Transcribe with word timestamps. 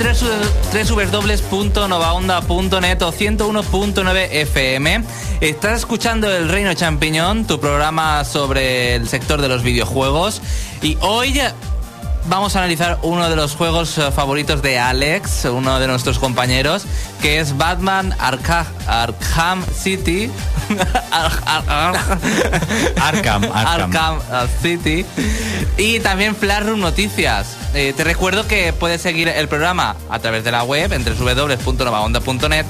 en 0.00 0.88
www.novaonda.net 0.88 3.02
o 3.02 3.12
101.9 3.12 4.28
FM. 4.30 5.04
Estás 5.40 5.78
escuchando 5.78 6.34
El 6.34 6.48
Reino 6.48 6.74
Champiñón, 6.74 7.46
tu 7.46 7.60
programa 7.60 8.24
sobre 8.24 8.96
el 8.96 9.08
sector 9.08 9.40
de 9.40 9.48
los 9.48 9.62
videojuegos. 9.62 10.42
Y 10.82 10.98
hoy 11.00 11.40
vamos 12.26 12.56
a 12.56 12.60
analizar 12.60 12.98
uno 13.02 13.28
de 13.28 13.36
los 13.36 13.54
juegos 13.54 13.98
eh, 13.98 14.10
favoritos 14.10 14.62
de 14.62 14.78
Alex, 14.78 15.44
uno 15.46 15.78
de 15.78 15.86
nuestros 15.86 16.18
compañeros, 16.18 16.84
que 17.20 17.40
es 17.40 17.56
Batman 17.56 18.14
Arkham 18.18 19.64
City. 19.74 20.30
Arkham, 22.96 23.44
Arkham 23.52 24.18
City. 24.62 25.04
Y 25.76 26.00
también 26.00 26.34
Flashroom 26.36 26.80
Noticias. 26.80 27.56
Eh, 27.74 27.92
te 27.96 28.04
recuerdo 28.04 28.46
que 28.46 28.72
puedes 28.72 29.00
seguir 29.00 29.28
el 29.28 29.48
programa 29.48 29.96
a 30.08 30.18
través 30.18 30.44
de 30.44 30.52
la 30.52 30.62
web 30.62 30.92
en 30.92 31.04
www.novaonda.net 31.04 32.66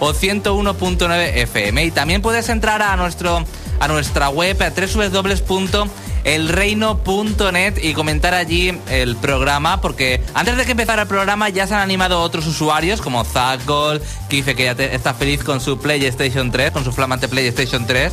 o 0.00 0.12
101.9 0.12 1.30
FM. 1.34 1.84
Y 1.84 1.90
también 1.90 2.22
puedes 2.22 2.48
entrar 2.48 2.82
a, 2.82 2.96
nuestro, 2.96 3.44
a 3.80 3.88
nuestra 3.88 4.28
web 4.28 4.60
a 4.62 4.70
www.elreino.net 6.28 7.78
y 7.82 7.94
comentar 7.94 8.34
allí 8.34 8.78
el 8.90 9.16
programa, 9.16 9.80
porque 9.80 10.22
antes 10.34 10.56
de 10.56 10.64
que 10.64 10.72
empezara 10.72 11.02
el 11.02 11.08
programa 11.08 11.48
ya 11.48 11.66
se 11.66 11.74
han 11.74 11.80
animado 11.80 12.20
otros 12.20 12.46
usuarios, 12.46 13.00
como 13.00 13.24
Zagol, 13.24 14.02
que 14.28 14.36
dice 14.36 14.54
que 14.54 14.64
ya 14.64 14.72
está 14.72 15.14
feliz 15.14 15.42
con 15.42 15.60
su 15.60 15.78
PlayStation 15.78 16.50
3, 16.50 16.72
con 16.72 16.84
su 16.84 16.92
flamante 16.92 17.28
PlayStation 17.28 17.86
3. 17.86 18.12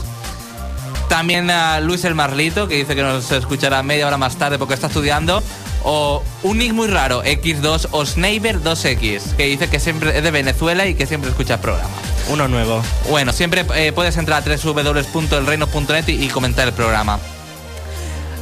También 1.09 1.51
a 1.51 1.79
Luis 1.81 2.03
el 2.05 2.15
Marlito, 2.15 2.67
que 2.67 2.75
dice 2.75 2.95
que 2.95 3.03
nos 3.03 3.31
escuchará 3.31 3.83
media 3.83 4.07
hora 4.07 4.17
más 4.17 4.37
tarde 4.37 4.57
porque 4.57 4.73
está 4.73 4.87
estudiando. 4.87 5.43
O 5.83 6.23
un 6.41 6.57
nick 6.57 6.73
muy 6.73 6.87
raro, 6.87 7.23
X2 7.23 7.89
o 7.91 8.05
Sniper 8.07 8.59
2X, 8.59 9.35
que 9.35 9.45
dice 9.45 9.69
que 9.69 9.79
siempre 9.79 10.17
es 10.17 10.23
de 10.23 10.31
Venezuela 10.31 10.87
y 10.87 10.95
que 10.95 11.05
siempre 11.05 11.29
escucha 11.29 11.55
el 11.55 11.59
programa. 11.59 11.93
Uno 12.29 12.47
nuevo. 12.47 12.81
Bueno, 13.07 13.31
siempre 13.33 13.67
eh, 13.75 13.91
puedes 13.93 14.17
entrar 14.17 14.41
a 14.41 14.57
www.elreino.net 14.57 16.07
y, 16.07 16.23
y 16.23 16.27
comentar 16.29 16.67
el 16.67 16.73
programa. 16.73 17.19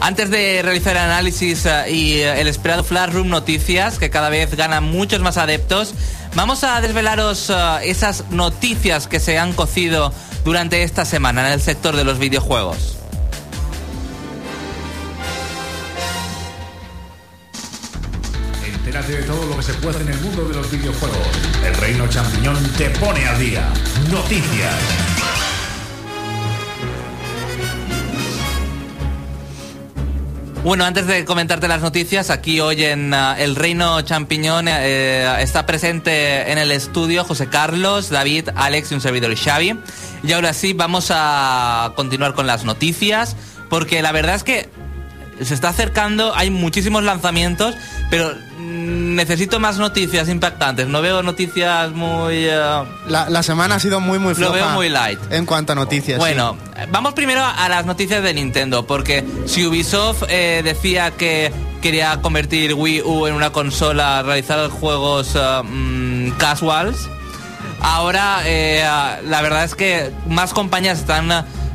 Antes 0.04 0.30
de 0.30 0.62
realizar 0.62 0.98
el 0.98 1.02
análisis 1.02 1.66
eh, 1.66 1.90
y 1.90 2.14
eh, 2.16 2.42
el 2.42 2.50
esperado 2.50 2.84
Flash 2.84 3.14
Room 3.14 3.30
Noticias, 3.30 4.00
que 4.00 4.10
cada 4.10 4.28
vez 4.28 4.54
ganan 4.54 4.84
muchos 4.84 5.22
más 5.22 5.38
adeptos, 5.38 5.94
vamos 6.36 6.66
a 6.66 6.82
desvelaros 6.82 7.50
eh, 7.50 7.56
esas 7.84 8.30
noticias 8.30 9.08
que 9.08 9.22
se 9.22 9.40
han 9.40 9.54
cocido 9.54 10.12
durante 10.44 10.84
esta 10.84 11.06
semana 11.06 11.48
en 11.48 11.54
el 11.54 11.62
sector 11.62 11.96
de 11.96 12.04
los 12.04 12.20
videojuegos. 12.20 12.98
Entérate 18.76 19.14
de 19.14 19.24
todo 19.24 19.46
lo 19.46 19.56
que 19.56 19.64
se 19.64 19.74
puede 19.76 20.02
en 20.02 20.10
el 20.10 20.20
mundo 20.20 20.50
de 20.50 20.56
los 20.56 20.70
videojuegos. 20.70 21.28
El 21.66 21.76
Reino 21.76 22.10
Champiñón 22.10 22.62
te 22.78 22.90
pone 22.90 23.26
al 23.26 23.40
día. 23.40 23.70
Noticias. 24.12 25.43
Bueno, 30.64 30.86
antes 30.86 31.08
de 31.08 31.26
comentarte 31.26 31.68
las 31.68 31.82
noticias, 31.82 32.30
aquí 32.30 32.62
hoy 32.62 32.86
en 32.86 33.14
uh, 33.14 33.34
El 33.38 33.58
Reino 33.58 34.02
Champiñón 34.02 34.70
eh, 34.70 35.42
está 35.42 35.66
presente 35.66 36.50
en 36.54 36.58
el 36.58 36.72
estudio 36.72 37.26
José 37.26 37.48
Carlos, 37.48 38.10
David, 38.10 38.48
Alex 38.56 38.90
y 38.90 38.96
un 38.96 39.02
servidor 39.02 39.36
Xavi. 39.36 39.78
Y 40.24 40.32
ahora 40.32 40.54
sí, 40.54 40.72
vamos 40.72 41.12
a 41.14 41.92
continuar 41.98 42.34
con 42.34 42.48
las 42.48 42.64
noticias, 42.64 43.36
porque 43.70 44.02
la 44.02 44.14
verdad 44.14 44.36
es 44.36 44.46
que 44.46 44.70
se 45.42 45.54
está 45.54 45.68
acercando, 45.68 46.34
hay 46.34 46.50
muchísimos 46.50 47.04
lanzamientos, 47.04 47.76
pero 48.10 48.34
necesito 49.16 49.60
más 49.60 49.78
noticias 49.78 50.30
impactantes. 50.30 50.88
No 50.88 51.02
veo 51.02 51.24
noticias 51.24 51.92
muy... 51.92 52.48
uh, 52.48 52.86
La, 53.08 53.30
la 53.30 53.44
semana 53.44 53.76
ha 53.76 53.80
sido 53.80 54.00
muy, 54.00 54.20
muy 54.20 54.30
Lo 54.30 54.36
floja. 54.36 54.54
veo 54.54 54.70
muy 54.70 54.90
light. 54.90 55.20
En 55.32 55.46
cuanto 55.46 55.74
a 55.74 55.76
noticias. 55.76 56.20
Bueno, 56.20 56.58
vamos 56.92 57.14
primero 57.14 57.44
a 57.44 57.70
las 57.70 57.86
noticias 57.86 58.22
de 58.24 58.34
Nintendo, 58.34 58.86
porque 58.86 59.24
si 59.46 59.66
Ubisoft 59.66 60.24
eh, 60.30 60.62
decía 60.64 61.12
que 61.12 61.52
quería 61.82 62.22
convertir 62.22 62.74
Wii 62.74 63.02
U 63.04 63.28
en 63.28 63.34
una 63.34 63.52
consola, 63.52 64.22
realizar 64.24 64.70
juegos 64.70 65.38
mm, 65.64 66.30
casuals, 66.38 67.10
ahora 67.82 68.42
eh, 68.46 68.84
la 69.26 69.42
verdad 69.42 69.64
es 69.66 69.76
que 69.76 70.12
más 70.28 70.54
compañías 70.54 71.00
están 71.00 71.30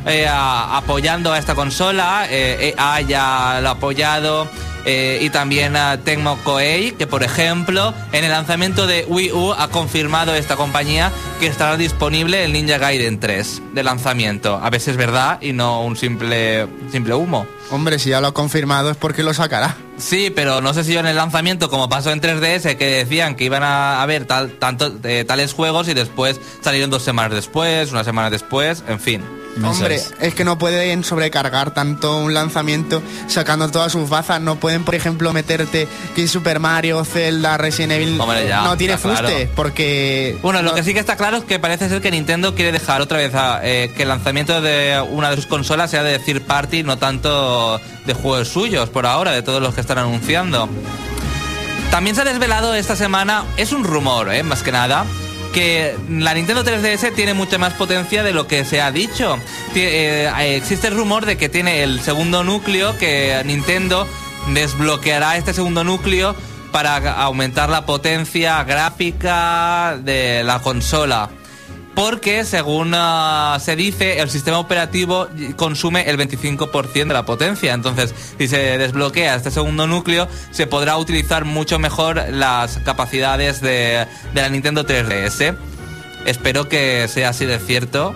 eh, 0.06 0.26
apoyando 0.30 1.32
a 1.32 1.38
esta 1.38 1.54
consola, 1.54 2.26
eh, 2.30 2.74
EA 2.78 3.00
ya 3.02 3.58
lo 3.60 3.68
ha 3.68 3.72
apoyado. 3.72 4.48
Eh, 4.90 5.18
y 5.20 5.28
también 5.28 5.76
a 5.76 5.98
Tecmo 5.98 6.38
Koei, 6.44 6.92
que 6.92 7.06
por 7.06 7.22
ejemplo 7.22 7.92
en 8.12 8.24
el 8.24 8.30
lanzamiento 8.30 8.86
de 8.86 9.04
Wii 9.06 9.32
U 9.32 9.52
ha 9.52 9.68
confirmado 9.68 10.34
esta 10.34 10.56
compañía 10.56 11.12
que 11.40 11.46
estará 11.46 11.76
disponible 11.76 12.42
el 12.42 12.54
Ninja 12.54 12.78
Gaiden 12.78 13.20
3 13.20 13.62
de 13.74 13.82
lanzamiento. 13.82 14.56
A 14.56 14.70
si 14.78 14.90
es 14.90 14.96
verdad 14.96 15.42
y 15.42 15.52
no 15.52 15.84
un 15.84 15.94
simple, 15.94 16.66
simple 16.90 17.12
humo. 17.12 17.46
Hombre, 17.70 17.98
si 17.98 18.08
ya 18.08 18.22
lo 18.22 18.28
ha 18.28 18.32
confirmado 18.32 18.90
es 18.90 18.96
porque 18.96 19.22
lo 19.22 19.34
sacará. 19.34 19.76
Sí, 19.98 20.32
pero 20.34 20.62
no 20.62 20.72
sé 20.72 20.84
si 20.84 20.94
yo 20.94 21.00
en 21.00 21.06
el 21.06 21.16
lanzamiento, 21.16 21.68
como 21.68 21.90
pasó 21.90 22.10
en 22.10 22.22
3DS, 22.22 22.78
que 22.78 22.86
decían 22.86 23.34
que 23.34 23.44
iban 23.44 23.64
a 23.64 24.00
haber 24.00 24.24
tal, 24.24 24.52
tanto, 24.52 24.96
eh, 25.04 25.24
tales 25.26 25.52
juegos 25.52 25.88
y 25.88 25.92
después 25.92 26.40
salieron 26.62 26.88
dos 26.88 27.02
semanas 27.02 27.34
después, 27.34 27.92
una 27.92 28.04
semana 28.04 28.30
después, 28.30 28.82
en 28.88 29.00
fin. 29.00 29.37
Hombre, 29.62 30.00
es 30.20 30.34
que 30.34 30.44
no 30.44 30.58
pueden 30.58 31.04
sobrecargar 31.04 31.72
tanto 31.72 32.18
un 32.18 32.34
lanzamiento 32.34 33.02
sacando 33.26 33.68
todas 33.70 33.92
sus 33.92 34.08
bazas. 34.08 34.40
No 34.40 34.56
pueden, 34.56 34.84
por 34.84 34.94
ejemplo, 34.94 35.32
meterte 35.32 35.88
que 36.14 36.28
Super 36.28 36.60
Mario, 36.60 37.04
Zelda, 37.04 37.56
Resident 37.56 37.92
Evil 37.92 38.20
Hombre, 38.20 38.46
ya, 38.48 38.62
no 38.62 38.76
tiene 38.76 38.96
claro. 38.96 39.28
fuste, 39.28 39.50
porque... 39.54 40.38
Bueno, 40.42 40.62
lo 40.62 40.70
no- 40.70 40.74
que 40.74 40.82
sí 40.84 40.94
que 40.94 41.00
está 41.00 41.16
claro 41.16 41.38
es 41.38 41.44
que 41.44 41.58
parece 41.58 41.88
ser 41.88 42.00
que 42.00 42.10
Nintendo 42.10 42.54
quiere 42.54 42.72
dejar 42.72 43.00
otra 43.00 43.18
vez 43.18 43.34
a, 43.34 43.60
eh, 43.62 43.92
que 43.96 44.02
el 44.02 44.08
lanzamiento 44.08 44.60
de 44.60 45.02
una 45.10 45.30
de 45.30 45.36
sus 45.36 45.46
consolas 45.46 45.90
sea 45.90 46.02
de 46.02 46.18
third 46.18 46.42
party, 46.42 46.82
no 46.82 46.98
tanto 46.98 47.80
de 48.06 48.14
juegos 48.14 48.48
suyos 48.48 48.88
por 48.90 49.06
ahora, 49.06 49.32
de 49.32 49.42
todos 49.42 49.60
los 49.62 49.74
que 49.74 49.80
están 49.80 49.98
anunciando. 49.98 50.68
También 51.90 52.14
se 52.14 52.22
ha 52.22 52.24
desvelado 52.24 52.74
esta 52.74 52.96
semana, 52.96 53.44
es 53.56 53.72
un 53.72 53.82
rumor, 53.84 54.32
eh, 54.32 54.42
más 54.42 54.62
que 54.62 54.72
nada, 54.72 55.04
que 55.58 55.96
la 56.08 56.34
Nintendo 56.34 56.62
3DS 56.64 57.12
tiene 57.16 57.34
mucha 57.34 57.58
más 57.58 57.72
potencia 57.74 58.22
de 58.22 58.32
lo 58.32 58.46
que 58.46 58.64
se 58.64 58.80
ha 58.80 58.92
dicho. 58.92 59.36
Ti- 59.74 59.80
eh, 59.82 60.56
existe 60.56 60.86
el 60.86 60.94
rumor 60.96 61.26
de 61.26 61.36
que 61.36 61.48
tiene 61.48 61.82
el 61.82 62.00
segundo 62.00 62.44
núcleo, 62.44 62.96
que 62.96 63.42
Nintendo 63.44 64.06
desbloqueará 64.54 65.36
este 65.36 65.52
segundo 65.54 65.82
núcleo 65.82 66.36
para 66.70 66.96
aumentar 67.22 67.70
la 67.70 67.84
potencia 67.86 68.62
gráfica 68.62 69.98
de 70.00 70.42
la 70.44 70.60
consola. 70.60 71.28
Porque, 71.98 72.44
según 72.44 72.92
ah, 72.94 73.58
se 73.60 73.74
dice, 73.74 74.20
el 74.20 74.30
sistema 74.30 74.60
operativo 74.60 75.26
consume 75.56 76.08
el 76.08 76.16
25% 76.16 76.92
de 76.92 77.12
la 77.12 77.26
potencia. 77.26 77.74
Entonces, 77.74 78.14
si 78.38 78.46
se 78.46 78.78
desbloquea 78.78 79.34
este 79.34 79.50
segundo 79.50 79.88
núcleo, 79.88 80.28
se 80.52 80.68
podrá 80.68 80.96
utilizar 80.96 81.44
mucho 81.44 81.80
mejor 81.80 82.22
las 82.30 82.78
capacidades 82.84 83.60
de, 83.60 84.06
de 84.32 84.40
la 84.40 84.48
Nintendo 84.48 84.86
3DS. 84.86 85.56
Espero 86.24 86.68
que 86.68 87.08
sea 87.08 87.30
así 87.30 87.46
de 87.46 87.58
cierto 87.58 88.14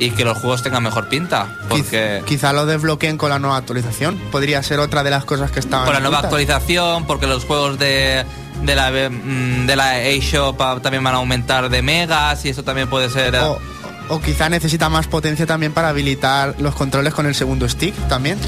y 0.00 0.10
que 0.10 0.24
los 0.24 0.36
juegos 0.38 0.62
tengan 0.64 0.82
mejor 0.82 1.08
pinta. 1.08 1.46
Porque... 1.68 2.20
Quiz- 2.22 2.24
Quizá 2.24 2.52
lo 2.52 2.66
desbloqueen 2.66 3.16
con 3.16 3.30
la 3.30 3.38
nueva 3.38 3.56
actualización. 3.58 4.16
Podría 4.32 4.62
ser 4.64 4.80
otra 4.80 5.02
de 5.04 5.10
las 5.10 5.24
cosas 5.24 5.50
que 5.52 5.60
estaban. 5.60 5.84
con 5.84 5.94
la 5.94 6.00
nueva 6.00 6.18
actualización, 6.20 7.06
porque 7.06 7.26
los 7.28 7.44
juegos 7.44 7.78
de, 7.78 8.24
de 8.62 8.74
la 8.74 8.90
mm, 8.90 9.66
de 9.66 9.76
la 9.76 10.00
eShop 10.02 10.60
ah, 10.60 10.78
también 10.82 11.04
van 11.04 11.14
a 11.14 11.18
aumentar 11.18 11.68
de 11.68 11.82
megas 11.82 12.44
y 12.44 12.48
eso 12.48 12.64
también 12.64 12.88
puede 12.88 13.08
ser... 13.10 13.34
eh, 13.34 13.40
O, 13.42 13.58
o 14.08 14.20
quizá 14.20 14.48
necesita 14.48 14.88
más 14.88 15.06
potencia 15.06 15.46
también 15.46 15.72
para 15.72 15.90
habilitar 15.90 16.56
los 16.58 16.74
controles 16.74 17.14
con 17.14 17.26
el 17.26 17.34
segundo 17.36 17.68
stick 17.68 17.94
también. 18.08 18.38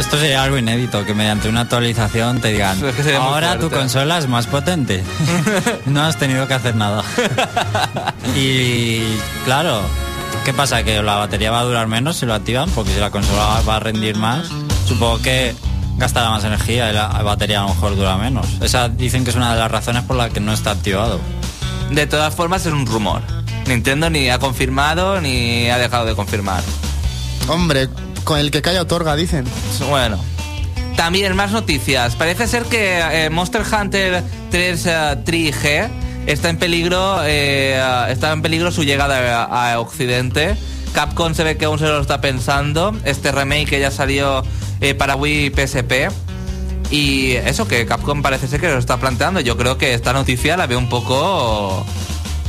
Esto 0.00 0.16
sería 0.16 0.44
algo 0.44 0.56
inédito, 0.56 1.04
que 1.04 1.12
mediante 1.12 1.48
una 1.48 1.62
actualización 1.62 2.40
te 2.40 2.52
digan, 2.52 2.78
Es 2.98 3.04
que 3.04 3.16
ahora 3.16 3.54
tu 3.54 3.62
fuerte". 3.62 3.76
consola 3.78 4.18
es 4.18 4.28
más 4.28 4.46
potente. 4.46 5.02
no 5.86 6.04
has 6.04 6.16
tenido 6.16 6.46
que 6.46 6.54
hacer 6.54 6.76
nada. 6.76 7.02
y 8.36 9.02
claro, 9.44 9.80
¿qué 10.48 10.54
pasa? 10.54 10.82
Que 10.82 11.02
la 11.02 11.16
batería 11.16 11.50
va 11.50 11.60
a 11.60 11.64
durar 11.64 11.88
menos 11.88 12.16
si 12.16 12.24
lo 12.24 12.32
activan, 12.32 12.70
porque 12.70 12.94
si 12.94 12.98
la 12.98 13.10
consola 13.10 13.60
va 13.68 13.76
a 13.76 13.80
rendir 13.80 14.16
más, 14.16 14.48
supongo 14.86 15.20
que 15.20 15.54
gastará 15.98 16.30
más 16.30 16.42
energía 16.42 16.90
y 16.90 16.94
la 16.94 17.08
batería 17.22 17.58
a 17.58 17.62
lo 17.64 17.74
mejor 17.74 17.96
dura 17.96 18.16
menos. 18.16 18.46
Esa 18.62 18.88
dicen 18.88 19.24
que 19.24 19.30
es 19.30 19.36
una 19.36 19.52
de 19.52 19.58
las 19.58 19.70
razones 19.70 20.04
por 20.04 20.16
la 20.16 20.30
que 20.30 20.40
no 20.40 20.54
está 20.54 20.70
activado. 20.70 21.20
De 21.90 22.06
todas 22.06 22.34
formas 22.34 22.64
es 22.64 22.72
un 22.72 22.86
rumor. 22.86 23.20
Nintendo 23.66 24.08
ni 24.08 24.30
ha 24.30 24.38
confirmado 24.38 25.20
ni 25.20 25.68
ha 25.68 25.76
dejado 25.76 26.06
de 26.06 26.14
confirmar. 26.14 26.62
Hombre, 27.46 27.90
con 28.24 28.38
el 28.38 28.50
que 28.50 28.62
calla 28.62 28.80
otorga, 28.80 29.16
dicen. 29.16 29.44
Bueno. 29.90 30.18
También 30.96 31.36
más 31.36 31.52
noticias. 31.52 32.16
Parece 32.16 32.48
ser 32.48 32.62
que 32.62 33.00
eh, 33.00 33.28
Monster 33.28 33.64
Hunter 33.70 34.22
3 34.50 34.86
eh, 34.86 34.92
3G 35.26 35.88
está 36.28 36.50
en 36.50 36.58
peligro 36.58 37.20
eh, 37.24 37.80
está 38.10 38.32
en 38.32 38.42
peligro 38.42 38.70
su 38.70 38.84
llegada 38.84 39.44
a, 39.44 39.80
Occidente. 39.80 40.56
Capcom 40.92 41.34
se 41.34 41.44
ve 41.44 41.56
que 41.56 41.64
aún 41.64 41.78
se 41.78 41.86
lo 41.86 42.00
está 42.00 42.20
pensando. 42.20 42.94
Este 43.04 43.32
remake 43.32 43.66
que 43.66 43.80
ya 43.80 43.90
salió 43.90 44.44
eh, 44.80 44.94
para 44.94 45.16
Wii 45.16 45.50
PSP. 45.50 46.10
Y 46.90 47.32
eso 47.32 47.68
que 47.68 47.84
Capcom 47.86 48.22
parece 48.22 48.46
ser 48.46 48.60
que 48.60 48.68
lo 48.68 48.78
está 48.78 48.98
planteando. 48.98 49.40
Yo 49.40 49.56
creo 49.56 49.78
que 49.78 49.94
esta 49.94 50.12
noticia 50.12 50.56
la 50.56 50.66
veo 50.66 50.78
un 50.78 50.88
poco 50.88 51.84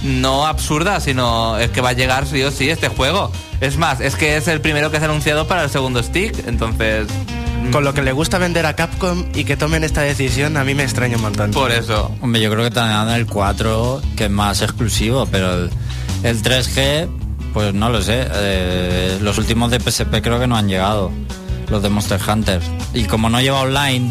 no 0.04 0.46
absurda, 0.46 1.00
sino 1.00 1.58
es 1.58 1.72
que 1.72 1.82
va 1.82 1.90
a 1.90 1.94
llegar 1.94 2.26
sí 2.26 2.42
o 2.44 2.52
sí 2.52 2.70
este 2.70 2.88
juego. 2.88 3.32
Es 3.62 3.78
más, 3.78 4.00
es 4.00 4.16
que 4.16 4.38
es 4.38 4.48
el 4.48 4.62
primero 4.62 4.92
que 4.92 4.98
se 4.98 5.04
ha 5.04 5.10
anunciado 5.10 5.48
para 5.48 5.64
el 5.64 5.70
segundo 5.70 6.02
stick, 6.02 6.48
entonces 6.48 7.08
Con 7.72 7.84
lo 7.84 7.94
que 7.94 8.02
le 8.02 8.12
gusta 8.12 8.38
vender 8.38 8.66
a 8.66 8.74
Capcom 8.76 9.26
y 9.36 9.44
que 9.44 9.56
tomen 9.56 9.84
esta 9.84 10.02
decisión, 10.02 10.58
a 10.58 10.64
mí 10.64 10.74
me 10.74 10.84
extraña 10.84 11.18
un 11.18 11.22
montón. 11.24 11.52
por 11.52 11.72
eso. 11.72 12.12
Hombre, 12.22 12.42
yo 12.42 12.50
creo 12.52 12.64
que 12.64 12.72
también 12.72 13.16
el 13.16 13.26
4, 13.28 14.02
que 14.18 14.26
es 14.26 14.32
más 14.32 14.62
exclusivo, 14.62 15.28
pero 15.32 15.54
el, 15.54 15.70
el 16.24 16.42
3G, 16.42 17.08
pues 17.54 17.74
no 17.74 17.90
lo 17.90 18.02
sé. 18.02 18.28
Eh, 18.34 19.18
los 19.22 19.38
últimos 19.38 19.70
de 19.72 19.80
PSP 19.80 20.22
creo 20.22 20.40
que 20.40 20.48
no 20.48 20.58
han 20.58 20.68
llegado, 20.68 21.12
los 21.70 21.84
de 21.84 21.90
Monster 21.90 22.20
Hunter. 22.28 22.62
Y 22.94 23.04
como 23.04 23.30
no 23.30 23.40
lleva 23.40 23.62
online, 23.62 24.10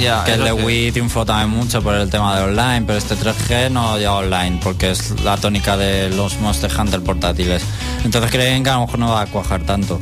Ya, 0.00 0.22
que 0.24 0.34
el 0.34 0.44
de 0.44 0.50
sí. 0.50 0.62
Wii 0.64 0.92
triunfó 0.92 1.24
también 1.26 1.50
mucho 1.50 1.82
por 1.82 1.94
el 1.94 2.08
tema 2.10 2.36
de 2.36 2.44
online, 2.44 2.82
pero 2.86 2.98
este 2.98 3.16
3G 3.16 3.70
no 3.70 3.98
lleva 3.98 4.18
online, 4.18 4.60
porque 4.62 4.90
es 4.92 5.20
la 5.22 5.36
tónica 5.36 5.76
de 5.76 6.10
los 6.10 6.38
Monster 6.40 6.70
Hunter 6.78 7.00
portátiles. 7.02 7.62
Entonces 8.04 8.30
creen 8.30 8.62
que 8.62 8.70
a 8.70 8.74
lo 8.74 8.82
mejor 8.82 8.98
no 9.00 9.08
va 9.10 9.22
a 9.22 9.26
cuajar 9.26 9.62
tanto. 9.62 10.00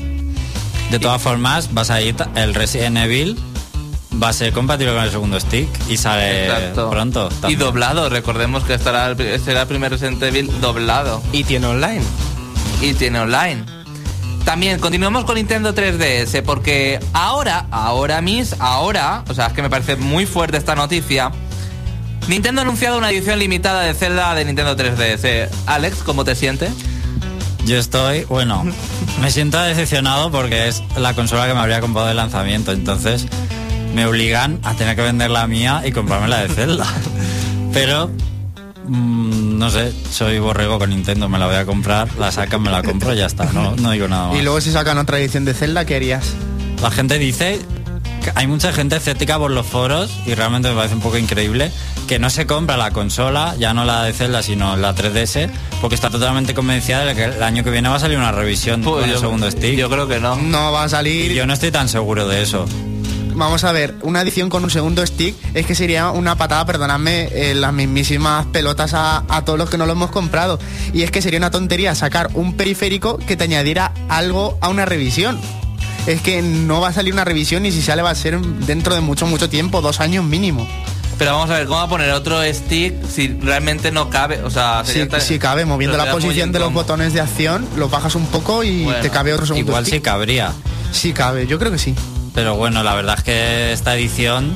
De 0.91 0.99
todas 1.01 1.21
formas, 1.21 1.75
vas 1.75 1.91
a 1.91 2.01
ir, 2.01 2.15
el 2.37 2.55
Resident 2.55 2.97
Evil 2.99 3.37
va 4.23 4.29
a 4.29 4.33
ser 4.33 4.53
compatible 4.53 4.95
con 4.95 5.03
el 5.03 5.11
segundo 5.11 5.39
stick 5.39 5.69
y 5.89 5.97
sale 5.97 6.47
Exacto. 6.47 6.91
pronto. 6.91 7.29
Y 7.49 7.57
doblado, 7.57 8.09
recordemos 8.09 8.65
que 8.65 8.75
estará 8.75 9.09
el, 9.09 9.41
será 9.41 9.63
el 9.63 9.67
primer 9.69 9.91
Resident 9.93 10.23
Evil 10.23 10.51
doblado. 10.61 11.23
Y 11.33 11.45
tiene 11.45 11.67
online. 11.67 12.03
y 12.81 12.95
tiene 12.95 13.21
online. 13.21 13.65
También 14.45 14.79
continuamos 14.79 15.25
con 15.25 15.35
Nintendo 15.35 15.75
3DS 15.75 16.43
porque 16.45 17.01
ahora, 17.13 17.67
ahora 17.73 18.21
mis, 18.23 18.55
ahora, 18.61 19.25
o 19.29 19.35
sea, 19.35 19.47
es 19.49 19.53
que 19.55 19.63
me 19.63 19.69
parece 19.69 19.97
muy 19.97 20.25
fuerte 20.25 20.57
esta 20.57 20.77
noticia. 20.77 21.33
Nintendo 22.29 22.61
ha 22.61 22.65
anunciado 22.65 22.97
una 22.97 23.11
edición 23.11 23.39
limitada 23.41 23.83
de 23.83 23.93
Zelda 23.95 24.35
de 24.35 24.45
Nintendo 24.45 24.77
3DS. 24.77 25.49
Alex, 25.67 25.99
¿cómo 26.05 26.25
te 26.25 26.35
sientes? 26.37 26.71
Yo 27.67 27.79
estoy, 27.79 28.23
bueno, 28.27 28.65
me 29.21 29.29
siento 29.33 29.61
decepcionado 29.61 30.31
porque 30.31 30.69
es 30.69 30.85
la 30.97 31.15
consola 31.15 31.49
que 31.49 31.53
me 31.53 31.59
habría 31.59 31.81
comprado 31.81 32.07
de 32.07 32.15
lanzamiento, 32.15 32.71
entonces 32.71 33.27
me 33.93 34.07
obligan 34.07 34.61
a 34.63 34.75
tener 34.75 34.95
que 34.95 35.03
vender 35.03 35.31
la 35.31 35.49
mía 35.49 35.83
y 35.85 35.91
comprarme 35.91 36.29
la 36.29 36.43
de 36.43 36.49
Zelda. 36.49 36.87
Pero, 37.73 38.09
mm, 38.87 39.59
no 39.59 39.69
sé, 39.71 39.93
soy 40.13 40.39
borrego 40.39 40.79
con 40.79 40.91
Nintendo, 40.91 41.29
me 41.29 41.41
la 41.41 41.47
voy 41.47 41.57
a 41.57 41.67
comprar, 41.67 42.09
la 42.21 42.31
sacan, 42.31 42.63
me 42.63 42.71
la 42.71 42.85
compro 42.85 43.13
y 43.13 43.17
ya 43.17 43.27
está, 43.27 43.47
no, 43.53 43.75
no 43.75 43.91
digo 43.91 44.07
nada 44.07 44.29
más. 44.29 44.39
Y 44.39 44.43
luego 44.43 44.61
si 44.61 44.71
sacan 44.71 44.97
otra 44.99 45.19
edición 45.19 45.45
de 45.45 45.53
Zelda, 45.53 45.85
¿qué 45.85 45.97
harías? 45.97 46.35
La 46.81 46.93
gente 46.93 47.19
dice 47.19 47.59
hay 48.35 48.47
mucha 48.47 48.73
gente 48.73 48.97
escéptica 48.97 49.39
por 49.39 49.51
los 49.51 49.67
foros 49.67 50.11
y 50.27 50.35
realmente 50.35 50.69
me 50.69 50.75
parece 50.77 50.95
un 50.95 51.01
poco 51.01 51.19
increíble 51.19 51.71
que 52.09 52.19
no 52.19 52.31
se 52.31 52.47
compra 52.47 52.77
la 52.77 52.91
consola, 52.93 53.55
ya 53.59 53.75
no 53.75 53.85
la 53.85 54.05
de 54.05 54.13
Zelda, 54.13 54.43
sino 54.43 54.77
la 54.77 54.95
3DS, 54.95 55.51
porque 55.81 55.95
está 55.97 56.09
totalmente 56.11 56.55
convencida 56.55 57.05
de 57.05 57.15
que 57.15 57.25
el 57.25 57.43
año 57.43 57.65
que 57.65 57.71
viene 57.71 57.89
va 57.89 57.97
a 57.97 58.01
salir 58.01 58.17
una 58.19 58.33
revisión 58.33 58.83
Pues 58.83 59.01
con 59.01 59.05
el 59.05 59.11
yo- 59.17 59.21
segundo 59.21 59.51
stick. 59.51 59.77
Yo 59.77 59.91
creo 59.91 60.07
que 60.07 60.21
no. 60.21 60.37
No 60.37 60.71
va 60.73 60.85
a 60.85 60.87
Y 60.87 60.91
salir. 60.91 61.33
yo 61.33 61.47
no 61.47 61.53
estoy 61.55 61.71
tan 61.73 61.89
seguro 61.89 62.29
de 62.29 62.43
eso. 62.43 62.67
Vamos 63.35 63.65
a 63.65 63.73
ver, 63.73 63.95
una 64.03 64.23
edición 64.23 64.49
con 64.49 64.65
un 64.65 64.71
segundo 64.71 65.05
stick 65.07 65.35
es 65.53 65.67
que 65.67 65.75
sería 65.75 66.11
una 66.11 66.37
patada, 66.37 66.65
perdonadme, 66.65 67.29
eh, 67.33 67.55
las 67.55 67.71
mismísimas 67.73 68.47
pelotas 68.47 68.95
a, 68.95 69.25
a 69.29 69.45
todos 69.45 69.59
los 69.59 69.69
que 69.69 69.77
no 69.77 69.85
lo 69.85 69.93
hemos 69.93 70.11
comprado. 70.11 70.59
Y 70.95 71.03
es 71.03 71.11
que 71.11 71.21
sería 71.21 71.39
una 71.39 71.51
tontería 71.51 71.95
sacar 71.95 72.31
un 72.33 72.57
periférico 72.57 73.19
que 73.19 73.37
te 73.37 73.45
añadiera 73.45 73.93
algo 74.09 74.57
a 74.63 74.69
una 74.71 74.87
revisión. 74.87 75.39
Es 76.07 76.21
que 76.23 76.41
no 76.43 76.81
va 76.81 76.89
a 76.89 76.93
salir 76.93 77.13
una 77.13 77.25
revisión 77.25 77.67
y 77.67 77.73
si 77.73 77.83
sale 77.83 78.03
va 78.03 78.11
a 78.11 78.15
ser 78.15 78.39
dentro 78.41 78.95
de 78.95 79.01
mucho, 79.01 79.27
mucho 79.27 79.49
tiempo, 79.49 79.81
dos 79.81 80.01
años 80.01 80.25
mínimo. 80.25 80.67
Pero 81.19 81.33
vamos 81.33 81.51
a 81.51 81.55
ver, 81.55 81.67
¿cómo 81.67 81.79
va 81.79 81.85
a 81.85 81.89
poner 81.89 82.11
otro 82.13 82.43
stick 82.53 82.95
si 83.09 83.29
realmente 83.29 83.91
no 83.91 84.11
cabe? 84.11 84.43
O 84.43 84.51
sea, 84.51 84.83
Si, 84.85 85.05
tan- 85.07 85.21
cabe, 85.39 85.65
moviendo 85.65 85.97
la 85.97 86.11
posición 86.13 86.53
de 86.53 86.59
los 86.59 86.73
botones 86.73 87.13
de 87.15 87.21
acción, 87.23 87.67
lo 87.77 87.89
bajas 87.89 88.15
un 88.15 88.27
poco 88.27 88.63
y 88.63 88.85
Bueno, 88.85 89.01
te 89.01 89.11
cabe 89.11 89.33
otro 89.33 89.47
segundo 89.47 89.71
Igual 89.73 89.87
sí 89.87 90.01
cabría. 90.01 90.53
Sí 90.93 91.13
cabe, 91.13 91.47
yo 91.47 91.59
creo 91.59 91.73
que 91.73 91.79
sí. 91.79 91.95
Pero 92.35 92.55
bueno, 92.57 92.83
la 92.83 92.95
verdad 92.95 93.15
es 93.19 93.25
que 93.25 93.73
esta 93.73 93.95
edición 93.97 94.53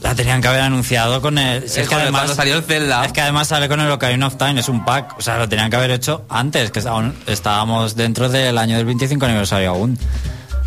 la 0.00 0.14
tenían 0.14 0.40
que 0.40 0.46
haber 0.48 0.60
anunciado 0.62 1.20
con 1.20 1.36
el... 1.38 1.68
si 1.68 1.82
con 1.82 2.00
el- 2.00 2.12
cuando 2.12 2.34
salió 2.34 2.56
el 2.56 2.62
Zelda. 2.62 3.04
Es 3.04 3.12
que 3.12 3.20
además 3.20 3.48
sale 3.48 3.68
con 3.68 3.80
el 3.80 3.90
Ocarina 3.90 4.28
of 4.28 4.36
Time, 4.36 4.60
es 4.60 4.68
un 4.68 4.84
pack. 4.84 5.18
O 5.18 5.20
sea, 5.22 5.38
lo 5.38 5.48
tenían 5.48 5.68
que 5.70 5.76
haber 5.76 5.90
hecho 5.90 6.24
antes, 6.28 6.70
que 6.70 6.80
estábamos 7.26 7.96
dentro 7.96 8.28
del 8.28 8.56
año 8.58 8.76
del 8.76 8.86
25 8.86 9.26
aniversario 9.26 9.70
aún. 9.70 9.98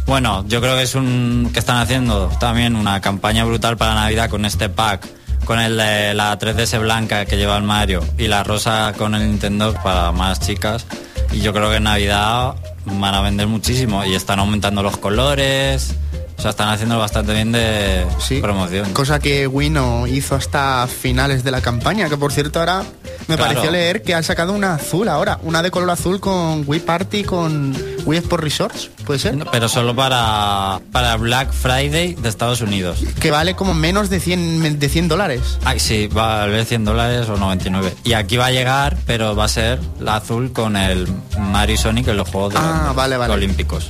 Bueno, 0.05 0.43
yo 0.47 0.59
creo 0.61 0.75
que 0.75 0.83
es 0.83 0.95
un 0.95 1.49
que 1.53 1.59
están 1.59 1.77
haciendo 1.77 2.27
también 2.39 2.75
una 2.75 2.99
campaña 3.01 3.45
brutal 3.45 3.77
para 3.77 3.95
Navidad 3.95 4.29
con 4.29 4.45
este 4.45 4.69
pack, 4.69 5.07
con 5.45 5.59
el 5.59 5.77
de 5.77 6.13
la 6.13 6.37
3DS 6.37 6.79
blanca 6.81 7.25
que 7.25 7.37
lleva 7.37 7.57
el 7.57 7.63
Mario 7.63 8.03
y 8.17 8.27
la 8.27 8.43
rosa 8.43 8.93
con 8.97 9.15
el 9.15 9.25
Nintendo 9.25 9.73
para 9.81 10.11
más 10.11 10.39
chicas. 10.39 10.85
Y 11.31 11.39
yo 11.39 11.53
creo 11.53 11.69
que 11.69 11.77
en 11.77 11.83
Navidad 11.83 12.55
van 12.85 13.15
a 13.15 13.21
vender 13.21 13.47
muchísimo 13.47 14.03
y 14.05 14.13
están 14.13 14.39
aumentando 14.39 14.83
los 14.83 14.97
colores. 14.97 15.95
O 16.37 16.41
sea, 16.41 16.49
están 16.51 16.69
haciendo 16.69 16.97
bastante 16.99 17.33
bien 17.33 17.51
de 17.53 18.05
Sí. 18.19 18.41
promoción. 18.41 18.91
Cosa 18.91 19.19
que 19.19 19.47
Wii 19.47 19.69
no 19.69 20.05
hizo 20.07 20.35
hasta 20.35 20.85
finales 20.87 21.43
de 21.45 21.51
la 21.51 21.61
campaña, 21.61 22.09
que 22.09 22.17
por 22.17 22.33
cierto 22.33 22.59
ahora 22.59 22.83
me 23.27 23.35
Claro. 23.35 23.51
pareció 23.53 23.71
leer 23.71 24.01
que 24.03 24.13
han 24.13 24.23
sacado 24.23 24.53
una 24.53 24.75
azul 24.75 25.07
ahora, 25.07 25.39
una 25.43 25.61
de 25.61 25.71
color 25.71 25.89
azul 25.89 26.19
con 26.19 26.63
Wii 26.67 26.79
Party, 26.81 27.23
con 27.23 27.75
Wii 28.05 28.19
Sport 28.19 28.43
Resorts, 28.43 28.89
puede 29.05 29.19
ser, 29.19 29.37
Pero 29.51 29.69
solo 29.69 29.95
para, 29.95 30.79
para 30.91 31.15
Black 31.17 31.51
Friday 31.53 32.13
de 32.15 32.29
Estados 32.29 32.61
Unidos. 32.61 32.99
que 33.19 33.31
vale 33.31 33.55
como 33.55 33.73
menos 33.73 34.09
de 34.09 34.19
100, 34.19 34.79
de 34.79 34.89
100 34.89 35.07
dólares. 35.07 35.57
Ay, 35.63 35.79
sí, 35.79 36.07
va 36.07 36.35
a 36.43 36.45
valer 36.47 36.65
100 36.65 36.85
dólares 36.85 37.29
o 37.29 37.37
99. 37.37 37.93
Y 38.03 38.13
aquí 38.13 38.37
va 38.37 38.47
a 38.47 38.51
llegar, 38.51 38.97
pero 39.05 39.35
va 39.35 39.45
a 39.45 39.49
ser 39.49 39.79
la 39.99 40.17
azul 40.17 40.51
con 40.51 40.75
el 40.75 41.07
Mario 41.39 41.77
Sonic 41.77 42.07
en 42.09 42.17
los 42.17 42.29
Juegos 42.29 42.53
de 42.53 42.59
Ah, 42.61 42.93
vale, 42.95 43.17
vale. 43.17 43.33
Olímpicos. 43.33 43.89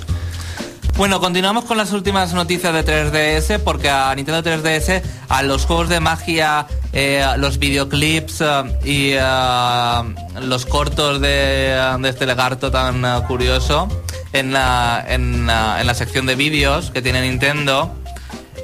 Bueno, 0.96 1.20
continuamos 1.20 1.66
con 1.66 1.78
las 1.78 1.92
últimas 1.92 2.34
noticias 2.34 2.72
de 2.72 2.86
3DS 2.86 3.60
porque 3.60 3.90
a 3.90 4.14
Nintendo 4.14 4.44
3DS, 4.44 5.02
a 5.28 5.42
los 5.42 5.66
juegos 5.66 5.90
de 5.90 6.00
magia, 6.00 6.68
eh, 6.94 7.26
los 7.38 7.58
videoclips 7.58 8.42
eh, 8.42 8.64
y 8.86 9.12
eh, 9.14 10.14
los 10.42 10.66
cortos 10.68 11.20
de, 11.20 11.76
este 12.06 12.28
legarto 12.28 12.70
tan 12.70 13.02
curioso 13.24 13.88
en 14.34 14.54
la, 14.54 15.04
en, 15.08 15.48
la- 15.48 15.94
sección 15.96 16.28
de 16.28 16.36
vídeos 16.36 16.92
que 16.92 17.02
tiene 17.02 17.22
Nintendo, 17.22 17.96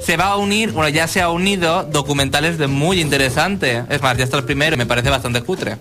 se 0.00 0.16
va 0.16 0.26
a 0.28 0.36
unir, 0.36 0.70
bueno, 0.70 0.88
ya 0.88 1.08
se 1.08 1.20
ha 1.20 1.30
unido 1.30 1.82
documentales 1.82 2.58
de 2.58 2.68
muy 2.68 3.00
interesante. 3.00 3.84
Es 3.90 4.00
más, 4.02 4.16
ya 4.16 4.24
está 4.24 4.36
el 4.38 4.44
primero 4.44 4.76
me 4.76 4.86
parece 4.86 5.10
bastante 5.10 5.42
cutre. 5.42 5.78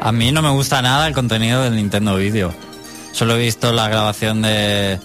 A 0.00 0.12
mí 0.12 0.32
no 0.32 0.42
me 0.42 0.50
gusta 0.50 0.82
nada 0.82 1.06
el 1.06 1.14
contenido 1.14 1.62
del 1.62 1.76
Nintendo 1.76 2.16
Video. 2.16 2.52
Solo 3.12 3.36
he 3.36 3.38
visto 3.38 3.72
la 3.72 3.88
grabación 3.88 4.42
de, 4.42 4.98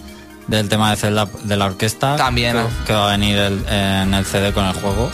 del 0.52 0.70
tema 0.70 0.92
de 0.92 0.98
Zelda 0.98 1.28
de 1.44 1.58
la 1.58 1.66
orquesta. 1.66 2.16
También, 2.18 2.56
Que, 2.86 2.94
va 2.94 3.08
a 3.10 3.12
venir 3.18 3.38
el- 3.38 3.66
en 3.68 4.14
el 4.14 4.26
CD 4.26 4.54
con 4.54 4.66
el 4.66 4.74
juego. 4.74 5.10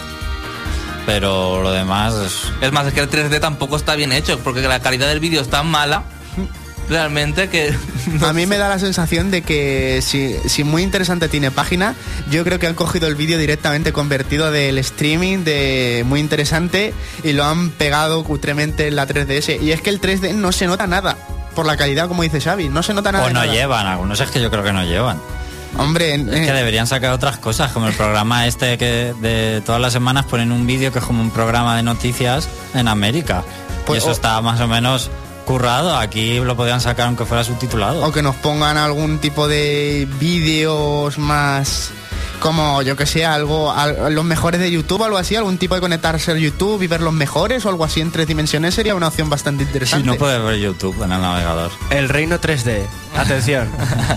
Pero 1.05 1.61
lo 1.63 1.71
demás 1.71 2.13
es... 2.15 2.33
Es 2.61 2.71
más, 2.73 2.85
es 2.87 2.93
que 2.93 2.99
el 2.99 3.09
3D 3.09 3.39
tampoco 3.39 3.77
está 3.77 3.95
bien 3.95 4.11
hecho 4.11 4.39
porque 4.39 4.61
la 4.61 4.81
calidad 4.81 5.07
del 5.07 5.21
vídeo 5.21 5.41
es 5.41 5.49
tan 5.49 5.67
mala 5.67 6.03
realmente 6.89 7.49
que... 7.49 7.73
A 8.25 8.33
mí 8.33 8.45
me 8.45 8.57
da 8.57 8.67
la 8.69 8.79
sensación 8.79 9.31
de 9.31 9.41
que 9.41 9.99
si, 10.01 10.35
si 10.47 10.63
muy 10.65 10.83
interesante 10.83 11.29
tiene 11.29 11.49
página, 11.51 11.95
yo 12.29 12.43
creo 12.43 12.59
que 12.59 12.67
han 12.67 12.73
cogido 12.75 13.07
el 13.07 13.15
vídeo 13.15 13.37
directamente 13.37 13.93
convertido 13.93 14.51
del 14.51 14.77
streaming 14.79 15.39
de 15.45 16.03
muy 16.05 16.19
interesante 16.19 16.93
y 17.23 17.31
lo 17.33 17.43
han 17.45 17.69
pegado 17.71 18.23
cutremente 18.25 18.87
en 18.87 18.95
la 18.97 19.07
3DS. 19.07 19.61
Y 19.61 19.71
es 19.71 19.81
que 19.81 19.89
el 19.89 20.01
3D 20.01 20.33
no 20.33 20.51
se 20.51 20.67
nota 20.67 20.87
nada 20.87 21.17
por 21.57 21.65
la 21.65 21.75
calidad, 21.75 22.07
como 22.07 22.23
dice 22.23 22.39
Xavi, 22.39 22.69
no 22.69 22.81
se 22.83 22.93
nota 22.93 23.11
nada. 23.11 23.25
O 23.25 23.27
de 23.27 23.33
no 23.33 23.41
nada. 23.41 23.51
llevan, 23.51 23.85
algunos 23.87 24.19
es 24.21 24.29
que 24.31 24.39
yo 24.39 24.49
creo 24.49 24.63
que 24.63 24.71
no 24.71 24.83
llevan. 24.85 25.19
Hombre, 25.77 26.15
Es 26.15 26.23
que 26.23 26.47
eh, 26.47 26.53
deberían 26.53 26.87
sacar 26.87 27.11
otras 27.11 27.37
cosas, 27.37 27.71
como 27.71 27.87
el 27.87 27.93
programa 27.93 28.47
este 28.47 28.77
que 28.77 29.13
de 29.19 29.61
todas 29.65 29.81
las 29.81 29.91
semanas 29.93 30.25
ponen 30.25 30.51
un 30.51 30.65
vídeo 30.65 30.91
que 30.93 30.99
es 30.99 31.05
como 31.05 31.21
un 31.21 31.29
programa 31.31 31.75
de 31.75 31.83
noticias 31.83 32.47
en 32.73 32.87
América. 32.87 33.43
Pues, 33.85 33.97
y 33.97 33.99
eso 33.99 34.09
o- 34.09 34.13
está 34.13 34.39
más 34.41 34.59
o 34.61 34.67
menos 34.67 35.09
currado. 35.45 35.97
Aquí 35.97 36.39
lo 36.39 36.55
podían 36.55 36.79
sacar 36.81 37.07
aunque 37.07 37.25
fuera 37.25 37.43
subtitulado. 37.43 38.03
o 38.05 38.11
que 38.11 38.21
nos 38.21 38.35
pongan 38.35 38.77
algún 38.77 39.19
tipo 39.19 39.47
de 39.47 40.07
vídeos 40.19 41.17
más 41.17 41.91
como 42.39 42.81
yo 42.81 42.95
que 42.95 43.05
sé, 43.05 43.25
algo 43.25 43.71
al- 43.71 44.13
los 44.13 44.23
mejores 44.25 44.59
de 44.59 44.69
YouTube 44.71 45.03
algo 45.03 45.17
así, 45.17 45.35
algún 45.35 45.57
tipo 45.57 45.75
de 45.75 45.81
conectarse 45.81 46.31
al 46.31 46.37
YouTube 46.39 46.81
y 46.83 46.87
ver 46.87 47.01
los 47.01 47.13
mejores 47.13 47.65
o 47.65 47.69
algo 47.69 47.83
así 47.83 48.01
en 48.01 48.11
tres 48.11 48.27
dimensiones 48.27 48.73
sería 48.75 48.95
una 48.95 49.07
opción 49.07 49.29
bastante 49.29 49.63
Si 49.63 49.67
interesante. 49.69 50.05
no 50.07 50.15
puedes 50.15 50.41
ver 50.43 50.57
YouTube 50.59 50.95
en 51.03 51.11
el 51.11 51.21
navegador. 51.21 51.71
El 51.89 52.09
reino 52.09 52.39
3D. 52.39 52.83
Atención. 53.15 53.67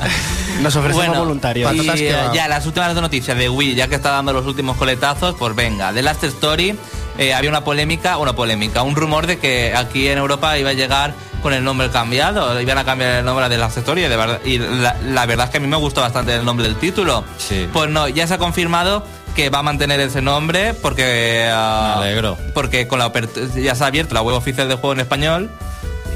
Nos 0.63 0.77
ofrecemos 0.77 1.17
voluntarios. 1.17 1.73
y 1.75 1.89
eh, 1.89 2.15
ya 2.35 2.47
las 2.49 2.67
últimas 2.67 2.93
dos 2.95 3.03
noticias 3.03 3.37
de 3.37 3.49
Wii, 3.49 3.75
ya 3.75 3.89
que 3.89 3.95
está 3.95 4.11
dando 4.11 4.33
los 4.33 4.47
últimos 4.47 4.77
coletazos, 4.77 5.35
pues 5.39 5.55
venga, 5.55 5.93
The 5.93 6.03
Last 6.03 6.25
Story, 6.25 6.77
eh, 7.17 7.33
había 7.33 7.49
una 7.51 7.65
polémica, 7.65 8.19
una 8.19 8.35
polémica, 8.35 8.83
un 8.83 8.95
rumor 8.95 9.27
de 9.27 9.39
que 9.39 9.75
aquí 9.75 10.09
en 10.09 10.19
Europa 10.19 10.59
iba 10.59 10.71
a 10.71 10.75
llegar 10.75 11.15
con 11.43 11.53
el 11.53 11.65
nombre 11.65 11.89
cambiado, 11.91 12.61
iban 12.61 12.79
a 12.79 12.85
cambiar 12.85 13.19
el 13.19 13.25
nombre 13.25 13.49
de 13.49 13.57
Last 13.59 13.79
Story, 13.79 14.03
de 14.03 14.17
verdad, 14.17 14.41
y 14.45 14.59
la, 14.59 14.97
la 15.05 15.27
verdad 15.27 15.47
es 15.47 15.51
que 15.51 15.57
a 15.59 15.61
mí 15.61 15.67
me 15.67 15.77
gustó 15.77 16.01
bastante 16.01 16.35
el 16.35 16.45
nombre 16.45 16.67
del 16.67 16.77
título. 16.77 17.25
Sí. 17.39 17.69
Pues 17.73 17.89
no, 17.91 18.09
ya 18.09 18.27
se 18.27 18.35
ha 18.35 18.39
confirmado 18.39 19.05
que 19.35 19.49
va 19.49 19.61
a 19.61 19.63
mantener 19.63 20.01
ese 20.01 20.21
nombre 20.23 20.75
porque 20.75 21.49
ah, 21.53 21.97
Me 21.99 22.07
alegro. 22.07 22.37
porque 22.53 22.89
con 22.89 22.99
la 22.99 23.13
ya 23.57 23.75
se 23.75 23.85
ha 23.85 23.87
abierto 23.87 24.15
la 24.15 24.23
web 24.23 24.35
oficial 24.37 24.69
del 24.69 24.77
juego 24.79 24.93
en 24.95 25.01
español 25.01 25.51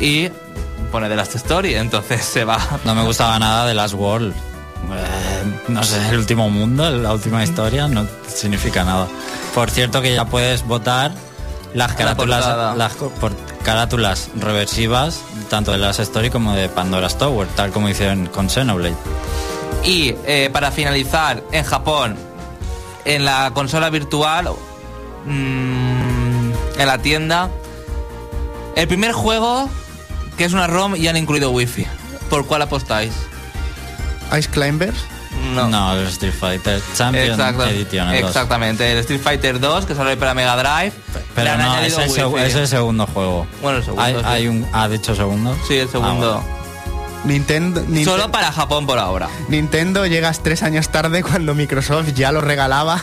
y 0.01 0.29
pone 0.91 1.09
The 1.09 1.17
Last 1.17 1.35
Story, 1.37 1.75
entonces 1.75 2.25
se 2.25 2.45
va. 2.45 2.59
No 2.85 2.95
me 2.95 3.03
gustaba 3.03 3.39
nada 3.39 3.67
de 3.67 3.75
Last 3.75 3.95
World. 3.95 4.33
Eh, 4.33 5.61
no 5.69 5.83
sé, 5.83 6.09
el 6.11 6.19
último 6.19 6.51
mundo, 6.51 6.91
la 6.91 7.13
última 7.13 7.43
historia, 7.43 7.89
no 7.89 8.07
significa 8.29 8.85
nada. 8.85 9.07
Por 9.55 9.71
cierto 9.71 10.03
que 10.03 10.15
ya 10.15 10.25
puedes 10.27 10.63
votar 10.65 11.13
las 11.75 11.93
carátulas, 11.95 12.77
las 12.77 12.93
por- 12.95 13.37
carátulas 13.63 14.31
reversivas, 14.37 15.21
tanto 15.51 15.73
de 15.73 15.79
Last 15.79 16.01
Story 16.01 16.31
como 16.31 16.55
de 16.55 16.69
Pandora's 16.69 17.19
Tower, 17.19 17.47
tal 17.57 17.71
como 17.73 17.89
hicieron 17.89 18.27
con 18.27 18.49
Xenoblade. 18.49 18.97
Y 19.85 20.15
eh, 20.27 20.49
para 20.53 20.71
finalizar, 20.71 21.43
en 21.53 21.65
Japón, 21.65 22.17
en 23.05 23.25
la 23.25 23.51
consola 23.53 23.91
virtual, 23.91 24.49
mm, 25.27 26.53
en 26.79 26.87
la 26.87 26.99
tienda, 26.99 27.51
el 28.77 28.89
primer 28.89 29.13
juego 29.13 29.69
que 30.39 30.45
es 30.45 30.53
una 30.53 30.67
ROM 30.67 30.97
y 30.97 31.07
han 31.09 31.17
incluido 31.17 31.51
Wi-Fi. 31.51 31.87
¿Por 32.31 32.47
cuál 32.47 32.63
apostáis? 32.63 33.13
Ice 34.37 34.49
Climbers. 34.49 34.97
No, 35.45 35.93
el 35.95 36.07
Street 36.09 36.33
Fighter 36.39 36.81
Champion 36.97 37.31
Exacto- 37.33 37.65
Edition. 37.67 38.09
el 38.11 38.25
exactamente, 38.25 38.93
el 38.93 38.99
Street 38.99 39.21
Fighter 39.21 39.61
2 39.61 39.87
que 39.87 39.95
sale 39.95 40.17
para 40.17 40.35
Mega 40.35 40.57
Drive. 40.57 40.93
Pero 41.35 41.57
no, 41.59 41.77
es 41.79 41.97
el, 41.99 42.39
es 42.39 42.55
el 42.55 42.69
segundo 42.69 43.07
juego. 43.07 43.47
Bueno, 43.63 43.79
el 43.79 43.85
segundo, 43.85 44.03
Hay, 44.05 44.15
sí. 44.15 44.21
hay 44.25 44.49
un, 44.49 44.67
¿Ha 44.73 44.89
dicho 44.89 45.15
segundo? 45.15 45.57
Sí, 45.69 45.75
el 45.79 45.89
segundo. 45.89 46.41
Ah, 46.43 46.47
bueno. 46.47 46.64
Nintendo, 47.25 47.81
Ninte- 47.83 48.05
Solo 48.05 48.31
para 48.31 48.53
Japón 48.53 48.87
por 48.87 48.99
ahora. 48.99 49.29
Nintendo 49.49 50.07
llegas 50.07 50.43
tres 50.43 50.63
años 50.63 50.89
tarde 50.91 51.23
cuando 51.23 51.55
Microsoft 51.55 52.09
ya 52.15 52.33
lo 52.33 52.41
regalaba 52.41 53.03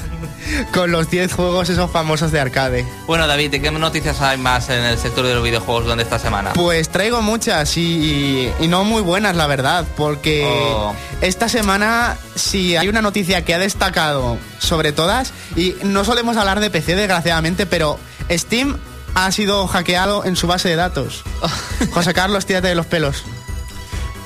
con 0.73 0.91
los 0.91 1.09
10 1.09 1.33
juegos 1.33 1.69
esos 1.69 1.89
famosos 1.91 2.31
de 2.31 2.39
arcade. 2.39 2.85
Bueno, 3.07 3.25
David, 3.27 3.53
¿y 3.53 3.59
qué 3.59 3.71
noticias 3.71 4.21
hay 4.21 4.37
más 4.37 4.69
en 4.69 4.83
el 4.83 4.97
sector 4.97 5.25
de 5.25 5.33
los 5.35 5.43
videojuegos 5.43 5.83
durante 5.83 6.03
esta 6.03 6.19
semana? 6.19 6.53
Pues 6.53 6.89
traigo 6.89 7.21
muchas 7.21 7.77
y, 7.77 8.49
y 8.59 8.67
no 8.67 8.83
muy 8.83 9.01
buenas, 9.01 9.35
la 9.35 9.47
verdad, 9.47 9.85
porque 9.97 10.43
Oh. 10.45 10.93
esta 11.21 11.47
semana 11.49 12.17
si 12.35 12.75
hay 12.75 12.87
una 12.89 13.01
noticia 13.01 13.43
que 13.45 13.53
ha 13.53 13.59
destacado 13.59 14.37
sobre 14.59 14.91
todas, 14.91 15.33
y 15.55 15.75
no 15.83 16.03
solemos 16.05 16.37
hablar 16.37 16.59
de 16.59 16.69
PC 16.69 16.95
desgraciadamente, 16.95 17.65
pero 17.65 17.97
Steam 18.29 18.77
ha 19.13 19.31
sido 19.31 19.67
hackeado 19.67 20.25
en 20.25 20.35
su 20.35 20.47
base 20.47 20.69
de 20.69 20.75
datos. 20.75 21.23
José 21.91 22.13
Carlos, 22.13 22.45
tírate 22.45 22.67
de 22.69 22.75
los 22.75 22.85
pelos. 22.85 23.23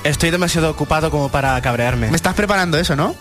Estoy 0.08 0.30
demasiado 0.30 0.70
ocupado 0.70 1.10
como 1.10 1.28
para 1.30 1.60
cabrearme. 1.60 2.08
Me 2.10 2.16
estás 2.16 2.34
preparando 2.34 2.78
eso, 2.78 2.94
¿no? 2.96 3.14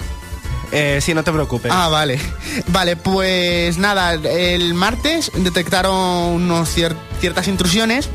Eh, 0.72 1.00
sí, 1.02 1.14
no 1.14 1.24
te 1.24 1.32
preocupes. 1.32 1.72
Ah, 1.74 1.88
vale. 1.90 2.20
Vale, 2.68 2.96
pues 2.96 3.78
nada, 3.78 4.14
el 4.14 4.74
martes 4.74 5.32
detectaron 5.36 5.96
unos 5.96 6.76
cier- 6.76 6.96
ciertas 7.20 7.48
intrusiones 7.48 8.10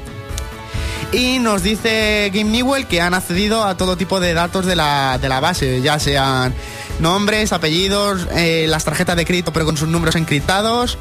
y 1.13 1.39
nos 1.39 1.63
dice 1.63 2.31
Game 2.35 2.51
Newell 2.51 2.87
que 2.87 3.01
han 3.01 3.15
accedido 3.15 3.65
a 3.65 3.77
todo 3.77 3.97
tipo 3.97 4.21
de 4.21 4.35
datos 4.35 4.67
de 4.67 4.77
la, 4.77 5.19
de 5.19 5.29
la 5.29 5.41
base, 5.41 5.81
ya 5.81 5.99
sean 5.99 6.55
nombres, 7.01 7.53
apellidos, 7.53 8.27
eh, 8.35 8.67
las 8.69 8.85
tarjetas 8.85 9.17
de 9.17 9.25
crédito 9.25 9.53
pero 9.53 9.65
con 9.67 9.77
sus 9.77 9.89
números 9.89 10.17
encriptados, 10.17 10.99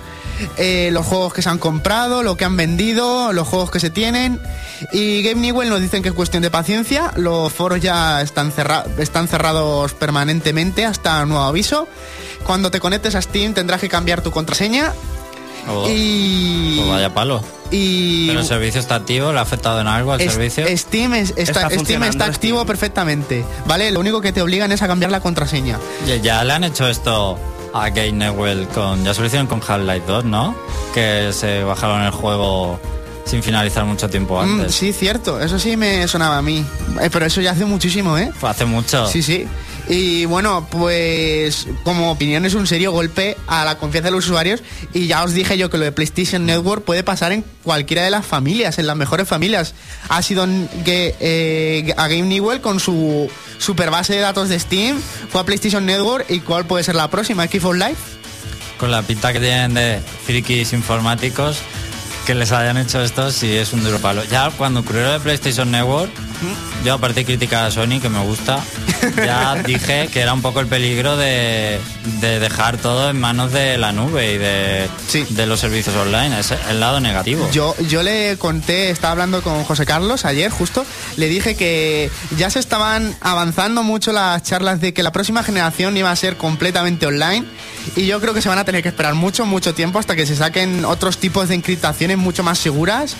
eh, 0.57 0.89
los 0.91 1.05
juegos 1.05 1.33
que 1.33 1.41
se 1.41 1.49
han 1.49 1.57
comprado, 1.57 2.23
lo 2.23 2.37
que 2.37 2.45
han 2.45 2.55
vendido, 2.57 3.33
los 3.33 3.47
juegos 3.47 3.71
que 3.71 3.79
se 3.79 3.89
tienen. 3.89 4.39
Y 4.93 5.21
Game 5.23 5.41
Newell 5.41 5.69
nos 5.69 5.81
dicen 5.81 6.01
que 6.01 6.09
es 6.09 6.15
cuestión 6.15 6.41
de 6.41 6.49
paciencia, 6.49 7.11
los 7.17 7.51
foros 7.51 7.81
ya 7.81 8.21
están, 8.21 8.51
cerra- 8.51 8.85
están 8.97 9.27
cerrados 9.27 9.93
permanentemente 9.93 10.85
hasta 10.85 11.25
nuevo 11.25 11.43
aviso. 11.43 11.87
Cuando 12.45 12.71
te 12.71 12.79
conectes 12.79 13.15
a 13.15 13.21
Steam 13.21 13.53
tendrás 13.53 13.81
que 13.81 13.89
cambiar 13.89 14.21
tu 14.21 14.31
contraseña 14.31 14.93
Oh, 15.67 15.87
y... 15.89 16.75
pues 16.77 16.89
vaya 16.89 17.13
palo. 17.13 17.43
y 17.71 18.27
¿Pero 18.27 18.39
el 18.39 18.45
servicio 18.45 18.79
está 18.79 18.95
activo? 18.95 19.31
¿Le 19.31 19.39
ha 19.39 19.41
afectado 19.41 19.79
en 19.81 19.87
algo 19.87 20.11
al 20.13 20.21
es- 20.21 20.31
servicio? 20.33 20.65
Steam, 20.77 21.13
es- 21.13 21.33
está, 21.35 21.67
Está 21.67 21.79
Steam 21.79 22.03
está 22.03 22.25
activo 22.25 22.57
Steam. 22.59 22.67
perfectamente, 22.67 23.45
¿vale? 23.67 23.91
Lo 23.91 23.99
único 23.99 24.21
que 24.21 24.31
te 24.31 24.41
obligan 24.41 24.71
es 24.71 24.81
a 24.81 24.87
cambiar 24.87 25.11
la 25.11 25.19
contraseña. 25.19 25.77
Ya, 26.07 26.15
ya 26.17 26.43
le 26.43 26.53
han 26.53 26.63
hecho 26.63 26.87
esto 26.87 27.37
a 27.73 27.89
Game 27.89 28.13
Newell 28.13 28.67
con... 28.69 29.03
Ya 29.03 29.13
se 29.13 29.21
lo 29.21 29.27
hicieron 29.27 29.45
con 29.47 29.61
Half-Life 29.65 30.03
2, 30.07 30.25
¿no? 30.25 30.55
Que 30.93 31.31
se 31.33 31.63
bajaron 31.63 32.01
el 32.01 32.11
juego 32.11 32.79
sin 33.25 33.43
finalizar 33.43 33.85
mucho 33.85 34.09
tiempo 34.09 34.41
Mm, 34.43 34.61
antes. 34.61 34.73
sí, 34.73 34.91
cierto, 34.91 35.39
eso 35.39 35.59
sí 35.59 35.77
me 35.77 36.07
sonaba 36.07 36.39
a 36.39 36.41
mí. 36.41 36.65
Eh, 36.99 37.09
pero 37.11 37.27
eso 37.27 37.41
ya 37.41 37.51
hace 37.51 37.65
muchísimo, 37.65 38.17
¿eh? 38.17 38.31
Hace 38.41 38.65
mucho. 38.65 39.05
Sí, 39.07 39.21
sí. 39.21 39.45
Y 39.89 40.25
bueno, 40.25 40.67
pues 40.69 41.65
como 41.83 42.11
opinión 42.11 42.45
es 42.45 42.53
un 42.53 42.67
serio 42.67 42.91
golpe 42.91 43.35
a 43.47 43.65
la 43.65 43.79
confianza 43.79 44.09
de 44.09 44.11
los 44.11 44.25
usuarios 44.25 44.61
y 44.93 45.07
ya 45.07 45.23
os 45.23 45.33
dije 45.33 45.57
yo 45.57 45.71
que 45.71 45.79
lo 45.79 45.83
de 45.83 45.91
PlayStation 45.91 46.45
Network 46.45 46.83
puede 46.83 47.03
pasar 47.03 47.31
en 47.31 47.43
cualquiera 47.63 48.03
de 48.03 48.11
las 48.11 48.23
familias, 48.23 48.77
en 48.77 48.85
las 48.85 48.95
mejores 48.95 49.27
familias. 49.27 49.73
Ha 50.07 50.21
sido 50.21 50.45
que 50.85 51.15
eh, 51.19 51.93
a 51.97 52.07
Game 52.07 52.27
Newell 52.27 52.61
con 52.61 52.79
su 52.79 53.31
super 53.57 53.89
base 53.89 54.13
de 54.13 54.19
datos 54.19 54.47
de 54.47 54.59
Steam, 54.59 55.01
fue 55.31 55.41
a 55.41 55.43
PlayStation 55.43 55.83
Network 55.87 56.29
y 56.29 56.39
cuál 56.41 56.65
puede 56.65 56.83
ser 56.83 56.93
la 56.93 57.09
próxima, 57.09 57.47
Xbox 57.47 57.75
Live. 57.75 57.97
Con 58.79 58.91
la 58.91 59.01
pinta 59.01 59.33
que 59.33 59.39
tienen 59.39 59.73
de 59.73 59.99
frikis 60.25 60.71
informáticos, 60.73 61.57
que 62.27 62.35
les 62.35 62.51
hayan 62.51 62.77
hecho 62.77 63.01
esto, 63.01 63.31
sí 63.31 63.55
es 63.55 63.73
un 63.73 63.83
duro 63.83 63.97
palo. 63.97 64.23
Ya 64.25 64.51
cuando 64.51 64.81
ocurrió 64.81 65.01
lo 65.01 65.13
de 65.13 65.19
PlayStation 65.19 65.71
Network, 65.71 66.11
yo 66.85 66.93
aparte 66.93 67.21
de 67.21 67.25
criticar 67.25 67.65
a 67.65 67.71
Sony, 67.71 67.99
que 68.01 68.09
me 68.09 68.19
gusta, 68.23 68.63
ya 69.15 69.55
dije 69.65 70.07
que 70.11 70.21
era 70.21 70.33
un 70.33 70.41
poco 70.41 70.59
el 70.59 70.67
peligro 70.67 71.17
de, 71.17 71.79
de 72.21 72.39
dejar 72.39 72.77
todo 72.77 73.09
en 73.09 73.19
manos 73.19 73.51
de 73.51 73.77
la 73.77 73.91
nube 73.91 74.33
y 74.33 74.37
de, 74.37 74.87
Sí. 75.07 75.25
de 75.29 75.45
los 75.45 75.59
servicios 75.59 75.95
online. 75.95 76.39
Es 76.39 76.53
el 76.69 76.79
lado 76.79 76.99
negativo. 76.99 77.49
Yo, 77.51 77.75
yo 77.87 78.03
le 78.03 78.37
conté, 78.37 78.89
estaba 78.89 79.11
hablando 79.11 79.41
con 79.41 79.63
José 79.63 79.85
Carlos 79.85 80.25
ayer 80.25 80.49
justo, 80.51 80.85
le 81.17 81.27
dije 81.27 81.55
que 81.55 82.09
ya 82.37 82.49
se 82.49 82.59
estaban 82.59 83.15
avanzando 83.21 83.83
mucho 83.83 84.11
las 84.11 84.43
charlas 84.43 84.79
de 84.81 84.93
que 84.93 85.03
la 85.03 85.11
próxima 85.11 85.43
generación 85.43 85.97
iba 85.97 86.11
a 86.11 86.15
ser 86.15 86.37
completamente 86.37 87.05
online 87.05 87.45
y 87.95 88.05
yo 88.05 88.19
creo 88.21 88.33
que 88.33 88.41
se 88.41 88.49
van 88.49 88.57
a 88.59 88.65
tener 88.65 88.83
que 88.83 88.89
esperar 88.89 89.15
mucho, 89.15 89.45
mucho 89.45 89.73
tiempo 89.73 89.99
hasta 89.99 90.15
que 90.15 90.25
se 90.25 90.35
saquen 90.35 90.85
otros 90.85 91.17
tipos 91.17 91.49
de 91.49 91.55
encriptaciones 91.55 92.17
mucho 92.17 92.43
más 92.43 92.59
seguras 92.59 93.15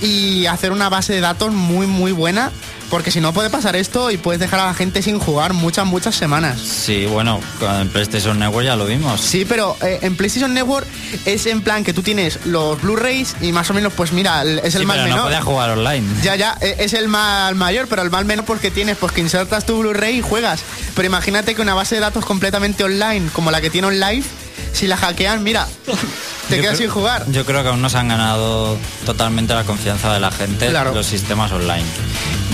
y 0.00 0.46
hacer 0.46 0.72
una 0.72 0.88
base 0.88 1.12
de 1.12 1.20
datos 1.20 1.52
muy, 1.52 1.86
muy 1.86 2.12
buena. 2.12 2.50
Porque 2.88 3.10
si 3.10 3.20
no 3.20 3.32
puede 3.32 3.50
pasar 3.50 3.74
esto 3.74 4.12
y 4.12 4.16
puedes 4.16 4.38
dejar 4.38 4.60
a 4.60 4.66
la 4.66 4.72
gente 4.74 5.02
sin 5.02 5.18
jugar 5.18 5.54
muchas, 5.54 5.84
muchas 5.86 6.14
semanas. 6.14 6.60
Sí, 6.60 7.04
bueno, 7.06 7.40
el 7.80 7.88
PlayStation 7.88 8.38
Network 8.38 8.64
ya 8.64 8.76
lo 8.76 8.86
vimos. 8.86 9.20
Sí, 9.20 9.44
pero 9.44 9.76
eh, 9.82 9.98
en 10.02 10.14
PlayStation 10.14 10.54
Network 10.54 10.86
es 11.24 11.46
en 11.46 11.62
plan 11.62 11.82
que 11.82 11.92
tú 11.92 12.02
tienes 12.02 12.38
los 12.46 12.80
Blu-rays 12.80 13.34
y 13.40 13.50
más 13.50 13.68
o 13.70 13.74
menos, 13.74 13.92
pues 13.92 14.12
mira, 14.12 14.44
es 14.44 14.76
el 14.76 14.82
Sí, 14.82 14.86
mal 14.86 14.98
pero 14.98 15.02
menor. 15.08 15.18
no 15.18 15.24
podía 15.24 15.42
jugar 15.42 15.70
online. 15.70 16.06
Ya, 16.22 16.36
ya, 16.36 16.56
e- 16.60 16.76
es 16.78 16.92
el 16.92 17.08
mal 17.08 17.56
mayor, 17.56 17.88
pero 17.88 18.02
el 18.02 18.10
mal 18.12 18.24
menor 18.24 18.44
porque 18.44 18.70
tienes, 18.70 18.96
pues 18.98 19.10
que 19.10 19.20
insertas 19.20 19.66
tu 19.66 19.80
Blu-ray 19.80 20.18
y 20.18 20.22
juegas. 20.22 20.60
Pero 20.94 21.06
imagínate 21.06 21.56
que 21.56 21.62
una 21.62 21.74
base 21.74 21.96
de 21.96 22.02
datos 22.02 22.24
completamente 22.24 22.84
online, 22.84 23.30
como 23.32 23.50
la 23.50 23.60
que 23.60 23.68
tiene 23.68 23.88
OnLive, 23.88 24.22
si 24.72 24.86
la 24.86 24.96
hackean, 24.96 25.42
mira, 25.42 25.66
te 26.48 26.56
Yo 26.56 26.62
quedas 26.62 26.76
creo- 26.76 26.88
sin 26.88 26.90
jugar. 26.90 27.24
Yo 27.30 27.44
creo 27.44 27.62
que 27.62 27.68
aún 27.70 27.82
no 27.82 27.88
se 27.88 27.98
han 27.98 28.08
ganado 28.08 28.76
totalmente 29.04 29.54
la 29.54 29.64
confianza 29.64 30.12
de 30.12 30.20
la 30.20 30.30
gente 30.30 30.68
Claro. 30.68 30.94
los 30.94 31.06
sistemas 31.06 31.50
online. 31.52 31.84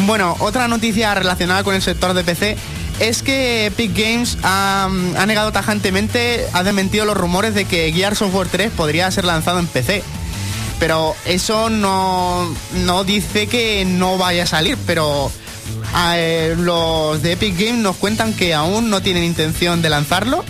Bueno, 0.06 0.36
otra 0.40 0.68
noticia 0.68 1.14
relacionada 1.14 1.62
con 1.64 1.74
el 1.74 1.82
sector 1.82 2.14
de 2.14 2.24
PC 2.24 2.56
es 3.00 3.22
que 3.22 3.66
Epic 3.66 3.92
Games 3.96 4.38
ha, 4.42 4.84
ha 5.18 5.26
negado 5.26 5.52
tajantemente, 5.52 6.46
ha 6.52 6.62
desmentido 6.62 7.04
los 7.04 7.16
rumores 7.16 7.54
de 7.54 7.64
que 7.64 7.92
Gear 7.92 8.14
Software 8.16 8.48
3 8.50 8.70
podría 8.70 9.10
ser 9.10 9.24
lanzado 9.24 9.58
en 9.58 9.66
PC. 9.66 10.02
Pero 10.78 11.14
eso 11.26 11.70
no, 11.70 12.52
no 12.84 13.04
dice 13.04 13.46
que 13.46 13.84
no 13.84 14.18
vaya 14.18 14.42
a 14.44 14.46
salir, 14.46 14.76
pero 14.86 15.30
eh, 16.16 16.54
los 16.58 17.22
de 17.22 17.32
Epic 17.32 17.56
Games 17.56 17.78
nos 17.82 17.96
cuentan 17.96 18.34
que 18.34 18.52
aún 18.54 18.90
no 18.90 19.00
tienen 19.00 19.22
intención 19.24 19.80
de 19.82 19.90
lanzarlo 19.90 20.44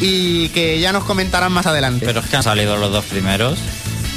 y 0.00 0.48
que 0.50 0.80
ya 0.80 0.92
nos 0.92 1.04
comentarán 1.04 1.52
más 1.52 1.66
adelante. 1.66 2.06
Pero 2.06 2.20
es 2.20 2.26
que 2.26 2.36
han 2.36 2.42
salido 2.42 2.76
los 2.76 2.90
dos 2.90 3.04
primeros. 3.04 3.58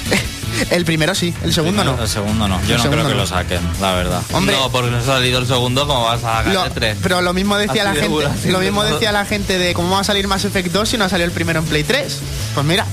el 0.70 0.86
primero 0.86 1.14
sí, 1.16 1.34
el 1.44 1.54
segundo 1.54 1.82
Primero- 1.82 1.98
no. 1.98 2.04
El 2.04 2.10
segundo 2.10 2.48
no. 2.48 2.60
Yo 2.68 2.76
El 2.76 2.84
no 2.84 2.90
creo 2.92 3.04
que 3.06 3.12
no. 3.14 3.18
lo 3.18 3.28
saquen, 3.28 3.62
la 3.82 3.94
verdad. 3.96 4.22
Hombre, 4.32 4.56
no, 4.56 4.70
porque 4.72 4.92
no 4.92 4.98
ha 4.98 5.02
salido 5.04 5.40
el 5.40 5.48
segundo, 5.48 5.86
como 5.88 6.04
vas 6.06 6.24
a 6.24 6.38
sacar 6.38 6.54
Lo- 6.54 6.66
el 6.66 6.72
3? 6.72 6.98
pero 7.04 7.22
lo 7.22 7.34
mismo 7.34 7.58
decía 7.58 7.84
Así 7.84 7.84
la 7.84 7.94
de 7.94 8.02
gente, 8.02 8.52
lo 8.52 8.60
mismo 8.60 8.84
decía 8.84 9.12
la 9.12 9.26
gente 9.26 9.58
de 9.58 9.74
cómo 9.74 9.90
va 9.92 10.00
a 10.00 10.04
salir 10.04 10.28
Mass 10.28 10.46
Effect 10.46 10.72
2 10.72 10.88
si 10.90 10.98
no 10.98 11.06
ha 11.06 11.10
salido 11.10 11.26
el 11.26 11.32
primero 11.34 11.60
en 11.60 11.66
Play 11.66 11.84
3. 11.84 12.18
Pues 12.54 12.66
mira, 12.66 12.86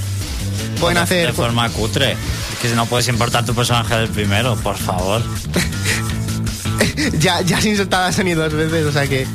pueden 0.80 0.96
de, 0.96 1.00
hacer 1.02 1.26
de 1.28 1.32
forma 1.32 1.68
cutre. 1.68 2.12
Es 2.12 2.58
que 2.62 2.68
si 2.68 2.74
no 2.74 2.86
puedes 2.86 3.06
importar 3.08 3.44
tu 3.44 3.54
personaje 3.54 3.94
del 3.94 4.08
primero, 4.08 4.56
por 4.56 4.76
favor. 4.76 5.22
ya 7.18 7.40
ya 7.42 7.58
has 7.58 7.64
insultado 7.66 8.04
a 8.06 8.12
Sony 8.12 8.34
dos 8.34 8.52
veces, 8.52 8.84
o 8.86 8.92
sea 8.92 9.06
que 9.06 9.26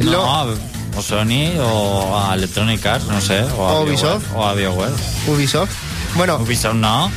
No, 0.00 0.10
lo- 0.46 0.58
o 0.96 1.02
Sony 1.02 1.58
o 1.60 2.18
a 2.18 2.34
Electronic 2.34 2.84
Arts, 2.84 3.06
no 3.06 3.20
sé. 3.20 3.42
O 3.56 3.66
a 3.66 3.84
BioWare, 3.84 3.90
Ubisoft. 3.90 4.34
O 4.34 4.44
a 4.44 4.54
BioWare. 4.54 4.94
Ubisoft. 5.26 5.72
Bueno, 6.14 6.36
Ubisoft 6.36 6.74
no. 6.74 7.10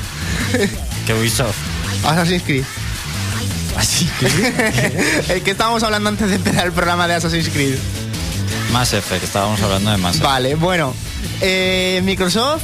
que 1.05 1.13
Ubisoft. 1.13 1.55
Assassin's 2.05 2.43
Creed. 2.43 2.63
Así 3.77 4.09
que. 4.19 5.33
el 5.33 5.41
que 5.43 5.51
estábamos 5.51 5.83
hablando 5.83 6.09
antes 6.09 6.29
de 6.29 6.35
empezar 6.35 6.65
el 6.65 6.73
programa 6.73 7.07
de 7.07 7.15
Assassin's 7.15 7.49
Creed. 7.49 7.75
Mass 8.71 8.93
Effect, 8.93 9.23
estábamos 9.23 9.61
hablando 9.61 9.91
de 9.91 9.97
Mass 9.97 10.15
Effect. 10.15 10.25
Vale, 10.25 10.55
bueno, 10.55 10.93
eh, 11.41 12.01
Microsoft 12.03 12.63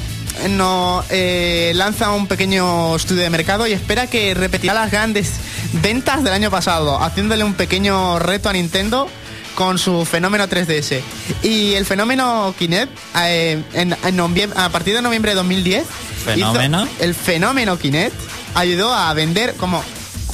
no, 0.49 1.03
eh, 1.09 1.71
lanza 1.75 2.11
un 2.11 2.27
pequeño 2.27 2.95
estudio 2.95 3.23
de 3.23 3.29
mercado 3.29 3.67
y 3.67 3.73
espera 3.73 4.07
que 4.07 4.33
repetirá 4.33 4.73
las 4.73 4.91
grandes 4.91 5.33
ventas 5.81 6.23
del 6.23 6.33
año 6.33 6.51
pasado, 6.51 7.01
haciéndole 7.01 7.43
un 7.43 7.55
pequeño 7.55 8.19
reto 8.19 8.49
a 8.49 8.53
Nintendo 8.53 9.09
con 9.57 9.79
su 9.79 10.05
fenómeno 10.05 10.47
3DS. 10.47 11.01
Y 11.41 11.73
el 11.73 11.83
fenómeno 11.83 12.53
Kinect, 12.59 12.95
eh, 13.23 13.59
en- 13.73 13.93
en 14.03 14.15
noviem- 14.17 14.53
a 14.55 14.69
partir 14.69 14.93
de 14.93 15.01
noviembre 15.01 15.31
de 15.31 15.35
2010, 15.37 15.83
¿Fenómeno? 16.23 16.87
el 16.99 17.15
fenómeno 17.15 17.79
Kinect 17.79 18.13
ayudó 18.53 18.93
a 18.93 19.11
vender 19.15 19.55
como 19.55 19.83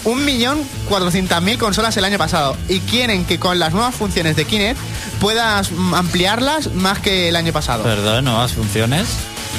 1.400.000 0.04 1.58
consolas 1.58 1.96
el 1.96 2.04
año 2.04 2.18
pasado 2.18 2.58
y 2.68 2.80
quieren 2.82 3.24
que 3.24 3.40
con 3.40 3.60
las 3.60 3.72
nuevas 3.72 3.96
funciones 3.96 4.36
de 4.36 4.44
Kinect 4.44 4.78
puedas 5.22 5.70
ampliarlas 5.94 6.74
más 6.74 7.00
que 7.00 7.30
el 7.30 7.38
año 7.38 7.54
pasado. 7.54 7.84
Perdón, 7.84 8.26
nuevas 8.26 8.52
funciones. 8.52 9.08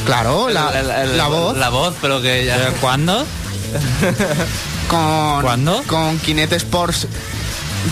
Claro, 0.04 0.50
la, 0.50 0.78
El- 0.78 0.90
el- 0.90 1.16
la 1.16 1.28
voz 1.28 1.56
La 1.56 1.70
voz, 1.70 1.94
pero 2.02 2.20
que 2.20 2.44
ya... 2.44 2.56
¿Pero 2.58 2.72
¿Cuándo? 2.82 3.24
con, 4.88 5.40
¿Cuándo? 5.40 5.82
con 5.86 6.18
Kinect 6.18 6.52
Sports 6.52 7.06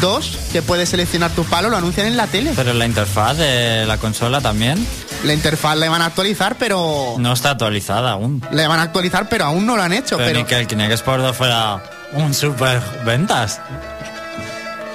2, 0.01 0.39
que 0.53 0.63
puedes 0.63 0.89
seleccionar 0.89 1.31
tu 1.33 1.45
palo, 1.45 1.69
lo 1.71 1.77
anuncian 1.77 2.07
en 2.07 2.17
la 2.17 2.27
tele. 2.27 2.53
Pero 2.57 2.73
la 2.75 2.87
interfaz 2.87 3.37
de 3.37 3.85
la 3.87 3.99
consola 3.99 4.41
también 4.41 4.85
La 5.25 5.33
interfaz 5.35 5.77
la 5.77 5.89
van 5.91 6.03
a 6.03 6.07
actualizar, 6.07 6.57
pero 6.59 7.15
no 7.19 7.33
está 7.33 7.51
actualizada 7.51 8.13
aún. 8.13 8.43
la 8.51 8.67
van 8.69 8.81
a 8.81 8.83
actualizar, 8.83 9.29
pero 9.29 9.45
aún 9.45 9.67
no 9.67 9.77
lo 9.77 9.83
han 9.83 9.93
hecho. 9.93 10.17
Pero, 10.17 10.29
Pero, 10.29 10.39
ni 10.41 10.45
que 10.47 10.57
el 10.59 10.67
Kinect 10.67 10.93
Sport 10.93 11.23
2 11.23 11.37
fuera 11.37 11.83
un 12.13 12.33
super 12.35 12.81
ventas. 13.05 13.61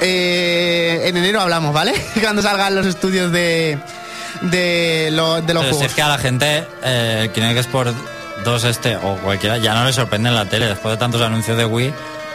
eh, 0.02 1.02
en 1.06 1.18
enero 1.18 1.42
hablamos, 1.42 1.74
¿vale? 1.74 1.94
Cuando 2.22 2.42
salgan 2.42 2.76
los 2.76 2.86
estudios 2.86 3.32
de 3.32 3.78
de, 4.42 5.10
lo- 5.14 5.42
de 5.42 5.54
los 5.54 5.64
Pero 5.64 5.74
si 5.74 5.80
juegos. 5.80 5.84
es 5.92 5.94
que 5.96 6.02
a 6.04 6.08
la 6.10 6.18
gente 6.20 6.68
eh, 6.84 7.22
el 7.24 7.32
Kinect 7.32 7.58
Sport 7.60 7.96
2 8.46 8.64
este 8.66 8.96
o 8.98 9.16
cualquiera 9.24 9.58
ya 9.58 9.74
no 9.74 9.84
le 9.86 9.94
sorprende 9.94 10.30
en 10.30 10.36
la 10.36 10.46
tele. 10.46 10.68
Después 10.68 10.94
de 10.94 10.98
tantos 10.98 11.22
anuncios 11.22 11.58
de 11.58 11.66
Wii 11.66 11.92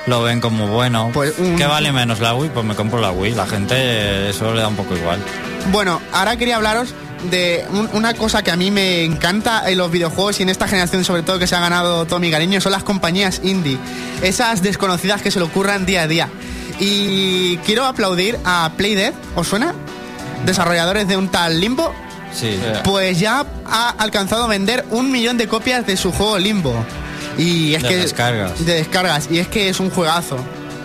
lo 0.07 0.23
ven 0.23 0.41
como 0.41 0.67
bueno. 0.69 1.11
Pues 1.13 1.35
un- 1.39 1.57
¿Qué 1.57 1.67
vale 1.67 1.93
menos 1.93 2.21
la 2.21 2.35
Wii? 2.35 2.51
Pues 2.51 2.65
me 2.67 2.75
compro 2.75 3.01
la 3.01 3.11
Wii. 3.13 3.35
La 3.35 3.47
gente 3.47 4.31
eso 4.31 4.53
le 4.55 4.61
da 4.61 4.69
un 4.69 4.77
poco 4.77 4.97
igual. 4.97 5.21
Bueno, 5.71 6.01
ahora 6.13 6.37
quería 6.37 6.57
hablaros 6.57 6.95
de 7.31 7.65
un- 7.71 7.89
una 7.93 8.15
cosa 8.15 8.43
que 8.43 8.51
a 8.51 8.57
mí 8.57 8.71
me 8.73 9.05
encanta 9.05 9.71
en 9.71 9.79
los 9.79 9.91
videojuegos 9.93 10.41
y 10.41 10.43
en 10.43 10.49
esta 10.49 10.67
generación 10.67 11.05
sobre 11.05 11.23
todo 11.23 11.39
que 11.39 11.47
se 11.47 11.55
ha 11.55 11.61
ganado 11.61 12.05
todo 12.07 12.19
mi 12.19 12.31
cariño 12.33 12.61
son 12.61 12.73
las 12.73 12.83
compañías 12.83 13.41
indie. 13.45 13.79
Esas 14.23 14.63
desconocidas 14.63 15.23
que 15.23 15.31
se 15.31 15.39
le 15.39 15.45
ocurran 15.45 15.87
día 15.87 16.03
a 16.03 16.07
día. 16.09 16.29
Y 16.81 17.59
quiero 17.59 17.85
aplaudir 17.85 18.39
a 18.45 18.73
Playdead, 18.77 19.13
¿os 19.37 19.47
suena? 19.47 19.73
Desarrolladores 20.45 21.07
de 21.07 21.17
un 21.17 21.29
tal 21.29 21.61
Limbo. 21.61 21.93
Sí. 22.35 22.59
Pues 22.83 23.21
ya 23.21 23.45
ha 23.71 23.91
alcanzado 23.91 24.45
a 24.45 24.47
vender 24.49 24.85
un 24.91 25.13
millón 25.13 25.37
de 25.37 25.47
copias 25.47 25.87
de 25.87 25.97
su 25.97 26.11
juego 26.13 26.39
Limbo. 26.39 26.75
Y 27.39 27.75
es 27.75 27.83
De 27.83 27.89
que 27.89 27.97
descargas. 27.97 28.65
de 28.65 28.75
descargas 28.75 29.29
y 29.31 29.39
es 29.39 29.49
que 29.49 29.69
es 29.69 29.81
un 29.81 29.91
juegazo. 29.91 30.37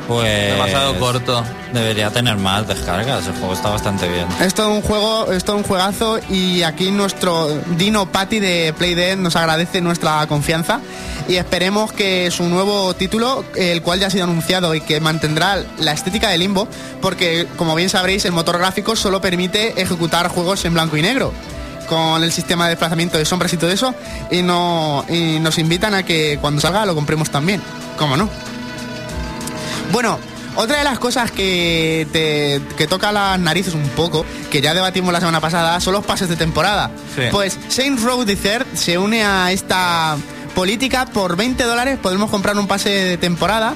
Pues 0.07 0.53
Demasiado 0.53 0.97
corto. 0.99 1.43
Debería 1.73 2.09
tener 2.11 2.37
más 2.37 2.65
descargas. 2.65 3.27
El 3.27 3.33
juego 3.33 3.53
está 3.53 3.69
bastante 3.69 4.07
bien. 4.07 4.25
Es 4.41 4.53
todo 4.53 4.71
un 4.71 4.81
juego, 4.81 5.31
es 5.33 5.43
todo 5.43 5.57
un 5.57 5.63
juegazo 5.63 6.19
y 6.29 6.63
aquí 6.63 6.91
nuestro 6.91 7.49
Dino 7.75 8.09
Patty 8.09 8.39
de 8.39 8.73
Playdead 8.77 9.17
nos 9.17 9.35
agradece 9.35 9.81
nuestra 9.81 10.25
confianza 10.27 10.79
y 11.27 11.35
esperemos 11.35 11.91
que 11.91 12.31
su 12.31 12.43
nuevo 12.43 12.93
título, 12.93 13.43
el 13.57 13.81
cual 13.81 13.99
ya 13.99 14.07
ha 14.07 14.09
sido 14.09 14.23
anunciado 14.23 14.73
y 14.75 14.79
que 14.79 15.01
mantendrá 15.01 15.61
la 15.77 15.91
estética 15.91 16.29
de 16.29 16.37
Limbo, 16.37 16.69
porque 17.01 17.45
como 17.57 17.75
bien 17.75 17.89
sabréis 17.89 18.23
el 18.23 18.31
motor 18.31 18.59
gráfico 18.59 18.95
solo 18.95 19.19
permite 19.19 19.81
ejecutar 19.81 20.29
juegos 20.29 20.63
en 20.63 20.73
blanco 20.73 20.95
y 20.95 21.01
negro 21.01 21.33
con 21.87 22.23
el 22.23 22.31
sistema 22.31 22.65
de 22.65 22.71
desplazamiento 22.71 23.17
de 23.17 23.25
sombras 23.25 23.51
y 23.53 23.57
todo 23.57 23.69
eso 23.69 23.95
y, 24.29 24.41
no, 24.43 25.05
y 25.09 25.39
nos 25.39 25.57
invitan 25.57 25.93
a 25.93 26.03
que 26.03 26.37
cuando 26.39 26.61
salga 26.61 26.85
lo 26.85 26.95
compremos 26.95 27.29
también, 27.29 27.61
¿cómo 27.97 28.17
no? 28.17 28.29
Bueno, 29.91 30.19
otra 30.55 30.79
de 30.79 30.83
las 30.83 30.99
cosas 30.99 31.31
que, 31.31 32.07
te, 32.11 32.61
que 32.75 32.87
toca 32.87 33.11
las 33.11 33.39
narices 33.39 33.73
un 33.73 33.87
poco, 33.89 34.25
que 34.51 34.61
ya 34.61 34.73
debatimos 34.73 35.13
la 35.13 35.19
semana 35.19 35.39
pasada, 35.39 35.79
son 35.79 35.93
los 35.93 36.05
pases 36.05 36.29
de 36.29 36.35
temporada. 36.35 36.91
Sí. 37.15 37.23
Pues 37.31 37.57
Saints 37.69 38.03
Row 38.03 38.25
the 38.25 38.35
Third 38.35 38.65
se 38.73 38.97
une 38.97 39.23
a 39.23 39.51
esta 39.51 40.17
política. 40.55 41.05
Por 41.05 41.35
20 41.35 41.63
dólares 41.63 41.99
podemos 42.01 42.31
comprar 42.31 42.57
un 42.57 42.67
pase 42.67 42.89
de 42.89 43.17
temporada 43.17 43.75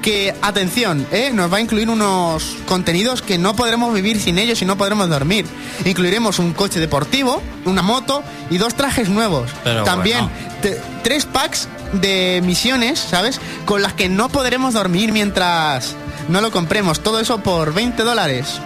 que, 0.00 0.34
atención, 0.42 1.06
¿eh? 1.12 1.30
nos 1.32 1.52
va 1.52 1.58
a 1.58 1.60
incluir 1.60 1.88
unos 1.90 2.56
contenidos 2.66 3.22
que 3.22 3.38
no 3.38 3.54
podremos 3.54 3.92
vivir 3.94 4.20
sin 4.20 4.38
ellos 4.38 4.60
y 4.62 4.64
no 4.64 4.76
podremos 4.76 5.08
dormir. 5.08 5.46
Incluiremos 5.84 6.38
un 6.38 6.52
coche 6.52 6.80
deportivo, 6.80 7.42
una 7.64 7.82
moto 7.82 8.22
y 8.50 8.58
dos 8.58 8.74
trajes 8.74 9.08
nuevos. 9.08 9.50
Pero 9.64 9.84
También 9.84 10.28
bueno. 10.62 10.76
tres 11.02 11.26
packs 11.26 11.68
de 11.92 12.40
misiones, 12.44 12.98
¿sabes? 13.00 13.40
Con 13.64 13.82
las 13.82 13.92
que 13.94 14.08
no 14.08 14.28
podremos 14.28 14.74
dormir 14.74 15.12
mientras 15.12 15.94
no 16.28 16.40
lo 16.40 16.50
compremos. 16.50 17.00
Todo 17.00 17.20
eso 17.20 17.38
por 17.38 17.72
20 17.74 18.02
dólares. 18.02 18.60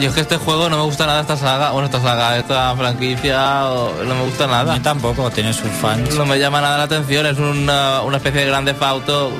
Yo 0.00 0.08
es 0.08 0.14
que 0.14 0.22
este 0.22 0.38
juego 0.38 0.68
no 0.68 0.76
me 0.76 0.82
gusta 0.82 1.06
nada 1.06 1.20
esta 1.20 1.36
saga, 1.36 1.70
bueno, 1.70 1.86
esta 1.86 2.00
saga, 2.02 2.36
esta 2.36 2.74
franquicia, 2.76 3.66
o- 3.70 3.92
no 4.04 4.14
me 4.16 4.24
gusta 4.24 4.44
A 4.44 4.48
nada. 4.48 4.74
mí 4.74 4.80
tampoco, 4.80 5.30
tiene 5.30 5.52
sus 5.52 5.70
fans. 5.80 6.14
No 6.16 6.26
me 6.26 6.36
llama 6.38 6.60
nada 6.60 6.78
la 6.78 6.84
atención, 6.84 7.26
es 7.26 7.38
una, 7.38 8.02
una 8.02 8.16
especie 8.16 8.40
de 8.40 8.46
grande 8.48 8.74
Auto. 8.80 9.30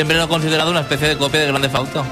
Siempre 0.00 0.16
lo 0.16 0.24
he 0.24 0.28
considerado 0.28 0.70
una 0.70 0.80
especie 0.80 1.08
de 1.08 1.18
copia 1.18 1.40
de 1.40 1.48
grande 1.48 1.68
Auto. 1.74 2.02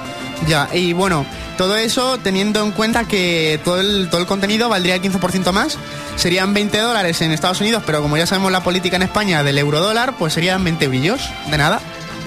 Ya, 0.47 0.69
y 0.75 0.93
bueno, 0.93 1.25
todo 1.57 1.75
eso 1.75 2.19
teniendo 2.19 2.63
en 2.63 2.73
cuenta 2.73 3.09
que 3.09 3.59
todo 3.65 3.81
el, 3.81 4.11
todo 4.11 4.21
el 4.21 4.27
contenido 4.27 4.69
valdría 4.69 4.97
el 4.97 5.01
15% 5.01 5.53
más. 5.53 5.79
Serían 6.17 6.53
20 6.53 6.77
dólares 6.81 7.23
en 7.23 7.33
Estados 7.33 7.63
Unidos, 7.63 7.83
pero 7.87 8.03
como 8.03 8.19
ya 8.19 8.27
sabemos 8.27 8.53
la 8.53 8.63
política 8.63 8.97
en 8.97 9.05
España 9.05 9.43
del 9.43 9.57
eurodólar, 9.57 10.17
pues 10.19 10.35
serían 10.35 10.63
20 10.65 10.87
brillos. 10.87 11.31
De 11.51 11.57
nada. 11.57 11.81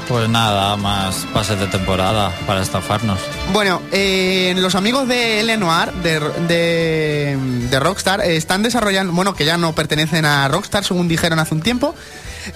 Pues 0.07 0.27
nada, 0.29 0.75
más 0.77 1.27
pases 1.31 1.59
de 1.59 1.67
temporada 1.67 2.31
para 2.47 2.63
estafarnos. 2.63 3.19
Bueno, 3.53 3.83
eh, 3.91 4.55
los 4.57 4.73
amigos 4.73 5.07
de 5.07 5.41
L 5.41 5.57
Noir, 5.57 5.93
de, 6.01 6.19
de, 6.47 7.37
de 7.69 7.79
Rockstar, 7.79 8.21
eh, 8.21 8.35
están 8.35 8.63
desarrollando, 8.63 9.13
bueno, 9.13 9.35
que 9.35 9.45
ya 9.45 9.57
no 9.57 9.75
pertenecen 9.75 10.25
a 10.25 10.47
Rockstar, 10.47 10.83
según 10.83 11.07
dijeron 11.07 11.37
hace 11.37 11.53
un 11.53 11.61
tiempo. 11.61 11.93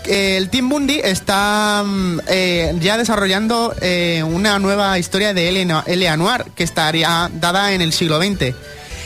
Eh, 0.06 0.38
El 0.38 0.50
Team 0.50 0.70
Bundy 0.70 1.00
está 1.04 1.84
mm, 1.86 2.20
eh, 2.28 2.76
ya 2.80 2.98
desarrollando 2.98 3.74
eh, 3.82 4.24
una 4.24 4.60
nueva 4.60 4.98
historia 5.00 5.34
de 5.34 5.50
L.A. 5.50 6.18
Noir 6.18 6.46
que 6.56 6.64
estaría 6.64 7.30
dada 7.34 7.74
en 7.74 7.82
el 7.82 7.94
siglo 7.94 8.20
XX. 8.20 8.56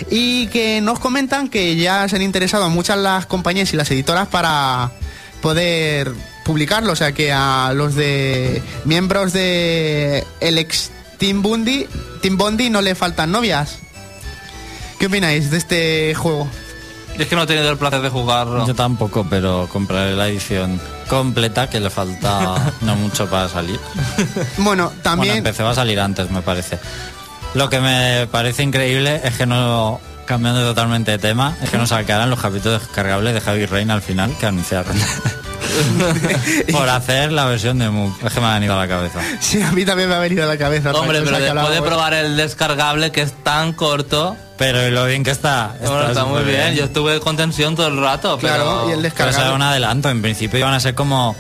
Y 0.09 0.47
que 0.47 0.79
nos 0.79 0.99
comentan 0.99 1.49
que 1.49 1.75
ya 1.75 2.07
se 2.07 2.15
han 2.15 2.21
interesado 2.21 2.69
muchas 2.69 2.97
las 2.97 3.25
compañías 3.25 3.73
y 3.73 3.77
las 3.77 3.91
editoras 3.91 4.27
para 4.27 4.91
poder 5.41 6.13
publicarlo. 6.45 6.93
O 6.93 6.95
sea 6.95 7.11
que 7.11 7.31
a 7.33 7.73
los 7.73 7.95
de 7.95 8.61
miembros 8.85 9.33
de 9.33 10.23
ex 10.39 10.91
Team 11.17 11.41
Bundy, 11.41 11.85
Team 12.21 12.37
Bundy 12.37 12.69
no 12.69 12.81
le 12.81 12.95
faltan 12.95 13.31
novias. 13.31 13.79
¿Qué 14.99 15.07
opináis 15.07 15.51
de 15.51 15.57
este 15.57 16.15
juego? 16.15 16.49
Es 17.19 17.27
que 17.27 17.35
no 17.35 17.43
he 17.43 17.47
tenido 17.47 17.69
el 17.69 17.77
placer 17.77 18.01
de 18.01 18.09
jugarlo. 18.09 18.65
Yo 18.65 18.73
tampoco, 18.73 19.25
pero 19.29 19.67
compraré 19.71 20.15
la 20.15 20.27
edición 20.27 20.79
completa 21.07 21.69
que 21.69 21.79
le 21.79 21.89
falta 21.89 22.73
no 22.81 22.95
mucho 22.95 23.29
para 23.29 23.47
salir. 23.49 23.79
Bueno, 24.57 24.85
Bueno, 24.89 24.91
también... 25.03 25.37
empecé 25.37 25.61
va 25.63 25.71
a 25.71 25.75
salir 25.75 25.99
antes, 25.99 26.31
me 26.31 26.41
parece. 26.41 26.79
Lo 27.55 27.69
que 27.69 27.79
me 27.81 28.27
parece 28.31 28.63
increíble 28.63 29.21
es 29.23 29.35
que 29.35 29.45
no, 29.45 29.99
cambiando 30.25 30.61
totalmente 30.61 31.11
de 31.11 31.17
tema, 31.17 31.55
es 31.61 31.69
que 31.69 31.77
nos 31.77 31.89
sacaran 31.89 32.29
los 32.29 32.39
capítulos 32.39 32.81
descargables 32.81 33.33
de 33.33 33.41
Javi 33.41 33.65
Reina 33.65 33.95
al 33.95 34.01
final 34.01 34.35
que 34.39 34.45
anunciaron. 34.45 34.95
Por 36.71 36.89
hacer 36.89 37.31
la 37.31 37.45
versión 37.45 37.79
de 37.79 37.89
Moog. 37.89 38.13
Es 38.23 38.33
que 38.33 38.39
me 38.39 38.47
ha 38.47 38.53
venido 38.53 38.73
a 38.75 38.77
la 38.77 38.87
cabeza. 38.87 39.19
Sí, 39.39 39.61
a 39.61 39.71
mí 39.71 39.85
también 39.85 40.09
me 40.09 40.15
ha 40.15 40.19
venido 40.19 40.43
a 40.43 40.47
la 40.47 40.57
cabeza. 40.57 40.91
Hombre, 40.91 41.19
pero 41.21 41.31
después 41.31 41.41
de 41.43 41.49
hablábamos. 41.49 41.81
probar 41.87 42.13
el 42.13 42.37
descargable 42.37 43.11
que 43.11 43.21
es 43.21 43.33
tan 43.43 43.73
corto, 43.73 44.35
Pero 44.59 44.89
lo 44.91 45.05
bien 45.05 45.23
que 45.23 45.31
está. 45.31 45.73
bueno, 45.81 46.07
está 46.09 46.25
muy 46.25 46.43
bien. 46.43 46.75
Yo 46.75 46.83
estuve 46.85 47.19
con 47.21 47.35
tensión 47.37 47.75
todo 47.75 47.87
el 47.87 47.97
rato, 47.99 48.37
Claro, 48.37 48.83
pero... 48.85 48.89
y 48.89 49.05
el 49.05 49.11
Pero 49.11 49.29
eso 49.29 49.41
era 49.41 49.53
un 49.53 49.61
adelanto. 49.61 50.09
En 50.09 50.21
principio 50.21 50.59
iban 50.59 50.73
a 50.73 50.79
ser 50.79 50.93
como 50.95 51.35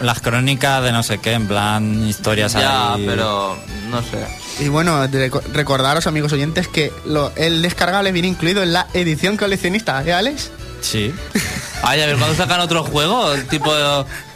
las 0.00 0.20
crónicas 0.20 0.82
de 0.82 0.92
no 0.92 1.02
sé 1.02 1.18
qué, 1.18 1.32
en 1.32 1.46
plan 1.46 2.06
historias 2.08 2.52
Ya, 2.52 2.94
ahí. 2.94 3.04
pero 3.06 3.56
no 3.88 4.02
sé. 4.02 4.26
Y 4.64 4.68
bueno, 4.68 5.06
de- 5.08 5.30
recordaros, 5.52 6.06
amigos 6.06 6.32
oyentes, 6.32 6.66
que 6.68 6.92
lo- 7.06 7.32
el 7.36 7.62
descargable 7.62 8.10
viene 8.12 8.28
incluido 8.28 8.62
en 8.62 8.72
la 8.72 8.88
edición 8.94 9.36
coleccionista, 9.36 10.02
¿eh, 10.04 10.12
Alex? 10.12 10.50
Sí. 10.80 11.14
Ay, 11.82 12.00
a 12.00 12.06
ver, 12.06 12.16
¿cuándo 12.16 12.34
sacan 12.36 12.60
otro 12.60 12.84
juego? 12.84 13.32
El 13.32 13.46
tipo 13.46 13.72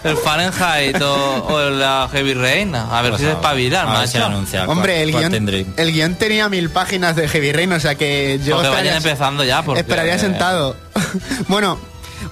el 0.05 0.17
Fahrenheit 0.17 1.01
o, 1.03 1.47
o 1.47 1.71
la 1.71 2.09
Heavy 2.13 2.35
Rain. 2.35 2.75
A 2.75 3.03
ver 3.03 3.13
Pues 3.13 3.21
si 3.21 3.27
se 3.27 3.33
a- 3.33 3.35
espabilan, 3.35 3.87
macho. 3.89 4.25
anuncia 4.25 4.65
Hombre, 4.69 5.03
el 5.03 5.13
guion, 5.13 5.31
tendré. 5.33 5.67
el 5.77 5.93
guion 5.93 6.15
tenía 6.17 6.49
mil 6.49 6.71
páginas 6.71 7.17
de 7.17 7.29
Heavy 7.29 7.53
Rain, 7.53 7.73
o 7.73 7.81
sea 7.81 7.95
que 7.95 8.41
yo 8.45 8.57
vayan 8.59 8.97
empezando 8.97 9.45
ya, 9.45 9.63
porque... 9.63 9.81
esperaría 9.81 10.19
sentado. 10.19 10.77
bueno, 11.49 11.79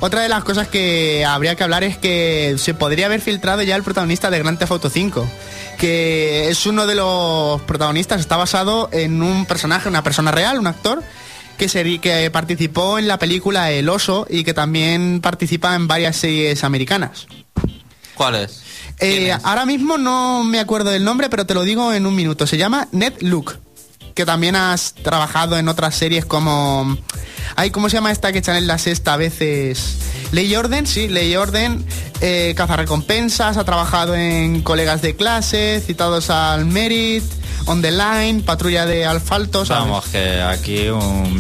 otra 0.01 0.21
de 0.23 0.29
las 0.29 0.45
cosas 0.45 0.69
que 0.69 1.25
habría 1.25 1.55
que 1.57 1.65
hablar 1.65 1.85
es 1.85 1.97
que 1.99 2.57
se 2.59 2.75
podría 2.75 3.07
haber 3.07 3.21
filtrado 3.21 3.63
ya 3.63 3.77
el 3.77 3.83
protagonista 3.83 4.31
de 4.31 4.39
Grand 4.39 4.59
Theft 4.59 4.73
Auto 4.73 4.91
5, 4.91 5.29
que 5.79 6.49
es 6.49 6.67
uno 6.67 6.87
de 6.87 6.95
los 6.95 7.61
protagonistas, 7.63 8.21
está 8.21 8.37
basado 8.37 8.89
en 8.93 9.23
un 9.23 9.47
personaje, 9.47 9.89
una 9.89 10.03
persona 10.03 10.31
real, 10.31 10.59
un 10.59 10.67
actor, 10.67 11.03
que, 11.59 12.31
participó 12.33 12.99
en 12.99 13.09
la 13.09 13.19
película 13.19 13.71
El 13.71 13.89
Oso 13.89 14.27
y 14.31 14.45
que 14.45 14.55
también 14.55 15.21
participa 15.21 15.75
en 15.75 15.89
varias 15.89 16.17
series 16.17 16.65
americanas. 16.65 17.27
¿Cuál 18.15 18.37
es? 18.37 18.63
Eh, 19.01 19.37
ahora 19.43 19.67
mismo 19.67 19.99
no 19.99 20.43
me 20.45 20.61
acuerdo 20.61 20.91
del 20.91 21.05
nombre, 21.05 21.29
pero 21.29 21.47
te 21.47 21.55
lo 21.55 21.63
digo 21.63 21.93
en 21.93 22.07
un 22.07 22.15
minuto. 22.15 22.47
Se 22.47 22.57
llama 22.57 22.89
Ned 22.93 23.15
Luke, 23.21 23.55
que 24.15 24.25
también 24.25 24.57
has 24.57 24.95
trabajado 24.95 25.59
en 25.59 25.69
otras 25.69 25.95
series 25.95 26.25
como... 26.25 26.97
Ay, 27.57 27.71
¿Cómo 27.71 27.89
se 27.89 27.97
llama 27.97 28.13
esta 28.13 28.33
que 28.33 28.39
echan 28.39 28.57
en 28.57 28.67
la 28.67 28.79
sexta 28.79 29.15
a 29.15 29.17
veces? 29.17 29.97
Ley 30.33 30.53
y 30.53 30.57
Orden, 30.57 30.87
sí, 30.87 31.09
Ley 31.09 31.33
y 31.33 31.37
Orden, 31.37 31.85
eh, 32.21 32.55
Cazarrecompensas, 32.57 33.57
ha 33.57 33.65
trabajado 33.65 34.15
en 34.15 34.63
Colegas 34.63 35.03
de 35.03 35.17
Clase, 35.17 35.83
Citados 35.85 36.31
al 36.31 36.67
Merit, 36.67 37.25
On 37.69 37.83
the 37.83 37.91
Line, 37.91 38.43
Patrulla 38.43 38.87
de 38.87 39.05
Alfalto, 39.05 39.67
¿sabes? 39.67 39.85
Vamos, 39.85 40.07
que 40.07 40.41
aquí 40.41 40.89
un 40.89 41.39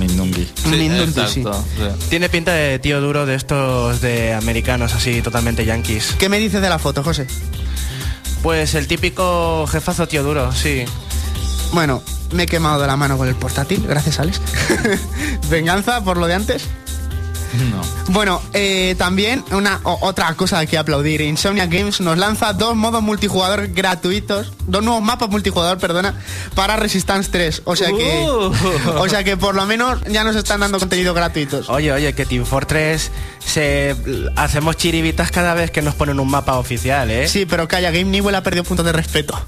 Sí, 0.63 0.87
exacto, 0.87 1.65
sí. 1.75 1.83
Tiene 2.11 2.29
pinta 2.29 2.53
de 2.53 2.79
tío 2.79 3.01
duro 3.01 3.25
de 3.25 3.35
estos 3.35 4.03
de 4.03 4.35
americanos, 4.35 4.93
así 4.95 5.23
totalmente 5.23 5.65
yankees. 5.65 6.17
¿Qué 6.19 6.29
me 6.29 6.39
dices 6.39 6.61
de 6.61 6.69
la 6.69 6.79
foto, 6.79 7.03
José? 7.03 7.27
Pues 8.43 8.75
el 8.75 8.87
típico 8.87 9.67
jefazo 9.69 10.07
tío 10.07 10.23
duro, 10.23 10.53
sí. 10.53 10.85
Bueno, 11.73 12.03
me 12.33 12.43
he 12.43 12.47
quemado 12.47 12.79
de 12.79 12.87
la 12.87 12.97
mano 12.99 13.17
con 13.17 13.27
el 13.27 13.35
portátil, 13.35 13.87
gracias 13.89 14.21
Alex. 14.21 14.41
Venganza 15.51 16.05
por 16.05 16.19
lo 16.19 16.27
de 16.27 16.35
antes. 16.35 16.69
No. 17.71 17.81
Bueno, 18.13 18.43
eh, 18.53 18.95
también 18.99 19.45
una 19.53 19.81
o- 19.85 19.99
otra 20.07 20.33
cosa 20.35 20.65
que 20.67 20.77
aplaudir. 20.79 21.21
Insomnia 21.23 21.67
Games 21.67 22.01
nos 22.01 22.19
lanza 22.19 22.53
dos 22.53 22.77
modos 22.77 23.03
multijugador 23.03 23.69
gratuitos, 23.69 24.53
dos 24.67 24.83
nuevos 24.83 25.03
mapas 25.03 25.29
multijugador, 25.31 25.79
perdona, 25.79 26.15
para 26.55 26.77
Resistance 26.77 27.31
3. 27.31 27.63
O 27.65 27.75
sea 27.77 27.89
que, 27.89 28.27
Uh. 28.29 28.53
o 29.01 29.09
sea 29.09 29.25
que 29.25 29.37
por 29.37 29.55
lo 29.55 29.65
menos 29.67 29.99
ya 30.11 30.25
nos 30.25 30.37
están 30.37 30.61
dando 30.61 30.79
contenido 30.79 31.15
gratuitos. 31.15 31.69
Oye, 31.71 31.93
oye, 31.93 32.13
que 32.15 32.27
Team 32.27 32.45
Fortress 32.45 33.11
se 33.45 33.97
hacemos 34.37 34.77
chiribitas 34.77 35.31
cada 35.31 35.55
vez 35.55 35.71
que 35.71 35.81
nos 35.83 35.95
ponen 35.95 36.21
un 36.21 36.31
mapa 36.31 36.59
oficial, 36.59 37.11
¿eh? 37.11 37.29
Sí, 37.29 37.47
pero 37.47 37.67
calla, 37.67 37.91
Game 37.91 38.05
Newell 38.11 38.35
ha 38.35 38.43
perdido 38.43 38.65
puntos 38.65 38.85
de 38.85 38.93
respeto. 38.93 39.41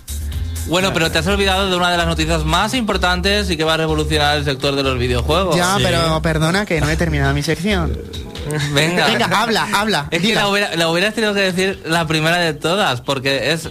Bueno, 0.66 0.92
pero 0.92 1.10
te 1.10 1.18
has 1.18 1.26
olvidado 1.26 1.68
de 1.68 1.76
una 1.76 1.90
de 1.90 1.96
las 1.96 2.06
noticias 2.06 2.44
más 2.44 2.74
importantes 2.74 3.50
y 3.50 3.56
que 3.56 3.64
va 3.64 3.74
a 3.74 3.76
revolucionar 3.78 4.38
el 4.38 4.44
sector 4.44 4.76
de 4.76 4.82
los 4.82 4.98
videojuegos. 4.98 5.56
Ya, 5.56 5.76
sí. 5.76 5.82
pero 5.84 6.20
perdona 6.22 6.64
que 6.66 6.80
no 6.80 6.88
he 6.88 6.96
terminado 6.96 7.34
mi 7.34 7.42
sección. 7.42 7.98
Venga. 8.72 9.06
Venga, 9.06 9.26
habla, 9.42 9.68
habla. 9.72 10.06
Es 10.10 10.20
que 10.20 10.28
dila. 10.28 10.42
la, 10.42 10.48
hubiera- 10.48 10.76
la 10.76 10.88
hubieras 10.88 11.14
tenido 11.14 11.34
que 11.34 11.40
decir 11.40 11.82
la 11.86 12.06
primera 12.06 12.36
de 12.38 12.54
todas, 12.54 13.00
porque 13.00 13.52
es... 13.52 13.68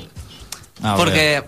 A 0.81 0.95
ver. 0.95 0.97
porque 0.97 1.43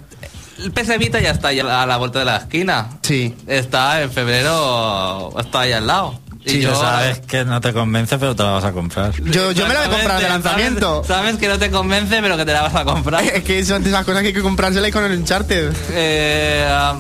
el 0.60 0.72
PS 0.72 0.98
Vita 1.00 1.20
ya 1.20 1.32
está 1.32 1.52
ya 1.54 1.82
a 1.82 1.86
la 1.86 1.98
vuelta 1.98 2.20
de 2.20 2.26
la 2.26 2.38
esquina. 2.38 2.90
Sí. 3.02 3.36
Está 3.48 4.02
en 4.02 4.12
febrero, 4.12 5.34
está 5.40 5.62
ahí 5.62 5.72
al 5.74 5.88
lado. 5.88 6.20
Y 6.44 6.50
Sí, 6.50 6.64
sabes 6.64 7.20
que 7.20 7.46
no 7.46 7.62
te 7.62 7.72
convence, 7.72 8.18
pero 8.18 8.36
te 8.36 8.42
la 8.44 8.52
vas 8.52 8.64
a 8.64 8.72
comprar. 8.72 9.12
Yo, 9.24 9.52
yo 9.52 9.68
me 9.68 9.74
la 9.76 9.82
voy 9.82 9.90
a 9.90 9.98
comprar 9.98 10.22
de 10.22 10.30
lanzamiento. 10.30 11.04
Sabes, 11.04 11.08
sabes 11.08 11.38
que 11.38 11.48
no 11.48 11.60
te 11.60 11.70
convence, 11.70 12.20
pero 12.22 12.36
que 12.38 12.46
te 12.46 12.54
la 12.54 12.64
vas 12.64 12.76
a 12.76 12.84
comprar. 12.84 13.24
Es 13.24 13.44
que 13.44 13.64
son 13.64 13.84
de 13.84 13.90
esas 13.90 14.04
cosas 14.06 14.22
que 14.22 14.28
hay 14.30 14.34
que 14.34 14.42
comprársela 14.42 14.88
y 14.88 14.92
con 14.92 15.04
el 15.04 15.12
Uncharted. 15.20 15.72
Eh, 15.92 16.66
ah, 16.68 16.96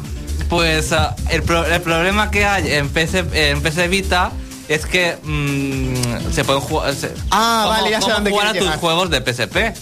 pues 0.50 0.92
ah, 0.92 1.16
el, 1.30 1.42
pro- 1.44 1.66
el 1.66 1.82
problema 1.82 2.30
que 2.30 2.46
hay 2.46 2.72
en 2.72 2.90
PC, 2.90 3.26
en 3.34 3.62
PC 3.62 3.88
Vita 3.88 4.32
es 4.68 4.86
que 4.86 5.18
mm, 5.24 6.32
se 6.34 6.44
pueden 6.46 6.62
jugar. 6.62 6.94
se- 6.94 7.14
Ah, 7.32 7.62
cómo- 7.66 7.70
vale, 7.78 7.90
ya 7.92 7.98
sé 7.98 8.04
cómo 8.04 8.16
dónde 8.16 8.32
jugar 8.32 8.48
a 8.48 8.52
tus 8.52 8.62
llegar. 8.62 8.80
juegos 8.80 9.10
de 9.10 9.22
PSP. 9.22 9.74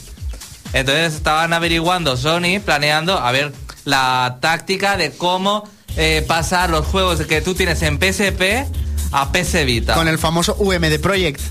Entonces 0.74 1.16
estaban 1.16 1.52
averiguando 1.54 2.16
Sony, 2.16 2.60
planeando 2.64 3.18
a 3.18 3.32
ver 3.32 3.52
la 3.86 4.38
táctica 4.40 4.98
de 4.98 5.12
cómo 5.12 5.68
eh, 5.98 6.24
pasar 6.28 6.70
los 6.70 6.86
juegos 6.86 7.20
que 7.26 7.42
tú 7.42 7.56
tienes 7.56 7.82
en 7.82 7.98
PSP 8.00 8.66
a 9.12 9.32
PC 9.32 9.66
Vita. 9.66 9.94
Con 9.94 10.08
el 10.08 10.18
famoso 10.18 10.56
UMD 10.60 11.00
Project. 11.00 11.42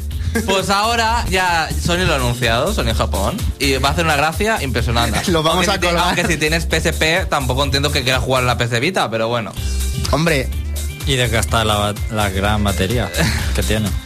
Pues 0.47 0.69
ahora 0.71 1.25
ya 1.31 1.69
Sony 1.71 2.05
lo 2.07 2.13
ha 2.13 2.17
anunciado, 2.17 2.73
Sony 2.75 2.95
Japón, 2.95 3.37
y 3.59 3.75
va 3.79 3.89
a 3.89 3.93
hacer 3.93 4.05
una 4.05 4.15
gracia 4.17 4.63
impresionante. 4.63 5.19
Lo 5.33 5.43
vamos 5.43 5.67
aunque 5.69 5.87
a 5.87 5.91
si 5.91 5.95
colgar. 5.95 6.17
Aunque 6.17 6.27
si 6.27 6.37
tienes 6.37 6.65
PSP, 6.65 7.29
tampoco 7.31 7.65
entiendo 7.65 7.91
que 7.91 8.03
quieras 8.03 8.23
jugar 8.23 8.43
en 8.43 8.47
la 8.47 8.59
PC 8.59 8.79
Vita, 8.79 9.11
pero 9.11 9.29
bueno. 9.29 9.53
Hombre, 10.11 10.49
Y 11.07 11.17
de 11.17 11.29
gastar 11.29 11.65
la, 11.67 11.95
la 12.11 12.29
gran 12.29 12.63
batería 12.63 13.11
que 13.55 13.63
tiene. 13.63 13.89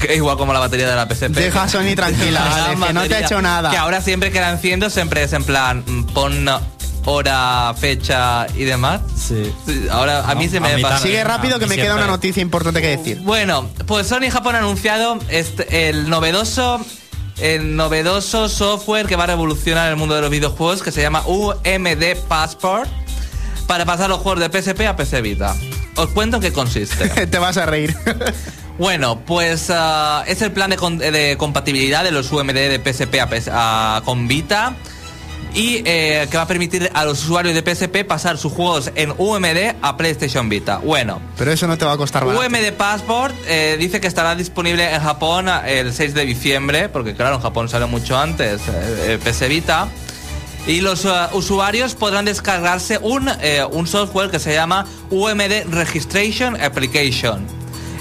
Que 0.00 0.14
igual 0.14 0.36
como 0.36 0.52
la 0.52 0.58
batería 0.58 0.90
de 0.90 0.94
la 0.94 1.06
PSP. 1.08 1.28
deja 1.34 1.62
a 1.62 1.68
Sony 1.70 1.94
tranquila, 1.96 2.74
que 2.86 2.92
no 2.92 3.02
te 3.08 3.14
ha 3.14 3.20
hecho 3.20 3.40
nada. 3.40 3.70
Que 3.70 3.78
ahora 3.78 4.02
siempre 4.02 4.30
que 4.30 4.40
la 4.40 4.50
enciendo 4.50 4.90
siempre 4.90 5.22
es 5.22 5.32
en 5.32 5.42
plan, 5.42 5.84
mm, 5.86 6.04
pon 6.12 6.44
hora, 7.06 7.74
fecha 7.78 8.46
y 8.54 8.64
demás. 8.64 9.00
Sí. 9.16 9.52
Ahora 9.90 10.28
a 10.28 10.34
mí 10.34 10.44
No, 10.46 10.50
se 10.52 10.60
me 10.60 10.78
pasa. 10.80 10.98
Sigue 10.98 11.24
rápido 11.24 11.58
que 11.58 11.66
me 11.66 11.76
queda 11.76 11.94
una 11.94 12.06
noticia 12.06 12.42
importante 12.42 12.82
que 12.82 12.96
decir. 12.96 13.20
Bueno, 13.22 13.68
pues 13.86 14.06
Sony 14.06 14.30
Japón 14.30 14.54
ha 14.54 14.58
anunciado 14.58 15.18
este, 15.30 15.88
el 15.88 16.10
novedoso 16.10 16.84
el 17.38 17.76
novedoso 17.76 18.48
software 18.48 19.06
que 19.06 19.16
va 19.16 19.24
a 19.24 19.28
revolucionar 19.28 19.90
el 19.90 19.96
mundo 19.96 20.14
de 20.14 20.22
los 20.22 20.30
videojuegos 20.30 20.82
que 20.82 20.90
se 20.90 21.02
llama 21.02 21.22
UMD 21.26 22.16
Passport 22.28 22.88
para 23.66 23.84
pasar 23.84 24.08
los 24.08 24.20
juegos 24.20 24.40
de 24.40 24.62
PSP 24.62 24.82
a 24.86 24.96
PC 24.96 25.20
Vita. 25.20 25.54
Os 25.96 26.08
cuento 26.10 26.36
en 26.36 26.42
qué 26.42 26.52
consiste. 26.52 27.08
te 27.26 27.38
vas 27.38 27.56
a 27.56 27.66
reír. 27.66 27.94
Bueno, 28.78 29.20
pues 29.24 29.70
ah, 29.70 30.22
es 30.26 30.42
el 30.42 30.52
plan 30.52 30.68
de, 30.68 30.76
con- 30.76 30.98
de 30.98 31.36
compatibilidad 31.38 32.04
de 32.04 32.10
los 32.10 32.30
UMD 32.30 32.52
de 32.52 32.78
PSP 32.78 33.14
a 33.20 33.96
a- 33.96 34.02
con 34.04 34.28
Vita 34.28 34.76
y 35.56 35.82
eh, 35.86 36.28
que 36.30 36.36
va 36.36 36.44
a 36.44 36.46
permitir 36.46 36.90
a 36.94 37.04
los 37.04 37.24
usuarios 37.24 37.54
de 37.54 37.62
PSP 37.62 38.04
pasar 38.06 38.36
sus 38.36 38.52
juegos 38.52 38.92
en 38.94 39.12
UMD 39.16 39.76
a 39.80 39.96
PlayStation 39.96 40.48
Vita. 40.48 40.78
Bueno, 40.78 41.20
Pero 41.38 41.50
eso 41.50 41.66
no 41.66 41.78
te 41.78 41.84
va 41.84 41.92
a 41.92 41.96
costar 41.96 42.24
barato. 42.24 42.46
UMD 42.46 42.72
Passport 42.74 43.34
eh, 43.48 43.76
dice 43.78 44.00
que 44.00 44.06
estará 44.06 44.36
disponible 44.36 44.94
en 44.94 45.00
Japón 45.00 45.48
el 45.48 45.92
6 45.92 46.14
de 46.14 46.26
diciembre, 46.26 46.88
porque 46.90 47.14
claro, 47.14 47.36
en 47.36 47.40
Japón 47.40 47.68
sale 47.70 47.86
mucho 47.86 48.18
antes 48.18 48.60
eh, 48.68 49.14
el 49.14 49.18
PS 49.18 49.48
Vita. 49.48 49.88
Y 50.66 50.80
los 50.80 51.04
uh, 51.04 51.28
usuarios 51.32 51.94
podrán 51.94 52.24
descargarse 52.24 52.98
un, 52.98 53.30
eh, 53.40 53.64
un 53.70 53.86
software 53.86 54.30
que 54.30 54.40
se 54.40 54.52
llama 54.52 54.84
UMD 55.10 55.70
Registration 55.70 56.60
Application 56.60 57.46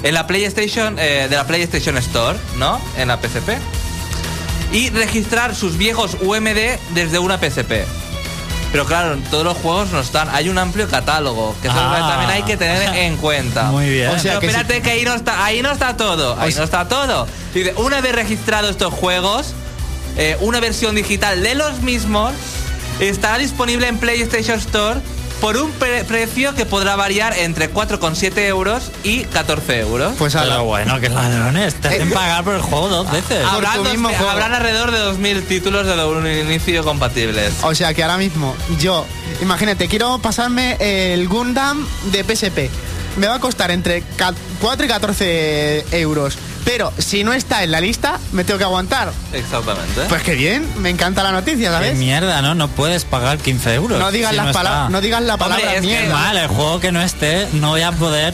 en 0.02 0.14
la 0.14 0.28
PlayStation 0.28 0.98
eh, 1.00 1.28
de 1.30 1.36
la 1.36 1.46
PlayStation 1.46 1.98
Store, 1.98 2.38
¿no? 2.58 2.80
En 2.98 3.08
la 3.08 3.18
PSP. 3.18 3.50
Y 4.72 4.90
registrar 4.90 5.56
sus 5.56 5.78
viejos 5.78 6.18
UMD 6.22 6.78
desde 6.94 7.20
una 7.20 7.38
PSP. 7.38 7.86
Pero 8.72 8.86
claro, 8.86 9.14
en 9.14 9.24
todos 9.24 9.46
los 9.46 9.58
juegos 9.58 9.92
no 9.92 10.02
están. 10.02 10.28
Hay 10.34 10.50
un 10.50 10.58
amplio 10.58 10.90
catálogo, 10.90 11.56
que 11.62 11.70
Ah. 11.70 12.08
también 12.10 12.30
hay 12.32 12.44
que 12.44 12.58
tener 12.58 12.94
en 12.96 13.16
cuenta. 13.22 13.66
Muy 13.72 13.90
bien. 13.90 14.10
O 14.10 14.20
sea 14.20 14.32
Pero 14.34 14.40
que 14.42 14.48
espérate 14.48 14.82
que 14.82 14.92
ahí 14.92 15.04
no 15.06 15.14
está, 15.14 15.46
ahí 15.46 15.62
no 15.62 15.72
está 15.72 15.96
todo, 15.96 16.38
ahí 16.40 16.52
sea- 16.52 16.60
no 16.60 16.66
está 16.66 16.88
todo. 16.90 17.26
Dice, 17.54 17.74
una 17.78 18.02
vez 18.02 18.14
registrados 18.14 18.72
estos 18.72 18.94
juegos, 18.94 19.54
eh, 20.18 20.36
una 20.42 20.60
versión 20.60 20.94
digital 20.96 21.42
de 21.42 21.56
los 21.56 21.82
mismos 21.82 22.34
estará 23.00 23.38
disponible 23.38 23.88
en 23.88 23.98
PlayStation 23.98 24.58
Store 24.60 25.00
por 25.42 25.58
un 25.58 25.72
pre- 25.72 26.04
precio 26.06 26.56
que 26.56 26.66
podrá 26.66 26.96
variar 26.96 27.38
entre 27.38 27.72
4,7 27.72 28.38
euros 28.48 28.92
y 29.04 29.24
14 29.26 29.80
euros. 29.82 30.14
Pues. 30.18 30.34
Pero 30.34 30.64
bueno, 30.64 31.00
que 31.00 31.10
ladrones. 31.10 31.76
Te 31.76 31.88
hacen 31.90 32.10
pagar 32.12 32.44
por 32.44 32.56
el 32.56 32.62
juego 32.62 32.88
dos 32.90 33.12
veces. 33.12 33.46
Habrá 33.46 33.70
por 33.72 33.78
tu 33.80 33.84
dos- 33.84 33.92
mismo 33.94 34.10
juego. 34.10 34.30
habrán 34.30 34.54
alrededor 34.54 34.92
de 34.92 35.00
2.000 35.00 35.44
títulos 35.48 35.86
de 35.86 36.04
un 36.06 36.28
inicio 36.28 36.84
compatibles. 36.84 37.54
O 37.64 37.76
sea 37.76 37.94
que 37.94 38.02
ahora 38.04 38.18
mismo 38.18 38.56
yo, 38.80 39.06
imagínate, 39.42 39.88
quiero 39.88 40.18
pasarme 40.20 40.78
el 40.80 41.28
Gundam 41.28 41.86
de 42.12 42.24
PSP. 42.24 42.70
Me 43.18 43.28
va 43.28 43.36
a 43.36 43.40
costar 43.40 43.72
entre 43.72 44.04
ca- 44.18 44.34
4 44.62 44.86
y 44.86 44.90
14 44.90 45.86
euros. 45.92 46.38
Pero 46.66 46.92
si 46.98 47.24
no 47.24 47.32
está 47.34 47.64
en 47.64 47.72
la 47.72 47.80
lista, 47.80 48.20
me 48.32 48.44
tengo 48.44 48.58
que 48.58 48.64
aguantar. 48.64 49.12
Exactamente. 49.34 50.02
Pues 50.10 50.24
qué 50.24 50.34
bien, 50.36 50.68
me 50.82 50.90
encanta 50.90 51.22
la 51.24 51.32
noticia, 51.32 51.70
Qué 51.70 51.74
¿sabes? 51.76 51.96
mierda, 51.96 52.42
¿no? 52.42 52.56
No 52.56 52.68
puedes 52.68 53.06
pagar 53.06 53.38
15 53.38 53.76
euros. 53.76 54.00
No 54.00 54.12
digas 54.12 54.32
si 54.32 54.36
las 54.38 54.46
no 54.46 54.52
está. 54.52 54.90
no 54.90 55.00
digas 55.00 55.22
la 55.22 55.36
Hombre, 55.36 55.48
palabra 55.50 55.76
es 55.76 55.82
que- 55.82 55.88
mierda. 55.88 56.14
Mal, 56.16 56.38
el 56.38 56.48
juego 56.48 56.80
que 56.80 56.92
no 56.92 57.02
esté, 57.02 57.48
no 57.54 57.70
voy 57.70 57.82
a 57.82 57.92
poder 57.92 58.34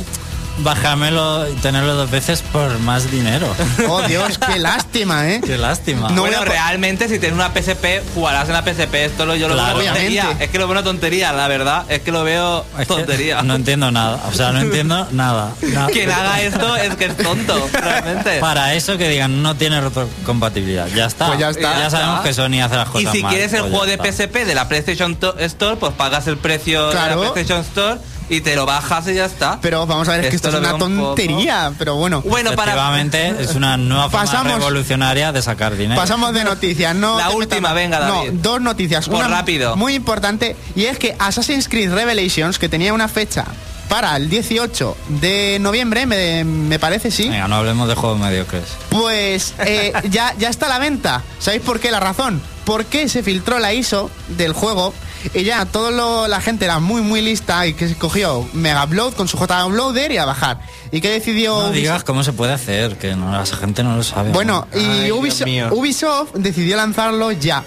bajármelo 0.60 1.50
y 1.50 1.54
tenerlo 1.56 1.96
dos 1.96 2.10
veces 2.12 2.42
por 2.52 2.78
más 2.80 3.10
dinero. 3.12 3.48
Oh 3.90 4.02
Dios, 4.04 4.38
qué 4.38 4.60
lástima, 4.60 5.28
¿eh? 5.30 5.42
Qué 5.44 5.58
lástima. 5.58 6.10
No 6.10 6.22
voy 6.22 6.30
bueno, 6.30 6.42
a 6.44 6.46
realmente 6.46 7.08
si 7.10 7.20
tienes 7.20 7.34
una 7.34 7.50
PSP, 7.52 8.02
jugarás 8.14 8.48
en 8.48 8.54
la 8.54 8.62
PSP. 8.62 8.94
Esto 8.96 9.26
lo, 9.26 9.36
yo 9.36 9.48
lo 9.48 9.56
Claro. 9.56 9.78
veo 9.80 9.88
tontería. 9.88 10.38
Es 10.40 10.50
que 10.50 10.58
lo 10.60 10.66
veo 10.68 10.72
una 10.74 10.84
tontería, 10.84 11.34
la 11.34 11.48
verdad. 11.48 11.86
Es 11.90 12.02
que 12.02 12.12
lo 12.12 12.24
veo 12.24 12.66
Es 12.80 12.88
tontería. 12.88 13.42
no 13.42 13.56
entiendo 13.56 13.92
nada. 13.92 14.22
O 14.30 14.34
sea, 14.34 14.52
no 14.52 14.60
entiendo 14.62 15.08
nada. 15.12 15.52
nada. 15.62 15.88
Quien 15.92 16.10
haga 16.12 16.42
esto 16.42 16.76
es 16.76 16.96
que 16.96 17.06
es 17.06 17.18
tonto, 17.18 17.70
realmente. 17.74 18.40
Para 18.40 18.74
eso 18.76 18.98
que 18.98 19.10
digan 19.10 19.42
no 19.42 19.56
tiene 19.56 19.82
retrocompatibilidad. 19.82 20.88
Ya 20.88 21.06
está. 21.06 21.28
Pues 21.28 21.40
ya 21.40 21.50
está. 21.50 21.80
Ya 21.80 21.90
sabemos 21.90 22.22
que. 22.22 22.34
Sony 22.34 22.62
hace 22.64 22.76
las 22.76 22.88
Y 22.90 22.92
cosas 22.92 23.12
si 23.12 23.22
mal, 23.24 23.32
quieres 23.34 23.54
el 23.54 23.62
pues 23.62 23.72
juego 23.72 23.86
de. 23.86 23.98
PSP 23.98 24.46
de 24.46 24.56
la 24.56 24.68
PlayStation 24.70 25.16
to- 25.16 25.38
Store, 25.40 25.76
pues 25.78 25.94
pagas 25.94 26.28
el 26.28 26.38
precio 26.38 26.88
de 26.90 26.96
la 26.96 27.16
PlayStation 27.16 27.60
Store 27.62 27.98
y 28.32 28.42
te 28.42 28.56
lo 28.56 28.66
bajas 28.66 29.08
y 29.10 29.14
ya 29.16 29.26
está. 29.26 29.60
Pero 29.62 29.86
vamos 29.86 30.08
a 30.08 30.14
ver, 30.14 30.22
es 30.26 30.30
que 30.30 30.36
esto, 30.38 30.50
es 30.50 30.56
una 30.56 30.74
un 30.74 30.80
tontería. 30.80 31.74
Pero 31.78 31.96
bueno, 31.96 32.22
Bueno, 32.22 32.54
para 32.54 32.72
Efectivamente, 32.72 33.36
es 33.40 33.56
una 33.56 33.78
nueva 33.78 34.10
forma 34.10 34.26
Pasamos- 34.26 34.54
revolucionaria 34.56 35.32
de 35.32 35.42
sacar 35.42 35.76
dinero. 35.76 36.00
pasamos 36.00 36.34
de 36.34 36.44
noticias. 36.44 36.96
No 36.96 37.18
La 37.18 37.30
última, 37.32 37.74
venga, 37.74 38.00
David. 38.00 38.32
No, 38.32 38.40
dos 38.42 38.62
noticias. 38.62 39.08
Por 39.10 39.18
una 39.18 39.28
rápido. 39.28 39.76
muy 39.76 39.96
importante 39.96 40.56
y 40.76 40.86
es 40.86 40.98
que 40.98 41.16
Assassin's 41.20 41.68
Creed 41.68 41.94
Revelations, 41.94 42.58
que 42.58 42.70
tenía 42.70 42.94
una 42.94 43.08
fecha 43.10 43.46
para 43.90 44.16
el 44.16 44.30
18 44.30 44.96
de 45.20 45.58
noviembre, 45.60 46.06
me, 46.06 46.46
me 46.46 46.80
parece, 46.80 47.12
sí. 47.12 47.28
Venga, 47.28 47.50
no 47.50 47.56
hablemos 47.58 47.90
de 47.90 47.96
juegos 47.96 48.18
mediocres. 48.20 48.64
Pues 48.90 49.54
eh, 49.66 49.92
ya, 50.10 50.34
ya 50.38 50.48
está 50.48 50.68
a 50.68 50.70
la 50.70 50.80
venta. 50.80 51.22
¿Sabéis 51.40 51.64
por 51.64 51.82
qué? 51.82 51.92
La 51.92 52.00
razón. 52.00 52.42
Porque 52.64 53.10
se 53.10 53.22
filtró 53.24 53.60
la 53.60 53.74
ISO 53.74 54.10
del 54.30 54.54
juego 54.54 54.94
y 55.34 55.44
ya 55.44 55.66
toda 55.66 56.28
la 56.28 56.42
gente 56.42 56.66
era 56.66 56.80
muy 56.80 57.02
muy 57.02 57.22
lista 57.22 57.66
y 57.68 57.74
que 57.74 57.88
se 57.88 57.96
cogió 57.96 58.48
Mega 58.54 58.84
Upload 58.84 59.14
con 59.14 59.28
su 59.28 59.38
J 59.38 59.66
Uploader 59.66 60.12
y 60.12 60.18
a 60.18 60.26
bajar. 60.26 60.60
¿Y 60.92 61.00
qué 61.02 61.10
decidió 61.10 61.52
No 61.54 61.58
Ubisoft? 61.68 61.76
digas 61.76 62.04
cómo 62.04 62.24
se 62.24 62.34
puede 62.34 62.54
hacer, 62.54 62.98
que 62.98 63.16
no, 63.16 63.32
la 63.32 63.46
gente 63.46 63.84
no 63.84 63.96
lo 63.96 64.04
sabe. 64.04 64.32
Bueno, 64.32 64.68
y 64.76 64.80
Ay. 64.80 65.12
Ubisoft 65.12 66.34
decidió 66.34 66.76
lanzarlo 66.78 67.32
ya. 67.32 67.64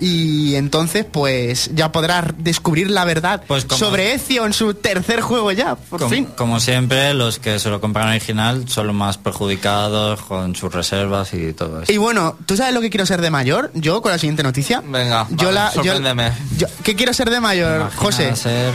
Y 0.00 0.54
entonces, 0.54 1.04
pues 1.04 1.70
ya 1.74 1.92
podrás 1.92 2.24
descubrir 2.38 2.90
la 2.90 3.04
verdad 3.04 3.42
Pues 3.46 3.66
como- 3.66 3.78
sobre 3.78 4.14
Ezio 4.14 4.46
en 4.46 4.54
su 4.54 4.72
tercer 4.72 5.20
juego 5.20 5.52
ya, 5.52 5.74
por 5.76 5.98
como, 6.00 6.10
fin. 6.10 6.24
como 6.36 6.58
siempre, 6.58 7.12
los 7.12 7.38
que 7.38 7.58
se 7.58 7.68
lo 7.68 7.80
compran 7.82 8.08
original 8.08 8.66
son 8.66 8.86
los 8.86 8.96
más 8.96 9.18
perjudicados 9.18 10.22
con 10.22 10.56
sus 10.56 10.72
reservas 10.72 11.34
y 11.34 11.52
todo 11.52 11.82
eso. 11.82 11.92
Y 11.92 11.98
bueno, 11.98 12.36
¿tú 12.46 12.56
sabes 12.56 12.72
lo 12.72 12.80
que 12.80 12.88
quiero 12.88 13.04
ser 13.04 13.20
de 13.20 13.30
mayor? 13.30 13.70
Yo 13.74 14.00
con 14.00 14.10
la 14.12 14.18
siguiente 14.18 14.42
noticia. 14.42 14.80
Venga, 14.84 15.26
yo 15.30 15.48
vale, 15.48 15.52
la, 15.52 15.66
yo- 15.74 15.82
sorpréndeme. 15.82 16.32
yo- 16.56 16.66
¿Qué 16.82 16.96
quiero 16.96 17.12
ser 17.12 17.28
de 17.28 17.40
mayor, 17.40 17.80
Imagina 17.82 18.00
José? 18.00 18.36
ser 18.36 18.72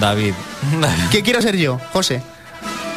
David. 0.00 0.34
¿Qué 1.10 1.22
quiero 1.24 1.42
ser 1.42 1.56
yo, 1.56 1.80
José? 1.92 2.22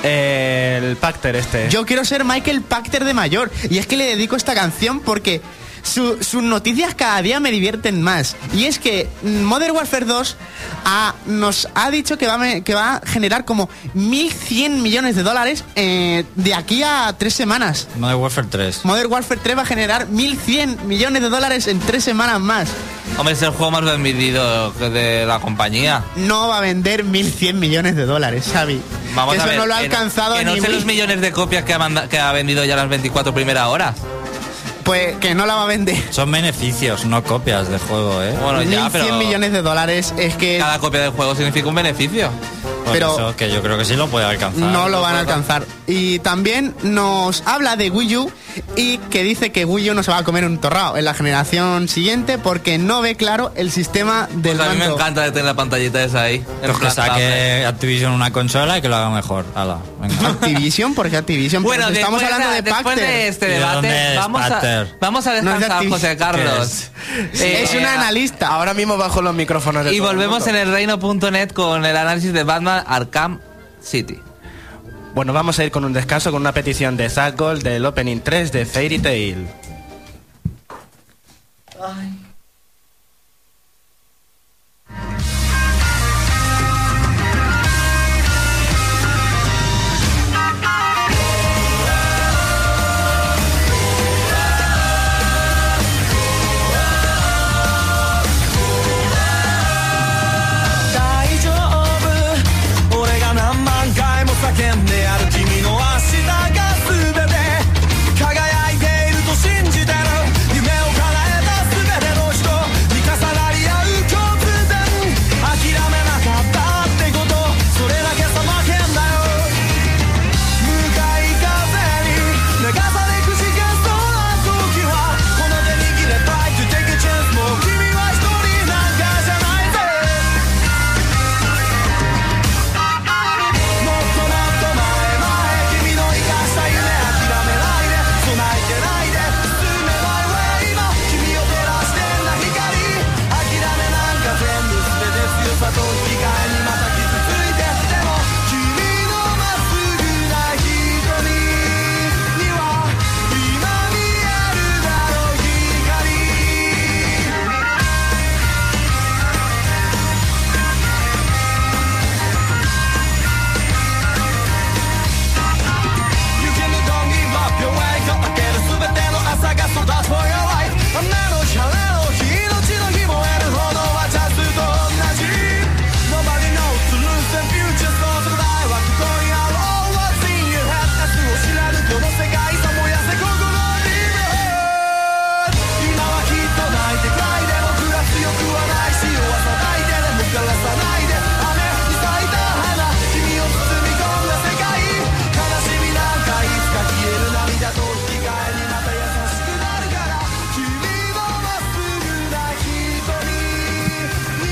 El 0.04 0.96
Pacter 0.98 1.36
este. 1.36 1.70
Yo 1.70 1.86
quiero 1.86 2.04
ser 2.06 2.26
Michael 2.26 2.62
Pachter 2.62 3.06
de 3.06 3.14
mayor. 3.14 3.52
Y 3.70 3.78
es 3.78 3.86
que 3.88 3.98
le 3.98 4.06
dedico 4.06 4.36
esta 4.36 4.54
canción 4.56 5.00
porque 5.00 5.42
su- 5.84 6.18
sus 6.24 6.44
noticias 6.44 6.96
cada 6.96 7.22
día 7.22 7.40
me 7.40 7.52
divierten 7.52 8.02
más. 8.02 8.36
Y 8.54 8.66
es 8.66 8.80
que 8.80 9.10
mm, 9.24 9.42
Modern 9.44 9.76
Warfare 9.76 10.06
2 10.06 10.38
ha- 10.86 11.16
nos 11.26 11.68
ha 11.76 11.90
dicho 11.92 12.18
que 12.18 12.28
va, 12.28 12.36
a 12.42 12.62
que 12.62 12.74
va 12.74 12.96
a 12.98 13.02
generar 13.06 13.46
como 13.46 13.70
1.100 13.96 14.70
millones 14.82 15.16
de 15.16 15.24
dólares 15.24 15.64
eh, 15.76 16.24
de 16.36 16.54
aquí 16.54 16.84
a 16.84 17.14
tres 17.18 17.34
semanas. 17.34 17.88
Modern 17.98 18.20
Warfare 18.20 18.48
3. 18.50 18.86
Modern 18.86 19.12
Warfare 19.12 19.40
3 19.44 19.58
va 19.58 19.62
a 19.62 19.66
generar 19.66 20.08
1.100 20.10 20.82
millones 20.84 21.22
de 21.22 21.30
dólares 21.30 21.68
en 21.68 21.80
tres 21.80 22.04
semanas 22.04 22.40
más. 22.40 22.70
Hombre, 23.18 23.34
es 23.34 23.42
el 23.42 23.50
juego 23.50 23.72
más 23.72 23.84
vendido 23.84 24.72
de 24.72 25.26
la 25.26 25.40
compañía. 25.40 26.04
No 26.16 26.48
va 26.48 26.58
a 26.60 26.62
vender 26.62 27.06
1.100 27.06 27.56
millones 27.56 27.96
de 27.96 28.06
dólares, 28.06 28.46
Xavi. 28.54 28.82
Vamos 29.16 29.36
Que 29.36 29.42
a 29.42 29.44
eso 29.44 29.50
ver, 29.50 29.60
no 29.60 29.66
lo 29.66 29.74
ha 29.76 29.80
que 29.80 29.86
alcanzado 29.86 30.36
que 30.38 30.46
no 30.46 30.54
ni 30.56 30.62
sé 30.62 30.68
mil- 30.68 30.76
los 30.78 30.86
millones 30.86 31.20
de 31.22 31.32
copias 31.32 31.66
que 31.66 31.74
ha, 31.74 31.80
manda- 31.80 32.08
que 32.08 32.18
ha 32.20 32.32
vendido 32.32 32.64
ya 32.64 32.76
las 32.78 32.88
24 32.88 33.34
primeras 33.34 33.68
horas. 33.68 33.96
Pues 34.92 35.16
que 35.20 35.34
no 35.34 35.46
la 35.46 35.56
va 35.56 35.64
a 35.64 35.68
vender. 35.68 35.96
Son 36.10 36.30
beneficios, 36.30 37.06
no 37.06 37.24
copias 37.24 37.70
de 37.70 37.80
juego, 37.80 38.22
¿eh? 38.22 38.36
Bueno, 38.44 38.62
ya, 38.62 38.90
1.100 38.90 38.92
pero 38.92 39.16
millones 39.16 39.54
de 39.54 39.62
dólares 39.62 40.14
es 40.18 40.36
que 40.36 40.58
cada 40.58 40.80
copia 40.80 41.00
del 41.00 41.12
juego 41.12 41.34
significa 41.34 41.70
un 41.70 41.76
beneficio. 41.76 42.30
Por 42.84 42.92
pero- 42.92 43.14
eso 43.14 43.36
que 43.38 43.50
yo 43.50 43.62
creo 43.62 43.78
que 43.78 43.86
sí 43.86 43.96
lo 43.96 44.08
puede 44.10 44.26
alcanzar. 44.26 44.62
no 44.64 44.90
lo 44.90 45.00
van 45.00 45.16
a 45.16 45.20
alcanzar. 45.22 45.64
Y 45.92 46.20
también 46.20 46.74
nos 46.84 47.44
habla 47.46 47.76
de 47.76 47.90
Wii 47.90 48.16
U 48.18 48.32
y 48.78 48.98
que 48.98 49.24
dice 49.24 49.52
que 49.52 49.66
Wii 49.66 49.90
U 49.90 49.94
no 49.94 50.04
se 50.04 50.12
va 50.12 50.20
a 50.20 50.24
comer 50.24 50.46
un 50.46 50.58
torrao 50.58 50.96
en 50.98 51.04
la 51.04 51.14
generación 51.14 51.90
siguiente 51.90 52.38
porque 52.38 52.78
no 52.78 53.02
ve 53.02 53.16
claro 53.16 53.52
el 53.56 53.72
sistema 53.72 54.30
del 54.32 54.56
Pues 54.56 54.70
a 54.70 54.72
mí 54.72 54.80
me 54.80 54.86
encanta 54.86 55.22
de 55.22 55.32
tener 55.32 55.46
la 55.46 55.54
pantallita 55.54 56.02
esa 56.02 56.22
ahí. 56.24 56.46
Pues 56.62 56.78
que 56.78 56.92
saque 56.92 57.66
Activision 57.66 58.14
una 58.14 58.32
consola 58.32 58.78
y 58.78 58.82
que 58.82 58.88
lo 58.88 58.96
haga 58.96 59.10
mejor. 59.10 59.46
Hala, 59.54 59.80
venga. 60.00 60.30
Activision, 60.30 60.94
porque 60.96 61.18
Activision. 61.18 61.62
Bueno, 61.62 61.90
estamos 61.90 62.24
hablando 62.24 62.52
de 62.52 62.64
Pacter. 62.64 62.96
de 62.96 63.28
este 63.28 63.46
¿Y 63.48 63.50
de 63.50 63.60
dónde 63.60 63.88
debate, 63.90 64.14
es 64.14 64.18
vamos 64.18 64.42
a, 64.42 64.88
vamos 65.02 65.28
a 65.28 65.32
No 65.32 65.38
es 65.38 65.44
de 65.44 65.50
descansar, 65.52 65.72
Activision. 65.72 66.00
José 66.00 66.18
Carlos. 66.18 66.90
¿Qué 67.34 67.64
es 67.64 67.74
Eh, 67.74 67.78
un 67.80 67.86
analista. 67.86 68.48
Ahora 68.48 68.74
mismo 68.74 68.96
bajo 68.96 69.22
los 69.22 69.34
micrófonos 69.36 69.84
de 69.84 69.94
Y 69.94 70.00
volvemos 70.00 70.48
en 70.48 70.56
el 70.56 70.72
reino.net 70.72 71.52
con 71.52 71.84
el 71.86 71.98
análisis 71.98 72.32
de 72.32 72.44
Batman 72.44 72.84
Arkham 72.88 73.42
City. 73.82 74.20
Bueno, 75.14 75.34
vamos 75.34 75.60
a 75.60 75.66
ir 75.66 75.72
con 75.72 75.84
un 75.84 75.92
descanso 75.92 76.32
con 76.32 76.42
una 76.42 76.54
petición 76.54 76.96
de 76.96 77.10
Zack 77.10 77.38
Gold 77.38 77.64
del 77.64 77.86
Opening 77.86 78.22
3 78.22 78.52
de 78.52 78.66
Fairy 78.66 79.00
Tail. 79.00 79.48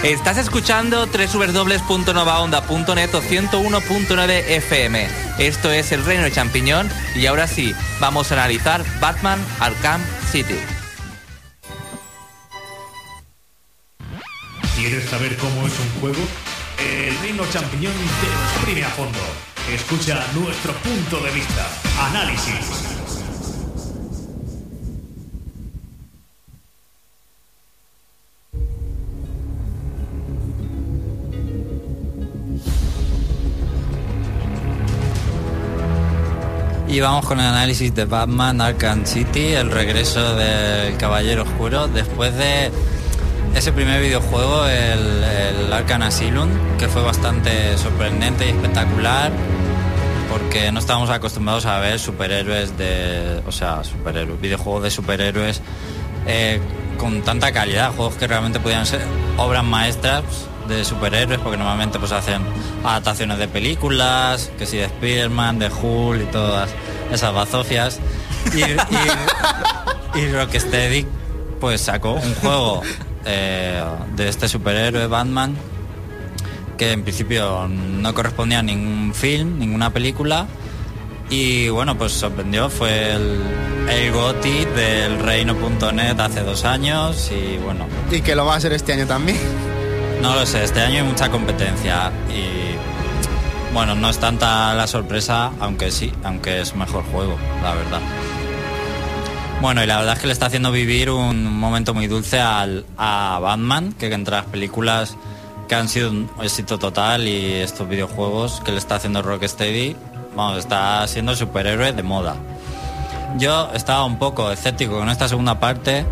Estás 0.10 0.39
escuchando 0.39 1.06
www.novaonda.net 1.06 3.13
o 3.13 3.22
101.9 3.22 4.43
FM. 4.48 5.08
Esto 5.38 5.72
es 5.72 5.91
El 5.91 6.04
Reino 6.04 6.24
de 6.24 6.32
Champiñón 6.32 6.89
y 7.13 7.28
ahora 7.28 7.45
sí, 7.45 7.76
vamos 8.00 8.32
a 8.32 8.34
analizar 8.34 8.84
Batman 9.00 9.39
Arkham 9.60 10.02
City. 10.32 10.56
¿Quieres 14.76 15.08
saber 15.08 15.38
cómo 15.38 15.67
es 15.67 15.80
un 15.80 16.02
juego? 16.02 16.28
El 16.80 17.15
Reino 17.19 17.43
Champiñón 17.54 17.93
te 17.93 18.56
exprime 18.56 18.86
a 18.86 18.89
fondo. 18.89 19.19
Escucha 19.72 20.26
nuestro 20.34 20.74
punto 20.74 21.19
de 21.19 21.32
vista. 21.34 21.67
Análisis. 22.10 22.98
Y 36.89 37.02
vamos 37.02 37.23
con 37.23 37.39
el 37.39 37.45
análisis 37.45 37.93
de 37.93 38.06
Batman 38.06 38.60
Arkham 38.62 39.06
City, 39.06 39.54
el 39.54 39.69
regreso 39.69 40.36
del 40.36 40.97
Caballero 40.97 41.43
Oscuro, 41.43 41.88
después 41.88 42.36
de 42.36 42.71
ese 43.54 43.71
primer 43.71 44.02
videojuego, 44.02 44.65
el, 44.65 45.23
el 45.23 45.71
Arkham 45.71 46.02
Asylum, 46.02 46.49
que 46.80 46.88
fue 46.88 47.04
bastante 47.04 47.78
sorprendente 47.78 48.47
y 48.47 48.49
espectacular, 48.49 49.32
porque 50.32 50.71
no 50.71 50.80
estábamos 50.80 51.12
acostumbrados 51.12 51.67
a 51.67 51.78
ver 51.78 51.99
superhéroes 51.99 52.75
de, 52.75 53.43
o 53.45 53.52
sea, 53.52 53.84
superhéroes, 53.84 54.41
videojuegos 54.41 54.82
de 54.82 54.89
superhéroes 54.89 55.62
eh, 56.25 56.60
con 56.97 57.21
tanta 57.21 57.52
calidad, 57.52 57.93
juegos 57.93 58.15
que 58.15 58.25
realmente 58.25 58.60
podían 58.60 58.88
ser 58.88 59.02
obras 59.38 59.63
maestras 59.63 60.23
de 60.69 60.86
superhéroes, 60.86 61.39
porque 61.39 61.58
normalmente 61.58 61.99
pues 61.99 62.12
hacen 62.12 62.41
adaptaciones 62.84 63.38
de 63.39 63.47
películas, 63.47 64.51
que 64.58 64.65
si 64.65 64.77
de 64.77 64.86
Spider-Man, 64.86 65.60
de 65.60 65.69
Hulk 65.69 66.21
y 66.21 66.25
todas 66.32 66.69
esas 67.12 67.34
bazofias. 67.34 67.99
Y, 68.53 68.62
y, 68.62 70.19
y 70.21 70.32
Rocksteady 70.32 71.05
pues 71.60 71.82
sacó 71.82 72.13
un 72.13 72.36
juego 72.36 72.82
eh, 73.25 73.84
de 74.15 74.29
este 74.29 74.47
superhéroe 74.47 75.08
Batman 75.08 75.55
que 76.77 76.93
en 76.93 77.03
principio 77.03 77.67
no 77.67 78.13
correspondía 78.13 78.60
a 78.60 78.63
ningún 78.63 79.13
film, 79.13 79.60
ninguna 79.60 79.91
película. 79.91 80.47
Y 81.29 81.67
bueno, 81.69 81.97
pues 81.97 82.13
sorprendió, 82.13 82.69
fue 82.69 83.12
el, 83.12 83.41
el 83.89 84.12
GOTI 84.13 84.65
del 84.65 85.19
reino.net 85.19 86.19
hace 86.19 86.41
dos 86.41 86.63
años 86.63 87.29
y 87.32 87.58
bueno, 87.58 87.86
Y 88.10 88.21
que 88.21 88.34
lo 88.34 88.45
va 88.45 88.55
a 88.55 88.60
ser 88.62 88.73
este 88.73 88.93
año 88.93 89.05
también. 89.05 89.38
No 90.21 90.36
lo 90.36 90.45
sé, 90.45 90.63
este 90.63 90.82
año 90.82 90.97
hay 90.97 91.03
mucha 91.03 91.29
competencia 91.29 92.12
y 92.29 93.73
bueno, 93.73 93.95
no 93.95 94.10
es 94.10 94.17
tanta 94.17 94.73
la 94.73 94.88
sorpresa, 94.88 95.51
aunque 95.60 95.91
sí, 95.91 96.12
aunque 96.23 96.62
es 96.62 96.75
mejor 96.75 97.03
juego, 97.12 97.38
la 97.62 97.73
verdad. 97.73 98.01
Bueno, 99.62 99.84
y 99.84 99.88
la 99.88 99.97
verdad 99.97 100.13
es 100.15 100.19
que 100.21 100.27
le 100.27 100.34
está 100.34 100.45
haciendo 100.47 100.71
vivir 100.71 101.10
un 101.10 101.45
momento 101.45 101.93
muy 101.93 102.08
dulce 102.08 102.39
al, 102.39 102.86
a 102.97 103.39
Batman, 103.41 103.93
que 103.93 104.12
entre 104.12 104.36
las 104.36 104.45
películas 104.45 105.17
que 105.67 105.75
han 105.75 105.88
sido 105.88 106.10
un 106.10 106.29
éxito 106.41 106.79
total 106.79 107.27
y 107.27 107.53
estos 107.55 107.88
videojuegos 107.88 108.62
que 108.65 108.71
le 108.71 108.77
está 108.79 108.95
haciendo 108.95 109.21
Rocksteady, 109.21 109.95
vamos, 110.36 110.58
está 110.58 111.05
siendo 111.08 111.36
superhéroe 111.36 111.93
de 111.93 112.03
moda. 112.03 112.36
Yo 113.38 113.69
estaba 113.73 114.05
un 114.05 114.17
poco 114.17 114.51
escéptico 114.51 114.97
con 114.97 115.10
esta 115.10 115.27
segunda 115.27 115.60
parte, 115.60 116.05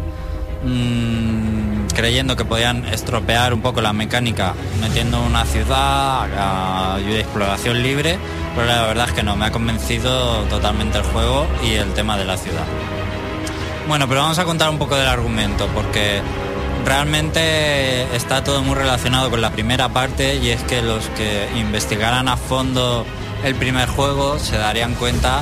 mm, 0.63 1.56
creyendo 1.97 2.35
que 2.35 2.45
podían 2.45 2.85
estropear 2.85 3.55
un 3.55 3.61
poco 3.61 3.81
la 3.81 3.91
mecánica 3.91 4.53
metiendo 4.79 5.19
una 5.19 5.45
ciudad 5.45 6.99
y 6.99 7.11
de 7.11 7.21
exploración 7.21 7.81
libre, 7.81 8.19
pero 8.55 8.67
la 8.67 8.83
verdad 8.83 9.07
es 9.09 9.13
que 9.15 9.23
no, 9.23 9.35
me 9.35 9.45
ha 9.45 9.51
convencido 9.51 10.43
totalmente 10.43 10.99
el 10.99 11.03
juego 11.05 11.47
y 11.63 11.73
el 11.73 11.91
tema 11.93 12.15
de 12.15 12.25
la 12.25 12.37
ciudad. 12.37 12.65
Bueno, 13.87 14.07
pero 14.07 14.21
vamos 14.21 14.37
a 14.37 14.45
contar 14.45 14.69
un 14.69 14.77
poco 14.77 14.95
del 14.95 15.07
argumento, 15.07 15.67
porque 15.73 16.21
realmente 16.85 18.03
está 18.15 18.43
todo 18.43 18.61
muy 18.61 18.75
relacionado 18.75 19.31
con 19.31 19.41
la 19.41 19.49
primera 19.49 19.89
parte 19.89 20.35
y 20.35 20.49
es 20.49 20.61
que 20.65 20.83
los 20.83 21.03
que 21.17 21.49
investigaran 21.55 22.27
a 22.27 22.37
fondo 22.37 23.07
el 23.43 23.55
primer 23.55 23.89
juego 23.89 24.37
se 24.37 24.55
darían 24.59 24.93
cuenta 24.93 25.41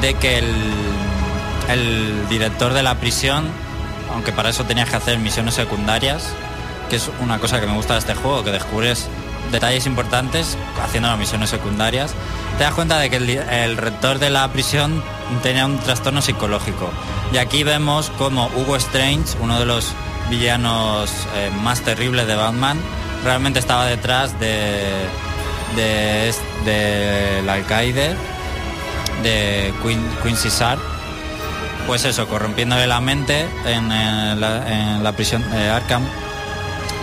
de 0.00 0.14
que 0.14 0.38
el 0.38 2.28
director 2.28 2.72
de 2.72 2.84
la 2.84 2.94
prisión, 3.00 3.50
aunque 4.12 4.32
para 4.32 4.50
eso 4.50 4.64
tenías 4.64 4.88
que 4.90 4.96
hacer 4.96 5.18
misiones 5.18 5.54
secundarias, 5.54 6.24
que 6.90 6.96
es 6.96 7.10
una 7.20 7.38
cosa 7.38 7.60
que 7.60 7.66
me 7.66 7.74
gusta 7.74 7.94
de 7.94 8.00
este 8.00 8.14
juego, 8.14 8.44
que 8.44 8.50
descubres 8.50 9.08
detalles 9.50 9.86
importantes 9.86 10.56
haciendo 10.82 11.08
las 11.08 11.18
misiones 11.18 11.50
secundarias, 11.50 12.12
te 12.58 12.64
das 12.64 12.74
cuenta 12.74 12.98
de 12.98 13.10
que 13.10 13.16
el, 13.16 13.76
rector 13.76 14.18
de 14.18 14.30
la 14.30 14.48
prisión 14.52 15.02
tenía 15.42 15.66
un 15.66 15.78
trastorno 15.78 16.22
psicológico. 16.22 16.90
Y 17.32 17.38
aquí 17.38 17.64
vemos 17.64 18.10
como 18.18 18.46
Hugo 18.56 18.76
Strange, 18.76 19.36
uno 19.40 19.58
de 19.58 19.66
los 19.66 19.88
villanos 20.30 21.10
eh, 21.36 21.50
más 21.62 21.80
terribles 21.80 22.26
de 22.26 22.36
Batman, 22.36 22.78
realmente 23.24 23.58
estaba 23.58 23.86
detrás 23.86 24.38
de, 24.38 24.90
de, 25.76 26.28
es- 26.28 26.40
del 26.64 27.48
alcaide 27.48 28.14
de 29.22 29.72
Queen, 29.82 30.00
Quincy 30.22 30.48
Sharp, 30.50 30.80
pues 31.86 32.04
eso, 32.04 32.28
corrompiéndole 32.28 32.86
la 32.86 33.00
mente 33.00 33.46
en, 33.66 33.90
eh, 33.92 34.34
la, 34.36 34.94
en 34.96 35.02
la 35.02 35.12
prisión 35.12 35.48
de 35.50 35.68
Arkham. 35.68 36.02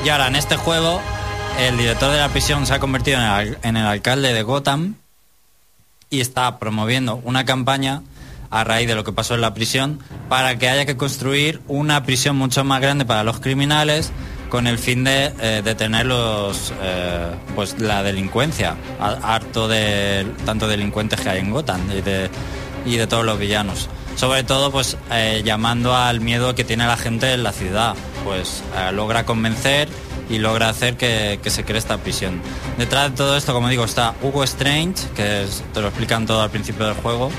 Y 0.06 0.10
ahora 0.10 0.28
en 0.28 0.36
este 0.36 0.56
juego, 0.56 1.02
el 1.60 1.78
director 1.78 2.12
de 2.12 2.20
la 2.20 2.30
prisión 2.30 2.66
se 2.66 2.74
ha 2.74 2.80
convertido 2.80 3.20
en 3.64 3.78
el, 3.78 3.86
alcalde 3.86 4.34
de 4.34 4.44
Gotham 4.44 4.96
y 6.10 6.22
está 6.22 6.58
promoviendo 6.58 7.22
una 7.24 7.44
campaña 7.44 8.02
a 8.50 8.64
raíz 8.64 8.88
de 8.88 8.96
lo 8.96 9.04
que 9.04 9.12
pasó 9.12 9.36
en 9.36 9.42
la 9.42 9.54
prisión 9.54 10.00
para 10.30 10.58
que 10.58 10.70
haya 10.70 10.86
que 10.86 10.96
construir 10.96 11.62
una 11.68 12.04
prisión 12.04 12.38
mucho 12.38 12.64
más 12.64 12.82
grande 12.82 13.06
para 13.06 13.24
los 13.24 13.40
criminales 13.40 14.12
con 14.50 14.68
el 14.68 14.80
fin 14.80 15.04
de 15.04 15.34
eh, 15.40 15.62
detener 15.64 16.08
eh, 16.10 17.36
pues 17.56 17.80
la 17.80 18.02
delincuencia, 18.02 18.76
harto 19.00 19.68
de 19.68 20.26
tanto 20.46 20.68
delincuentes 20.68 21.20
que 21.20 21.30
hay 21.30 21.40
en 21.40 21.52
Gotham 21.52 21.82
y 22.86 22.96
de 22.96 23.08
todos 23.08 23.26
los 23.26 23.38
villanos. 23.38 23.90
Sobre 24.20 24.44
todo 24.44 24.70
pues 24.70 24.98
eh, 25.12 25.44
llamando 25.46 25.96
al 25.96 26.20
miedo 26.20 26.54
que 26.54 26.66
tiene 26.66 26.86
la 26.86 26.98
gente 26.98 27.32
en 27.32 27.42
la 27.42 27.54
ciudad, 27.54 27.96
pues 28.26 28.62
eh, 28.76 28.92
logra 28.92 29.26
convencer 29.26 29.88
y 30.30 30.40
logra 30.40 30.68
hacer 30.68 30.98
que, 30.98 31.40
que 31.42 31.50
se 31.50 31.64
cree 31.64 31.78
esta 31.80 31.98
prisión. 32.00 32.42
Detrás 32.78 33.12
de 33.12 33.16
todo 33.16 33.38
esto, 33.38 33.54
como 33.54 33.70
digo, 33.70 33.86
está 33.86 34.16
Hugo 34.22 34.44
Strange, 34.44 35.08
que 35.16 35.46
te 35.74 35.80
lo 35.82 35.88
explican 35.88 36.26
todo 36.26 36.42
al 36.42 36.50
principio 36.50 36.86
del 36.86 36.96
juego, 36.96 37.32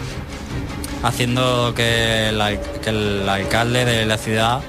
haciendo 1.03 1.75
que 1.75 2.31
el, 2.31 2.41
al- 2.41 2.61
que 2.83 2.89
el 2.89 3.29
alcalde 3.29 3.85
de 3.85 4.07
la 4.07 4.17
ciudad 4.17 4.63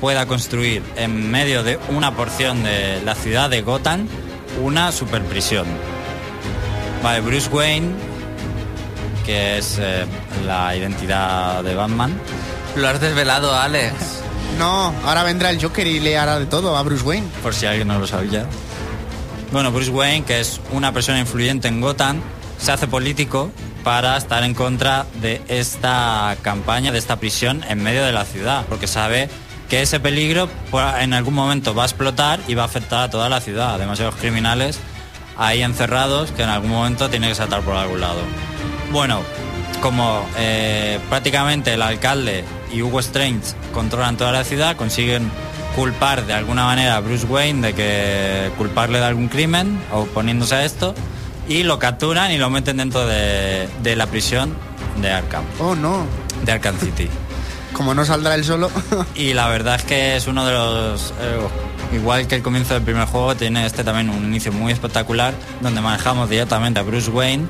pueda 0.00 0.24
construir 0.24 0.82
en 0.96 1.30
medio 1.30 1.62
de 1.64 1.78
una 1.90 2.14
porción 2.16 2.62
de 2.64 3.02
la 3.04 3.14
ciudad 3.14 3.50
de 3.50 3.60
Gotham 3.60 4.08
una 4.62 4.90
superprisión. 4.90 5.66
Vale, 7.02 7.20
Bruce 7.20 7.50
Wayne, 7.50 7.90
que 9.28 9.58
es 9.58 9.76
eh, 9.78 10.06
la 10.46 10.74
identidad 10.74 11.62
de 11.62 11.74
Batman, 11.74 12.18
Lo 12.76 12.88
has 12.88 12.98
desvelado, 12.98 13.54
Alex. 13.54 13.94
No, 14.58 14.92
ahora 15.04 15.22
vendrá 15.22 15.50
el 15.50 15.62
Joker 15.62 15.86
y 15.86 16.00
le 16.00 16.16
hará 16.16 16.38
de 16.40 16.46
todo 16.46 16.74
a 16.78 16.82
Bruce 16.82 17.04
Wayne. 17.04 17.26
por 17.42 17.54
si 17.54 17.66
alguien 17.66 17.86
no 17.88 17.98
lo 17.98 18.06
sabía. 18.06 18.46
Bueno, 19.52 19.70
Bruce 19.70 19.90
Wayne, 19.90 20.24
que 20.24 20.40
es 20.40 20.60
una 20.72 20.92
persona 20.92 21.20
influyente 21.20 21.68
en 21.68 21.80
Gotham, 21.82 22.22
se 22.58 22.72
hace 22.72 22.88
político 22.88 23.52
para 23.84 24.16
estar 24.16 24.42
en 24.44 24.54
contra 24.54 25.04
de 25.20 25.42
esta 25.48 26.34
campaña, 26.40 26.90
de 26.90 26.98
esta 26.98 27.16
prisión 27.16 27.62
en 27.68 27.82
medio 27.82 28.02
de 28.02 28.12
la 28.12 28.24
ciudad, 28.24 28.64
porque 28.68 28.86
sabe 28.86 29.28
que 29.68 29.82
ese 29.82 30.00
peligro 30.00 30.48
por- 30.70 30.98
en 30.98 31.12
algún 31.12 31.34
momento 31.34 31.74
va 31.74 31.82
a 31.82 31.86
explotar 31.86 32.40
y 32.48 32.54
va 32.54 32.62
a 32.62 32.66
afectar 32.66 33.02
a 33.02 33.10
toda 33.10 33.28
la 33.28 33.40
ciudad. 33.42 33.78
Demasiados 33.78 34.14
criminales 34.16 34.78
ahí 35.36 35.62
encerrados 35.62 36.32
que 36.32 36.42
en 36.42 36.48
algún 36.48 36.70
momento 36.70 37.10
tiene 37.10 37.28
que 37.28 37.34
saltar 37.34 37.60
por 37.60 37.76
algún 37.76 38.00
lado. 38.00 38.22
Bueno, 38.90 39.20
como 39.82 40.24
eh, 40.36 40.98
prácticamente 41.08 41.74
el 41.74 41.82
alcalde 41.82 42.44
y 42.72 42.82
Hugo 42.82 43.00
Strange 43.00 43.54
controlan 43.72 44.16
toda 44.16 44.32
la 44.32 44.44
ciudad, 44.44 44.76
consiguen 44.76 45.30
culpar 45.76 46.26
de 46.26 46.32
alguna 46.32 46.64
manera 46.64 46.96
a 46.96 47.00
Bruce 47.00 47.26
Wayne 47.26 47.68
de 47.68 47.74
que 47.74 48.50
culparle 48.56 48.98
de 48.98 49.04
algún 49.04 49.28
crimen 49.28 49.78
oponiéndose 49.92 50.54
a 50.56 50.64
esto 50.64 50.94
y 51.48 51.62
lo 51.62 51.78
capturan 51.78 52.32
y 52.32 52.38
lo 52.38 52.50
meten 52.50 52.78
dentro 52.78 53.06
de, 53.06 53.68
de 53.82 53.96
la 53.96 54.06
prisión 54.06 54.54
de 55.00 55.12
Arkham, 55.12 55.44
Oh, 55.60 55.74
no. 55.74 56.04
de 56.44 56.52
Arkham 56.52 56.78
City. 56.80 57.08
Como 57.72 57.94
no 57.94 58.04
saldrá 58.04 58.34
él 58.34 58.44
solo. 58.44 58.70
Y 59.14 59.34
la 59.34 59.48
verdad 59.48 59.76
es 59.76 59.84
que 59.84 60.16
es 60.16 60.26
uno 60.26 60.44
de 60.44 60.52
los... 60.52 61.12
eh, 61.20 61.94
igual 61.96 62.26
que 62.26 62.34
el 62.34 62.42
comienzo 62.42 62.74
del 62.74 62.82
primer 62.82 63.06
juego, 63.06 63.36
tiene 63.36 63.64
este 63.64 63.84
también 63.84 64.10
un 64.10 64.24
inicio 64.24 64.50
muy 64.52 64.72
espectacular, 64.72 65.32
donde 65.60 65.80
manejamos 65.80 66.28
directamente 66.28 66.80
a 66.80 66.82
Bruce 66.82 67.10
Wayne 67.10 67.46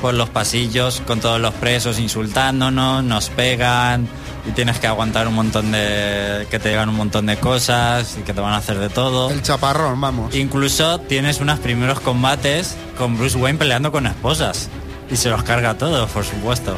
por 0.00 0.14
los 0.14 0.28
pasillos 0.28 1.02
con 1.06 1.20
todos 1.20 1.40
los 1.40 1.54
presos 1.54 1.98
insultándonos, 1.98 3.04
nos 3.04 3.30
pegan 3.30 4.08
y 4.48 4.52
tienes 4.52 4.78
que 4.78 4.86
aguantar 4.86 5.28
un 5.28 5.34
montón 5.34 5.72
de... 5.72 6.46
que 6.50 6.58
te 6.58 6.70
digan 6.70 6.88
un 6.88 6.96
montón 6.96 7.26
de 7.26 7.36
cosas 7.36 8.16
y 8.18 8.22
que 8.22 8.32
te 8.32 8.40
van 8.40 8.52
a 8.52 8.58
hacer 8.58 8.78
de 8.78 8.88
todo. 8.88 9.30
el 9.30 9.42
chaparrón, 9.42 10.00
vamos. 10.00 10.34
Incluso 10.34 11.00
tienes 11.00 11.40
unos 11.40 11.58
primeros 11.58 12.00
combates 12.00 12.76
con 12.96 13.18
Bruce 13.18 13.36
Wayne 13.36 13.58
peleando 13.58 13.92
con 13.92 14.06
esposas. 14.06 14.68
Y 15.10 15.16
se 15.16 15.30
los 15.30 15.42
carga 15.42 15.70
a 15.70 15.78
todos, 15.78 16.10
por 16.10 16.24
supuesto. 16.24 16.76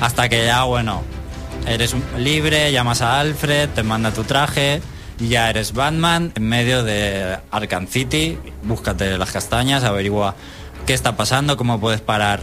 Hasta 0.00 0.28
que 0.28 0.46
ya, 0.46 0.64
bueno, 0.64 1.02
eres 1.66 1.94
libre, 2.18 2.72
llamas 2.72 3.02
a 3.02 3.20
Alfred, 3.20 3.68
te 3.70 3.82
manda 3.82 4.12
tu 4.12 4.24
traje 4.24 4.80
y 5.18 5.28
ya 5.28 5.50
eres 5.50 5.74
Batman 5.74 6.32
en 6.34 6.48
medio 6.48 6.82
de 6.82 7.38
Arkham 7.50 7.86
City. 7.86 8.38
Búscate 8.62 9.18
las 9.18 9.30
castañas, 9.30 9.84
averigua 9.84 10.34
qué 10.90 10.94
está 10.94 11.14
pasando, 11.14 11.56
cómo 11.56 11.78
puedes 11.78 12.00
parar 12.00 12.40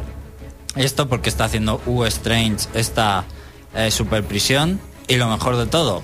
esto, 0.77 1.09
porque 1.09 1.27
está 1.27 1.43
haciendo 1.43 1.81
Hugo 1.85 2.05
Strange 2.05 2.69
esta 2.75 3.25
eh, 3.75 3.91
super 3.91 4.23
prisión. 4.23 4.79
Y 5.09 5.17
lo 5.17 5.27
mejor 5.27 5.57
de 5.57 5.65
todo, 5.65 6.01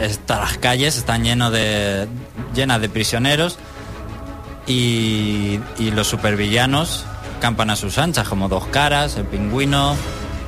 está, 0.00 0.40
las 0.40 0.58
calles 0.58 0.96
están 0.96 1.22
lleno 1.22 1.52
de, 1.52 2.08
llenas 2.56 2.80
de 2.80 2.88
prisioneros 2.88 3.56
y, 4.66 5.60
y 5.78 5.92
los 5.92 6.08
supervillanos 6.08 7.04
campan 7.40 7.70
a 7.70 7.76
sus 7.76 7.98
anchas, 7.98 8.28
como 8.28 8.48
Dos 8.48 8.66
Caras, 8.66 9.16
el 9.16 9.24
Pingüino, 9.26 9.94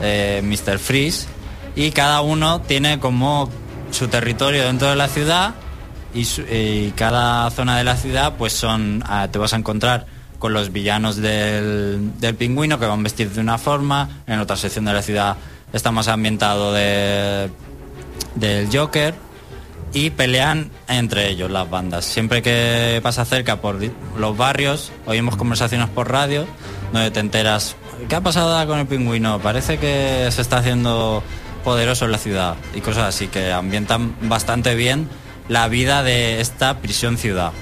eh, 0.03 0.43
Mr. 0.43 0.81
Freeze, 0.81 1.29
y 1.77 1.93
cada 1.93 2.21
uno 2.21 2.63
tiene 2.63 2.99
como 2.99 3.49
su 3.93 4.09
territorio 4.09 4.65
dentro 4.65 4.91
de 4.91 4.97
la 4.97 5.07
ciudad 5.07 5.55
y 6.13 6.91
cada 6.97 7.49
zona 7.53 7.79
de 7.79 7.85
la 7.85 7.97
ciudad 7.97 8.35
pues 8.37 8.53
son 8.55 9.05
ah, 9.07 9.29
te 9.31 9.39
vas 9.39 9.53
a 9.53 9.57
encontrar 9.57 10.19
con 10.41 10.53
los 10.53 10.73
villanos 10.73 11.17
del, 11.17 12.19
del 12.19 12.35
pingüino 12.35 12.81
que 12.81 12.87
van 12.87 13.05
vestidos 13.05 13.37
de 13.37 13.43
una 13.43 13.59
forma, 13.59 14.23
en 14.27 14.41
otra 14.41 14.57
sección 14.57 14.87
de 14.87 14.93
la 14.93 15.03
ciudad 15.03 15.37
está 15.73 15.91
más 15.93 16.09
ambientado 16.09 16.73
de, 16.73 17.51
del 18.35 18.69
Joker 18.77 19.15
y 19.93 20.11
pelean 20.11 20.71
entre 20.89 21.29
ellos 21.29 21.51
las 21.51 21.69
bandas. 21.69 22.05
Siempre 22.05 22.43
que 22.43 23.01
pasa 23.03 23.25
cerca 23.25 23.61
por 23.61 23.79
los 24.19 24.37
barrios, 24.37 24.93
oímos 25.07 25.37
conversaciones 25.37 25.89
por 25.89 26.11
radio 26.11 26.47
donde 26.93 27.11
te 27.11 27.21
enteras, 27.21 27.77
¿qué 28.09 28.17
ha 28.17 28.21
pasado 28.21 28.67
con 28.67 28.79
el 28.79 28.87
pingüino? 28.87 29.39
Parece 29.41 29.79
que 29.79 30.29
se 30.31 30.43
está 30.43 30.59
haciendo 30.59 31.23
poderoso 31.65 32.07
en 32.07 32.13
la 32.13 32.19
ciudad 32.19 32.57
y 32.75 32.81
cosas 32.81 33.05
así 33.05 33.29
que 33.29 33.53
ambientan 33.53 34.17
bastante 34.29 34.75
bien 34.75 35.09
la 35.49 35.69
vida 35.69 36.03
de 36.03 36.41
esta 36.41 36.79
prisión 36.79 37.19
ciudad. 37.19 37.53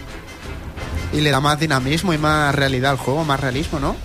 Y 1.12 1.20
le 1.20 1.30
da 1.30 1.40
más 1.40 1.59
dinamismo 1.59 2.12
y 2.12 2.18
más 2.18 2.54
realidad 2.54 2.92
al 2.92 2.96
juego, 2.98 3.24
más 3.24 3.40
realismo, 3.40 3.78
¿no? 3.80 3.96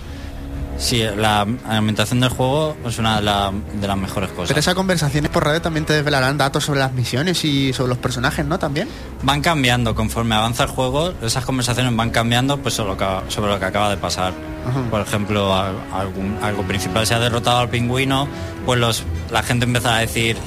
Sí, 0.77 1.03
la 1.17 1.41
ambientación 1.41 2.19
del 2.19 2.29
juego 2.29 2.75
es 2.85 2.97
una 2.97 3.17
de, 3.17 3.21
la- 3.21 3.51
de 3.79 3.87
las 3.87 3.95
mejores 3.95 4.31
cosas. 4.31 4.47
Pero 4.47 4.59
esas 4.59 4.73
conversaciones 4.73 5.29
por 5.29 5.45
radio 5.45 5.61
también 5.61 5.85
te 5.85 5.93
desvelarán 5.93 6.37
datos 6.37 6.63
sobre 6.65 6.79
las 6.79 6.91
misiones 6.93 7.45
y 7.45 7.71
sobre 7.73 7.89
los 7.89 7.99
personajes, 7.99 8.43
¿no? 8.45 8.57
También. 8.57 8.87
van 9.21 9.41
cambiando 9.41 9.93
conforme 9.95 10.33
avanza 10.35 10.63
el 10.63 10.69
juego, 10.69 11.13
esas 11.21 11.45
conversaciones 11.45 11.95
van 11.95 12.09
cambiando 12.09 12.57
pues 12.57 12.73
sobre 12.73 12.89
lo 12.89 12.97
que, 12.97 13.05
sobre 13.29 13.51
lo 13.53 13.59
que 13.59 13.65
acaba 13.65 13.89
de 13.91 13.97
pasar. 13.97 14.33
Ajá. 14.67 14.81
Por 14.89 15.01
ejemplo, 15.01 15.55
al- 15.55 15.77
algún- 15.93 16.37
algo 16.41 16.63
principal 16.63 17.05
se 17.05 17.13
ha 17.13 17.19
derrotado 17.19 17.59
al 17.59 17.69
pingüino, 17.69 18.27
pues 18.65 18.79
los, 18.79 19.03
la 19.31 19.43
gente 19.43 19.65
empieza 19.65 19.95
a 19.95 19.99
decir, 19.99 20.37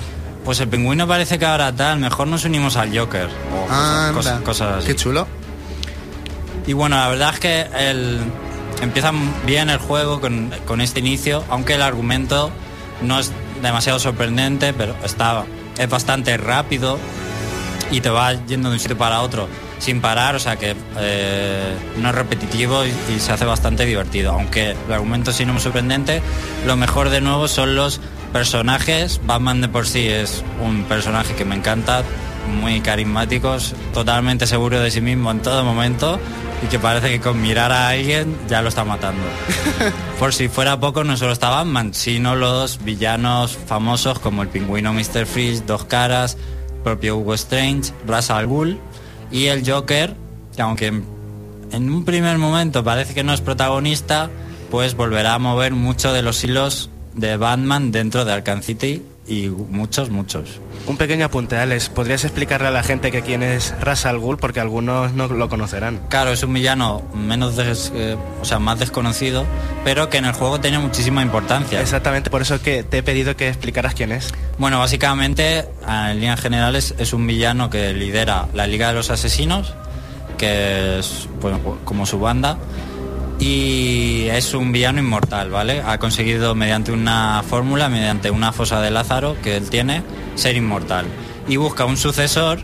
pues 0.44 0.59
el 0.61 0.68
pingüino 0.68 1.07
parece 1.07 1.38
que 1.38 1.46
ahora 1.46 1.72
tal, 1.72 2.00
mejor 2.00 2.26
nos 2.26 2.44
unimos 2.44 2.76
al 2.76 2.96
Joker. 2.96 3.28
O 3.54 3.66
cosas, 3.68 4.12
cosas- 4.12 4.40
cosas 4.42 4.78
así. 4.78 4.86
Qué 4.88 4.96
chulo. 4.96 5.26
Y 6.66 6.72
bueno, 6.72 6.96
la 6.96 7.08
verdad 7.08 7.34
es 7.34 7.40
que 7.40 7.66
el, 7.78 8.20
empieza 8.82 9.12
bien 9.44 9.70
el 9.70 9.78
juego 9.78 10.20
con, 10.20 10.52
con 10.66 10.80
este 10.80 11.00
inicio, 11.00 11.44
aunque 11.48 11.74
el 11.74 11.82
argumento 11.82 12.50
no 13.02 13.18
es 13.18 13.32
demasiado 13.62 13.98
sorprendente, 13.98 14.72
pero 14.72 14.94
está, 15.04 15.44
es 15.78 15.88
bastante 15.88 16.36
rápido 16.36 16.98
y 17.90 18.00
te 18.00 18.10
va 18.10 18.32
yendo 18.46 18.68
de 18.68 18.74
un 18.74 18.80
sitio 18.80 18.98
para 18.98 19.20
otro 19.22 19.48
sin 19.78 20.00
parar, 20.00 20.34
o 20.34 20.40
sea 20.40 20.56
que 20.56 20.74
eh, 20.98 21.74
no 21.98 22.08
es 22.08 22.14
repetitivo 22.14 22.84
y, 22.84 23.20
se 23.20 23.32
hace 23.32 23.44
bastante 23.44 23.84
divertido. 23.84 24.32
Aunque 24.32 24.70
el 24.70 24.92
argumento 24.92 25.32
sí 25.32 25.44
no 25.44 25.56
es 25.56 25.62
sorprendente, 25.62 26.22
lo 26.66 26.76
mejor 26.76 27.10
de 27.10 27.20
nuevo 27.20 27.48
son 27.48 27.74
los 27.74 28.00
personajes. 28.32 29.20
Batman 29.24 29.60
de 29.60 29.68
por 29.68 29.86
sí 29.86 30.08
es 30.08 30.42
un 30.62 30.84
personaje 30.84 31.34
que 31.34 31.44
me 31.44 31.54
encanta, 31.54 32.02
muy 32.47 32.80
carismáticos, 32.80 33.74
totalmente 33.92 34.47
seguro 34.47 34.80
de 34.80 34.90
sí 34.90 35.01
mismo 35.01 35.30
en 35.30 35.40
todo 35.40 35.64
momento 35.64 36.18
y 36.62 36.66
que 36.66 36.78
parece 36.78 37.11
que 37.11 37.20
con 37.20 37.40
mirar 37.40 37.72
a 37.72 37.88
alguien 37.88 38.36
ya 38.49 38.62
lo 38.62 38.68
está 38.68 38.84
matando. 38.84 39.22
Por 40.18 40.32
si 40.32 40.49
fuera 40.49 40.80
poco, 40.80 41.05
no 41.05 41.16
solo 41.16 41.32
está 41.32 41.51
Batman, 41.51 41.92
sino 41.94 42.34
los 42.34 42.82
villanos 42.84 43.57
famosos 43.66 44.18
como 44.18 44.42
el 44.42 44.49
pingüino 44.49 44.92
Mr. 44.92 45.26
Freeze, 45.26 45.64
Dos 45.66 45.84
Caras, 45.84 46.36
propio 46.82 47.16
Hugo 47.16 47.34
Strange, 47.34 47.92
Ra's 48.07 48.30
al 48.30 48.47
Ghul 48.47 48.78
y 49.30 49.47
el 49.47 49.68
Joker, 49.68 50.14
que 50.55 50.62
aunque 50.62 50.86
en 50.86 51.16
en 51.72 51.90
un 51.90 52.05
primer 52.05 52.38
momento 52.38 52.84
parece 52.84 53.14
que 53.14 53.24
no 53.24 53.32
es 53.32 53.40
protagonista, 53.40 54.30
pues 54.70 54.94
volverá 54.94 55.34
a 55.34 55.38
mover 55.38 55.74
mucho 55.74 56.12
de 56.12 56.22
los 56.22 56.42
hilos 56.44 56.90
de 57.14 57.36
Batman 57.36 57.92
dentro 57.92 58.24
de 58.24 58.32
Arkham 58.32 58.62
City 58.62 59.03
y 59.29 59.49
muchos, 59.49 60.11
muchos. 60.11 60.61
Un 60.87 60.97
pequeño 60.97 61.27
apunte, 61.27 61.57
Alex. 61.57 61.89
¿Podrías 61.89 62.24
explicarle 62.24 62.68
a 62.68 62.70
la 62.70 62.83
gente 62.83 63.11
que 63.11 63.22
quién 63.22 63.43
es 63.43 63.74
Ras 63.81 64.07
al 64.07 64.18
Ghul? 64.18 64.39
Porque 64.39 64.61
algunos 64.61 65.12
no 65.14 65.27
lo 65.27 65.49
conocerán. 65.49 66.01
Claro, 66.09 66.31
es 66.31 66.43
un 66.45 66.53
villano 66.55 67.03
menos 67.14 67.57
des- 67.57 67.91
eh, 67.95 68.16
o 68.41 68.45
sea, 68.45 68.59
más 68.61 68.79
desconocido, 68.79 69.45
pero 69.85 70.09
que 70.11 70.18
en 70.18 70.27
el 70.27 70.33
juego 70.33 70.61
tiene 70.61 70.79
muchísima 70.79 71.22
importancia. 71.22 71.81
Exactamente, 71.81 72.31
por 72.31 72.43
eso 72.43 72.61
que 72.62 72.85
te 72.85 72.99
he 72.99 73.03
pedido 73.03 73.37
que 73.37 73.49
explicaras 73.49 73.95
quién 73.95 74.12
es. 74.12 74.33
Bueno, 74.59 74.79
básicamente, 74.79 75.64
en 75.89 76.14
líneas 76.20 76.41
generales, 76.41 76.95
es 76.99 77.12
un 77.12 77.27
villano 77.27 77.68
que 77.68 77.93
lidera 77.93 78.47
la 78.55 78.66
Liga 78.66 78.89
de 78.89 78.95
los 78.95 79.11
Asesinos, 79.11 79.74
que 80.39 80.99
es 80.99 81.29
bueno, 81.41 81.59
como 81.85 82.07
su 82.07 82.18
banda, 82.20 82.59
y 83.39 84.28
es 84.30 84.55
un 84.55 84.72
villano 84.72 85.01
inmortal, 85.01 85.51
¿vale? 85.51 85.82
Ha 85.87 85.99
conseguido 85.99 86.55
mediante 86.55 86.93
una 86.93 87.43
fórmula, 87.49 87.89
mediante 87.89 88.30
una 88.30 88.53
fosa 88.53 88.80
de 88.80 88.91
Lázaro 88.91 89.37
que 89.43 89.57
él 89.57 89.68
tiene, 89.68 90.03
ser 90.34 90.57
inmortal. 90.57 91.07
Y 91.49 91.57
busca 91.57 91.84
un 91.84 91.97
sucesor 91.97 92.61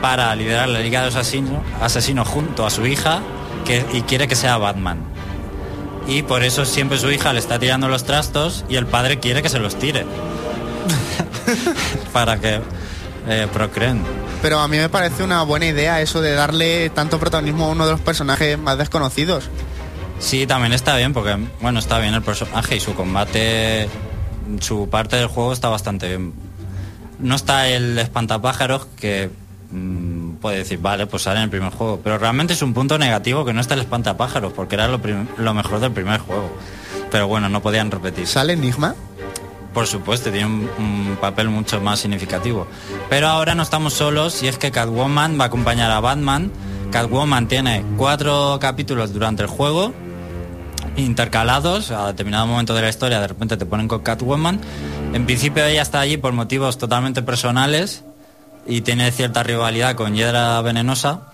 para 0.00 0.34
liderar 0.36 0.68
la 0.68 0.80
Liga 0.80 1.00
de 1.00 1.06
los 1.06 1.16
Asesinos, 1.16 1.62
asesinos 1.80 2.28
junto 2.28 2.64
a 2.64 2.70
su 2.70 2.86
hija 2.86 3.20
que, 3.64 3.84
y 3.92 4.02
quiere 4.02 4.28
que 4.28 4.36
sea 4.36 4.56
Batman. 4.56 4.98
Y 6.06 6.22
por 6.22 6.44
eso 6.44 6.64
siempre 6.64 6.98
su 6.98 7.10
hija 7.10 7.32
le 7.32 7.40
está 7.40 7.58
tirando 7.58 7.88
los 7.88 8.04
trastos 8.04 8.64
y 8.68 8.76
el 8.76 8.86
padre 8.86 9.18
quiere 9.18 9.42
que 9.42 9.48
se 9.48 9.58
los 9.58 9.76
tire. 9.76 10.06
para 12.12 12.38
que 12.38 12.60
eh, 13.28 13.48
procreen. 13.52 14.02
Pero 14.42 14.60
a 14.60 14.68
mí 14.68 14.76
me 14.76 14.88
parece 14.88 15.24
una 15.24 15.42
buena 15.42 15.66
idea 15.66 16.00
eso 16.00 16.20
de 16.20 16.32
darle 16.32 16.90
tanto 16.90 17.18
protagonismo 17.18 17.66
a 17.66 17.68
uno 17.68 17.86
de 17.86 17.92
los 17.92 18.00
personajes 18.00 18.58
más 18.58 18.78
desconocidos. 18.78 19.50
Sí, 20.18 20.46
también 20.46 20.72
está 20.72 20.96
bien, 20.96 21.12
porque 21.12 21.36
bueno, 21.60 21.78
está 21.78 21.98
bien 21.98 22.14
el 22.14 22.22
personaje 22.22 22.76
y 22.76 22.80
su 22.80 22.94
combate, 22.94 23.88
su 24.60 24.88
parte 24.88 25.16
del 25.16 25.26
juego 25.26 25.52
está 25.52 25.68
bastante 25.68 26.08
bien. 26.08 26.32
No 27.18 27.34
está 27.34 27.68
el 27.68 27.98
espantapájaros 27.98 28.86
que 28.98 29.30
mm, 29.70 30.36
puede 30.36 30.58
decir, 30.58 30.78
vale, 30.78 31.06
pues 31.06 31.24
sale 31.24 31.38
en 31.38 31.44
el 31.44 31.50
primer 31.50 31.72
juego, 31.72 32.00
pero 32.02 32.18
realmente 32.18 32.52
es 32.54 32.62
un 32.62 32.74
punto 32.74 32.98
negativo 32.98 33.44
que 33.44 33.52
no 33.52 33.60
está 33.60 33.74
el 33.74 33.80
espantapájaros, 33.80 34.52
porque 34.52 34.76
era 34.76 34.88
lo, 34.88 35.00
lo 35.36 35.54
mejor 35.54 35.80
del 35.80 35.92
primer 35.92 36.20
juego. 36.20 36.50
Pero 37.10 37.28
bueno, 37.28 37.48
no 37.48 37.62
podían 37.62 37.90
repetir. 37.90 38.26
¿Sale 38.26 38.54
Enigma? 38.54 38.94
Por 39.76 39.86
supuesto, 39.86 40.30
tiene 40.30 40.46
un, 40.46 41.18
papel 41.20 41.50
mucho 41.50 41.82
más 41.82 42.00
significativo. 42.00 42.66
Pero 43.10 43.28
ahora 43.28 43.54
no 43.54 43.62
estamos 43.62 43.92
solos 43.92 44.42
y 44.42 44.48
es 44.48 44.56
que 44.56 44.70
Catwoman 44.70 45.38
va 45.38 45.44
a 45.44 45.46
acompañar 45.48 45.90
a 45.90 46.00
Batman. 46.00 46.50
Catwoman 46.90 47.46
tiene 47.46 47.84
cuatro 47.98 48.56
capítulos 48.58 49.12
durante 49.12 49.42
el 49.42 49.50
juego, 49.50 49.92
intercalados, 50.96 51.90
a 51.90 52.06
determinado 52.06 52.46
momento 52.46 52.74
de 52.74 52.80
la 52.80 52.88
historia 52.88 53.20
de 53.20 53.28
repente 53.28 53.58
te 53.58 53.66
ponen 53.66 53.86
con 53.86 54.00
Catwoman. 54.00 54.62
En 55.12 55.26
principio 55.26 55.62
ella 55.66 55.82
está 55.82 56.00
allí 56.00 56.16
por 56.16 56.32
motivos 56.32 56.78
totalmente 56.78 57.20
personales 57.20 58.02
y 58.66 58.80
tiene 58.80 59.12
cierta 59.12 59.42
rivalidad 59.42 59.94
con 59.94 60.14
Hiedra 60.14 60.58
Venenosa. 60.62 61.32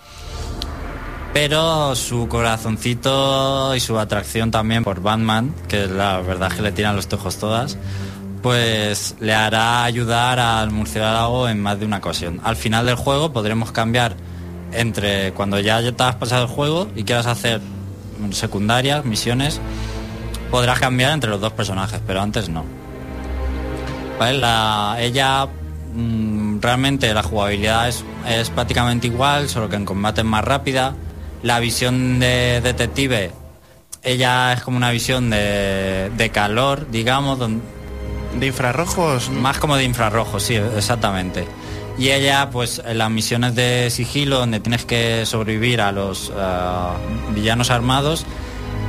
Pero 1.32 1.94
su 1.94 2.26
corazoncito 2.26 3.76
y 3.76 3.80
su 3.80 4.00
atracción 4.00 4.50
también 4.50 4.82
por 4.82 5.00
Batman, 5.00 5.54
que 5.68 5.86
la 5.86 6.20
verdad 6.20 6.50
es 6.50 6.56
que 6.56 6.62
le 6.62 6.72
tiran 6.72 6.96
los 6.96 7.06
tojos 7.06 7.38
todas, 7.38 7.78
pues 8.42 9.14
le 9.20 9.32
hará 9.34 9.84
ayudar 9.84 10.38
al 10.40 10.70
murciélago 10.70 11.48
en 11.48 11.60
más 11.62 11.78
de 11.78 11.86
una 11.86 11.98
ocasión. 11.98 12.40
Al 12.42 12.56
final 12.56 12.84
del 12.86 12.96
juego 12.96 13.32
podremos 13.32 13.72
cambiar 13.72 14.16
entre 14.72 15.32
cuando 15.32 15.60
ya 15.60 15.80
te 15.92 16.02
has 16.02 16.16
pasado 16.16 16.42
el 16.44 16.48
juego 16.48 16.88
y 16.96 17.04
quieras 17.04 17.26
hacer 17.26 17.60
secundarias, 18.32 19.04
misiones, 19.04 19.60
podrás 20.50 20.78
cambiar 20.80 21.12
entre 21.12 21.30
los 21.30 21.40
dos 21.40 21.52
personajes, 21.52 22.00
pero 22.06 22.20
antes 22.20 22.48
no. 22.48 22.64
Ella 24.20 25.46
mm, 25.94 26.60
realmente 26.60 27.12
la 27.12 27.22
jugabilidad 27.22 27.88
es, 27.88 28.04
es 28.28 28.50
prácticamente 28.50 29.06
igual, 29.08 29.48
solo 29.48 29.68
que 29.68 29.76
en 29.76 29.84
combate 29.84 30.20
es 30.20 30.26
más 30.26 30.44
rápida. 30.44 30.94
La 31.42 31.58
visión 31.58 32.20
de 32.20 32.60
detective, 32.62 33.32
ella 34.02 34.52
es 34.52 34.62
como 34.62 34.76
una 34.76 34.90
visión 34.92 35.28
de, 35.30 36.10
de 36.16 36.30
calor, 36.30 36.88
digamos, 36.90 37.38
don- 37.38 37.62
¿De 38.38 38.46
infrarrojos? 38.46 39.30
más 39.30 39.58
como 39.58 39.76
de 39.76 39.84
infrarrojo, 39.84 40.40
sí, 40.40 40.54
exactamente. 40.54 41.46
Y 41.98 42.10
ella, 42.10 42.48
pues, 42.50 42.82
en 42.84 42.98
las 42.98 43.10
misiones 43.10 43.54
de 43.54 43.90
sigilo, 43.90 44.38
donde 44.38 44.60
tienes 44.60 44.84
que 44.84 45.26
sobrevivir 45.26 45.80
a 45.80 45.92
los 45.92 46.32
ah, 46.36 46.94
villanos 47.34 47.70
armados, 47.70 48.24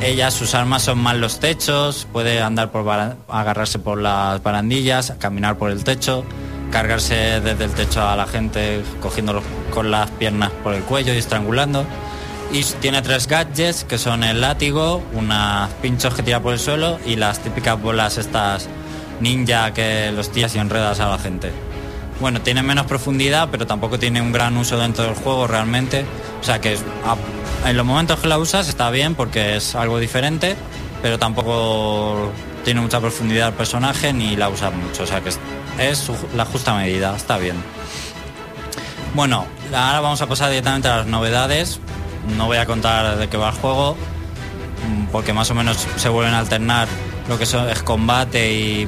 ella, 0.02 0.32
sus 0.32 0.54
armas 0.54 0.84
son 0.84 1.00
más 1.00 1.16
los 1.16 1.40
techos, 1.40 2.08
puede 2.12 2.42
andar 2.42 2.72
por 2.72 2.88
agarrarse 3.30 3.80
por 3.80 4.02
las 4.02 4.44
barandillas, 4.44 5.14
caminar 5.18 5.58
por 5.58 5.72
el 5.72 5.84
techo, 5.84 6.26
cargarse 6.72 7.40
desde 7.40 7.64
el 7.64 7.72
techo 7.72 8.06
a 8.06 8.16
la 8.16 8.28
gente, 8.28 8.84
cogiéndolo 9.02 9.42
con 9.74 9.92
las 9.92 10.10
piernas 10.12 10.52
por 10.62 10.74
el 10.74 10.84
cuello 10.84 11.14
y 11.14 11.18
estrangulando. 11.18 11.86
Y 12.52 12.64
tiene 12.82 13.02
tres 13.02 13.28
gadgets, 13.28 13.86
que 13.86 13.98
son 13.98 14.24
el 14.24 14.42
látigo, 14.42 15.02
unos 15.14 15.70
pinchos 15.82 16.14
que 16.14 16.22
tira 16.24 16.42
por 16.42 16.54
el 16.54 16.60
suelo 16.60 17.00
y 17.06 17.16
las 17.16 17.40
típicas 17.40 17.82
bolas 17.82 18.18
estas 18.18 18.68
ninja 19.20 19.74
que 19.74 20.12
los 20.12 20.32
tiras 20.32 20.56
y 20.56 20.60
enredas 20.60 21.00
a 21.00 21.10
la 21.10 21.18
gente. 21.18 21.52
Bueno, 22.20 22.42
tiene 22.42 22.64
menos 22.64 22.86
profundidad, 22.86 23.50
pero 23.52 23.66
tampoco 23.68 24.00
tiene 24.00 24.22
un 24.22 24.32
gran 24.32 24.56
uso 24.58 24.78
dentro 24.78 25.04
del 25.04 25.16
juego 25.16 25.48
realmente. 25.48 26.06
O 26.42 26.44
sea 26.44 26.62
que 26.62 26.78
en 27.66 27.78
los 27.78 27.86
momentos 27.86 28.20
que 28.20 28.28
la 28.28 28.38
usas 28.38 28.68
está 28.68 28.90
bien 28.92 29.16
porque 29.16 29.56
es 29.56 29.76
algo 29.76 30.00
diferente, 30.00 30.56
pero 31.02 31.18
tampoco 31.20 32.32
tiene 32.64 32.82
mucha 32.82 33.00
profundidad 33.00 33.50
el 33.50 33.54
personaje 33.54 34.14
ni 34.14 34.36
la 34.36 34.50
usas 34.50 34.74
mucho. 34.74 35.04
O 35.04 35.08
sea 35.08 35.22
que 35.22 35.30
es, 35.80 36.12
la 36.36 36.46
justa 36.46 36.76
medida, 36.76 37.16
está 37.16 37.38
bien. 37.38 37.56
Bueno, 39.16 39.46
ahora 39.74 40.00
vamos 40.00 40.22
a 40.22 40.28
pasar 40.28 40.50
directamente 40.50 40.88
a 40.88 40.98
las 40.98 41.08
novedades. 41.08 41.80
No 42.38 42.46
voy 42.46 42.58
a 42.58 42.66
contar 42.66 43.18
de 43.18 43.28
qué 43.28 43.38
va 43.38 43.50
el 43.50 43.56
juego, 43.56 43.98
mm, 44.88 45.06
porque 45.08 45.34
más 45.34 45.52
o 45.52 45.56
menos 45.56 45.86
se 45.98 46.10
vuelven 46.10 46.34
a 46.34 46.40
alternar 46.40 46.88
lo 47.28 47.38
que 47.38 47.46
son, 47.46 47.70
es 47.70 47.82
combate 47.84 48.54
y 48.54 48.88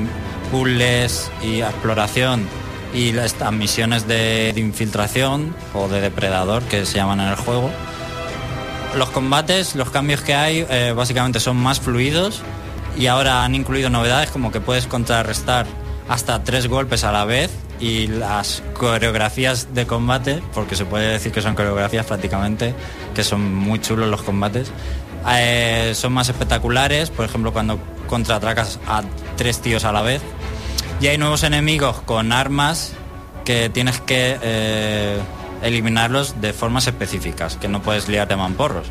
puzzles 0.52 1.32
y 1.44 1.62
exploración 1.62 2.48
y 2.94 3.12
las 3.12 3.36
misiones 3.52 4.08
de, 4.08 4.54
infiltración 4.56 5.56
o 5.74 5.88
de 5.88 6.02
depredador 6.02 6.64
que 6.64 6.86
se 6.86 6.96
llaman 6.96 7.20
en 7.20 7.28
el 7.28 7.36
juego. 7.36 7.70
Los 8.96 9.10
combates, 9.10 9.76
los 9.76 9.90
cambios 9.90 10.22
que 10.22 10.34
hay, 10.34 10.66
eh, 10.70 10.94
básicamente 10.96 11.42
son 11.42 11.58
más 11.58 11.82
fluidos 11.82 12.42
y 12.98 13.08
ahora 13.08 13.44
han 13.44 13.54
incluido 13.54 13.90
novedades 13.90 14.30
como 14.30 14.52
que 14.52 14.62
puedes 14.62 14.88
contrarrestar 14.88 15.66
hasta 16.08 16.44
tres 16.44 16.68
golpes 16.68 17.04
a 17.04 17.12
la 17.12 17.26
vez 17.26 17.52
y 17.80 18.08
las 18.08 18.64
coreografías 18.74 19.74
de 19.74 19.86
combate, 19.86 20.42
porque 20.54 20.76
se 20.76 20.86
puede 20.86 21.12
decir 21.12 21.34
que 21.34 21.42
son 21.42 21.56
coreografías 21.56 22.06
prácticamente, 22.06 22.74
que 23.14 23.24
son 23.24 23.54
muy 23.54 23.82
chulos 23.82 24.10
los 24.10 24.22
combates, 24.22 24.72
eh, 25.30 25.94
son 25.96 26.14
más 26.14 26.30
espectaculares, 26.30 27.10
por 27.10 27.26
ejemplo 27.26 27.52
cuando 27.52 27.80
contraatracas 28.08 28.80
a 28.88 29.04
tres 29.38 29.60
tíos 29.60 29.84
a 29.86 29.92
la 29.92 30.02
vez. 30.02 30.22
Y 31.02 31.08
hay 31.08 31.18
nuevos 31.18 31.44
enemigos 31.44 32.00
con 32.02 32.32
armas 32.32 32.94
que 33.44 33.70
tienes 33.70 34.00
que 34.02 34.38
eh, 34.42 35.20
eliminarlos 35.62 36.42
de 36.42 36.54
formas 36.54 36.88
específicas, 36.88 37.58
que 37.58 37.68
no 37.68 37.82
puedes 37.82 38.08
liarte 38.08 38.36
mamporros. 38.36 38.88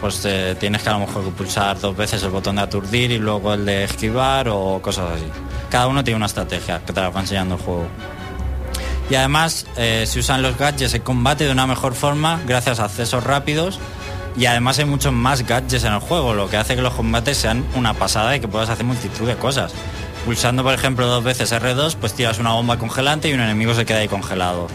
Pues 0.00 0.22
eh, 0.24 0.56
tienes 0.58 0.82
que 0.82 0.88
a 0.88 0.94
lo 0.94 1.00
mejor 1.00 1.22
pulsar 1.32 1.78
dos 1.78 1.96
veces 1.96 2.22
el 2.22 2.30
botón 2.30 2.56
de 2.56 2.62
aturdir 2.62 3.12
y 3.12 3.18
luego 3.18 3.54
el 3.54 3.64
de 3.64 3.84
esquivar 3.84 4.48
o 4.48 4.80
cosas 4.82 5.12
así. 5.12 5.26
Cada 5.70 5.86
uno 5.86 6.02
tiene 6.02 6.16
una 6.16 6.26
estrategia 6.26 6.80
que 6.84 6.92
te 6.92 7.00
la 7.00 7.10
va 7.10 7.20
enseñando 7.20 7.54
el 7.54 7.60
juego. 7.60 7.86
Y 9.10 9.14
además 9.14 9.66
eh, 9.76 10.04
se 10.06 10.18
usan 10.18 10.42
los 10.42 10.56
gadgets 10.56 10.94
en 10.94 11.02
combate 11.02 11.44
de 11.44 11.52
una 11.52 11.66
mejor 11.66 11.94
forma 11.94 12.40
gracias 12.46 12.80
a 12.80 12.86
accesos 12.86 13.22
rápidos 13.22 13.78
y 14.36 14.46
además 14.46 14.78
hay 14.78 14.84
muchos 14.86 15.12
más 15.12 15.46
gadgets 15.46 15.84
en 15.84 15.92
el 15.92 16.00
juego, 16.00 16.34
lo 16.34 16.48
que 16.48 16.56
hace 16.56 16.74
que 16.76 16.82
los 16.82 16.94
combates 16.94 17.36
sean 17.36 17.64
una 17.74 17.94
pasada 17.94 18.34
y 18.36 18.40
que 18.40 18.48
puedas 18.48 18.68
hacer 18.70 18.84
multitud 18.84 19.26
de 19.26 19.36
cosas. 19.36 19.72
Pulsando, 20.24 20.62
por 20.62 20.72
ejemplo, 20.74 21.06
dos 21.06 21.24
veces 21.24 21.52
R2, 21.52 21.96
pues 22.00 22.14
tiras 22.14 22.38
una 22.38 22.52
bomba 22.52 22.78
congelante 22.78 23.28
y 23.28 23.32
un 23.32 23.40
enemigo 23.40 23.74
se 23.74 23.84
queda 23.84 23.98
ahí 23.98 24.08
congelado. 24.08 24.68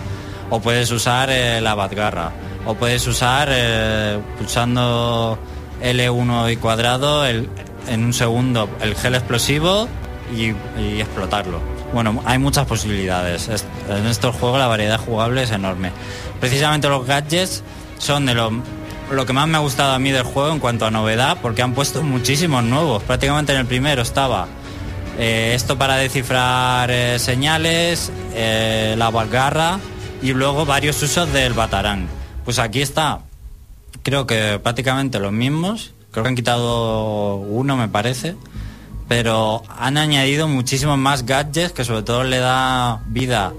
O 0.49 0.59
puedes 0.59 0.91
usar 0.91 1.29
eh, 1.31 1.61
la 1.61 1.73
batgarra. 1.75 2.31
O 2.65 2.75
puedes 2.75 3.07
usar, 3.07 3.47
eh, 3.51 4.19
pulsando 4.37 5.39
L1 5.81 6.51
y 6.51 6.57
cuadrado, 6.57 7.25
el- 7.25 7.49
en 7.87 8.03
un 8.03 8.13
segundo 8.13 8.67
el 8.81 8.95
gel 8.95 9.15
explosivo 9.15 9.87
y, 10.35 10.47
y 10.81 10.99
explotarlo. 10.99 11.61
Bueno, 11.93 12.21
hay 12.25 12.37
muchas 12.37 12.65
posibilidades. 12.65 13.47
Es- 13.47 13.65
En 13.89 14.05
estos 14.07 14.35
juegos 14.35 14.59
la 14.59 14.67
variedad 14.67 14.99
jugable 14.99 15.43
es 15.43 15.51
enorme. 15.51 15.91
Precisamente 16.41 16.89
los 16.89 17.05
gadgets 17.07 17.63
son 17.99 18.25
de 18.25 18.33
lo, 18.35 18.51
lo 19.11 19.25
que 19.25 19.33
más 19.33 19.47
me 19.47 19.57
ha 19.57 19.61
gustado 19.61 19.93
a 19.93 19.99
mí 19.99 20.11
del 20.11 20.23
juego 20.23 20.51
en 20.51 20.59
cuanto 20.59 20.85
a 20.85 20.91
novedad, 20.91 21.37
porque 21.41 21.61
han 21.61 21.73
puesto 21.73 22.03
muchísimos 22.03 22.63
nuevos. 22.63 23.03
Prácticamente 23.03 23.53
en 23.53 23.59
el 23.59 23.65
primero 23.65 24.01
estaba 24.01 24.47
eh, 25.17 25.53
esto 25.55 25.77
para 25.77 25.95
descifrar 25.95 26.91
eh, 26.91 27.17
señales, 27.19 28.11
eh, 28.33 28.95
la 28.97 29.09
bargarra 29.09 29.79
y 30.21 30.33
luego 30.33 30.65
varios 30.65 31.01
usos 31.01 31.31
del 31.33 31.53
batarán. 31.53 32.07
Pues 32.45 32.59
aquí 32.59 32.81
está, 32.81 33.21
creo 34.03 34.27
que 34.27 34.59
prácticamente 34.61 35.19
los 35.19 35.31
mismos. 35.31 35.93
Creo 36.11 36.23
que 36.23 36.29
han 36.29 36.35
quitado 36.35 37.35
uno, 37.35 37.75
me 37.77 37.87
parece. 37.87 38.35
Pero 39.07 39.63
han 39.77 39.97
añadido 39.97 40.47
muchísimos 40.47 40.97
más 40.97 41.25
gadgets 41.25 41.71
que 41.71 41.83
sobre 41.85 42.03
todo 42.03 42.23
le 42.23 42.39
da 42.39 43.01
vida 43.07 43.53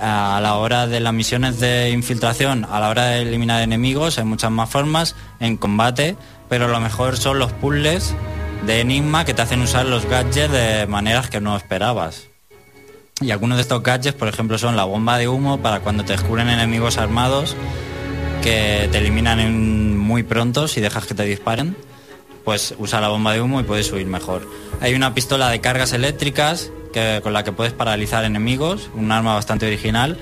a 0.00 0.40
la 0.42 0.54
hora 0.56 0.86
de 0.86 1.00
las 1.00 1.12
misiones 1.12 1.60
de 1.60 1.90
infiltración, 1.90 2.64
a 2.64 2.80
la 2.80 2.88
hora 2.88 3.06
de 3.06 3.22
eliminar 3.22 3.62
enemigos, 3.62 4.18
hay 4.18 4.24
muchas 4.24 4.50
más 4.50 4.70
formas 4.70 5.16
en 5.40 5.56
combate, 5.56 6.16
pero 6.48 6.68
lo 6.68 6.80
mejor 6.80 7.16
son 7.16 7.38
los 7.38 7.52
puzzles 7.52 8.14
de 8.66 8.80
Enigma 8.80 9.24
que 9.24 9.34
te 9.34 9.42
hacen 9.42 9.60
usar 9.62 9.86
los 9.86 10.06
gadgets 10.06 10.52
de 10.52 10.86
maneras 10.86 11.30
que 11.30 11.40
no 11.40 11.56
esperabas. 11.56 12.28
Y 13.20 13.30
algunos 13.32 13.58
de 13.58 13.62
estos 13.62 13.82
gadgets, 13.82 14.16
por 14.16 14.28
ejemplo, 14.28 14.58
son 14.58 14.76
la 14.76 14.84
bomba 14.84 15.18
de 15.18 15.26
humo 15.26 15.60
para 15.60 15.80
cuando 15.80 16.04
te 16.04 16.12
descubren 16.12 16.48
enemigos 16.48 16.98
armados 16.98 17.56
que 18.42 18.88
te 18.92 18.98
eliminan 18.98 19.96
muy 19.96 20.22
pronto 20.22 20.68
si 20.68 20.80
dejas 20.80 21.06
que 21.06 21.14
te 21.14 21.24
disparen. 21.24 21.76
Pues 22.44 22.74
usa 22.78 23.00
la 23.00 23.08
bomba 23.08 23.32
de 23.32 23.42
humo 23.42 23.60
y 23.60 23.64
puedes 23.64 23.92
huir 23.92 24.06
mejor. 24.06 24.48
Hay 24.80 24.94
una 24.94 25.14
pistola 25.14 25.50
de 25.50 25.60
cargas 25.60 25.92
eléctricas 25.92 26.70
que, 26.92 27.20
con 27.22 27.32
la 27.32 27.44
que 27.44 27.52
puedes 27.52 27.72
paralizar 27.72 28.24
enemigos, 28.24 28.90
un 28.94 29.12
arma 29.12 29.34
bastante 29.34 29.66
original. 29.66 30.18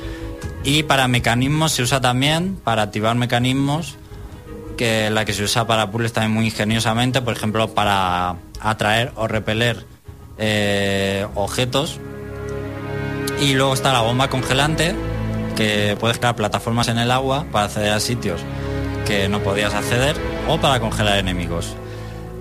Y 0.65 0.83
para 0.83 1.09
mecanismos 1.09 1.73
se 1.73 1.83
usa 1.83 2.01
también, 2.01 2.57
para 2.63 2.83
activar 2.83 3.15
mecanismos, 3.17 3.97
que 4.77 5.11
la 5.11 5.25
que 5.25 5.33
se 5.33 5.45
usa 5.45 5.67
para 5.67 5.91
puzzles 5.91 6.13
también 6.13 6.33
muy 6.33 6.47
ingeniosamente, 6.47 7.23
por 7.23 7.35
ejemplo, 7.35 7.69
para 7.75 8.37
atraer 8.61 9.13
o 9.17 9.27
repeler 9.27 9.87
eh, 10.39 11.27
objetos. 11.35 11.99
Y 13.41 13.55
luego 13.55 13.75
está 13.75 13.93
la 13.93 14.01
bomba 14.01 14.29
congelante, 14.29 14.95
que 15.57 15.97
puedes 15.99 16.19
crear 16.19 16.37
plataformas 16.37 16.89
en 16.89 16.99
el 16.99 17.11
agua 17.11 17.47
para 17.51 17.67
acceder 17.67 17.93
a 17.93 18.01
sitios 18.01 18.41
que 19.07 19.29
no 19.29 19.41
podías 19.41 19.73
acceder, 19.73 20.17
o 20.49 20.59
para 20.59 20.81
congelar 20.81 21.19
enemigos. 21.19 21.75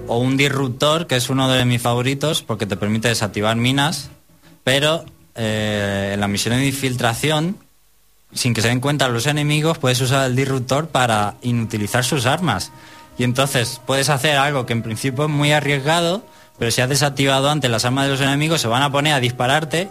O 0.07 0.17
un 0.17 0.35
disruptor, 0.35 1.05
que 1.05 1.15
es 1.15 1.29
uno 1.29 1.47
de 1.47 1.63
mis 1.63 1.81
favoritos, 1.81 2.41
porque 2.41 2.65
te 2.65 2.75
permite 2.75 3.07
desactivar 3.07 3.55
minas, 3.55 4.09
pero 4.65 5.05
eh, 5.35 6.11
en 6.15 6.19
la 6.19 6.27
misión 6.27 6.55
de 6.55 6.65
infiltración 6.65 7.57
sin 8.35 8.53
que 8.53 8.61
se 8.61 8.67
den 8.67 8.81
cuenta 8.81 9.07
los 9.07 9.27
enemigos, 9.27 9.77
puedes 9.77 9.99
usar 10.01 10.27
el 10.27 10.35
disruptor 10.35 10.89
para 10.89 11.35
inutilizar 11.41 12.03
sus 12.03 12.25
armas. 12.25 12.71
Y 13.17 13.23
entonces 13.23 13.81
puedes 13.85 14.09
hacer 14.09 14.37
algo 14.37 14.65
que 14.65 14.73
en 14.73 14.83
principio 14.83 15.23
es 15.23 15.29
muy 15.29 15.53
arriesgado, 15.53 16.21
pero 16.59 16.69
si 16.69 16.81
has 16.81 16.89
desactivado 16.89 17.49
antes 17.49 17.71
las 17.71 17.85
armas 17.85 18.05
de 18.05 18.11
los 18.11 18.21
enemigos, 18.21 18.59
se 18.59 18.67
van 18.67 18.83
a 18.83 18.91
poner 18.91 19.13
a 19.13 19.21
dispararte 19.21 19.89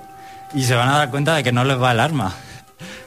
y 0.55 0.65
se 0.65 0.75
van 0.75 0.91
a 0.91 0.99
dar 0.99 1.11
cuenta 1.11 1.35
de 1.35 1.43
que 1.43 1.53
no 1.53 1.65
les 1.65 1.81
va 1.81 1.93
el 1.93 2.01
arma. 2.01 2.35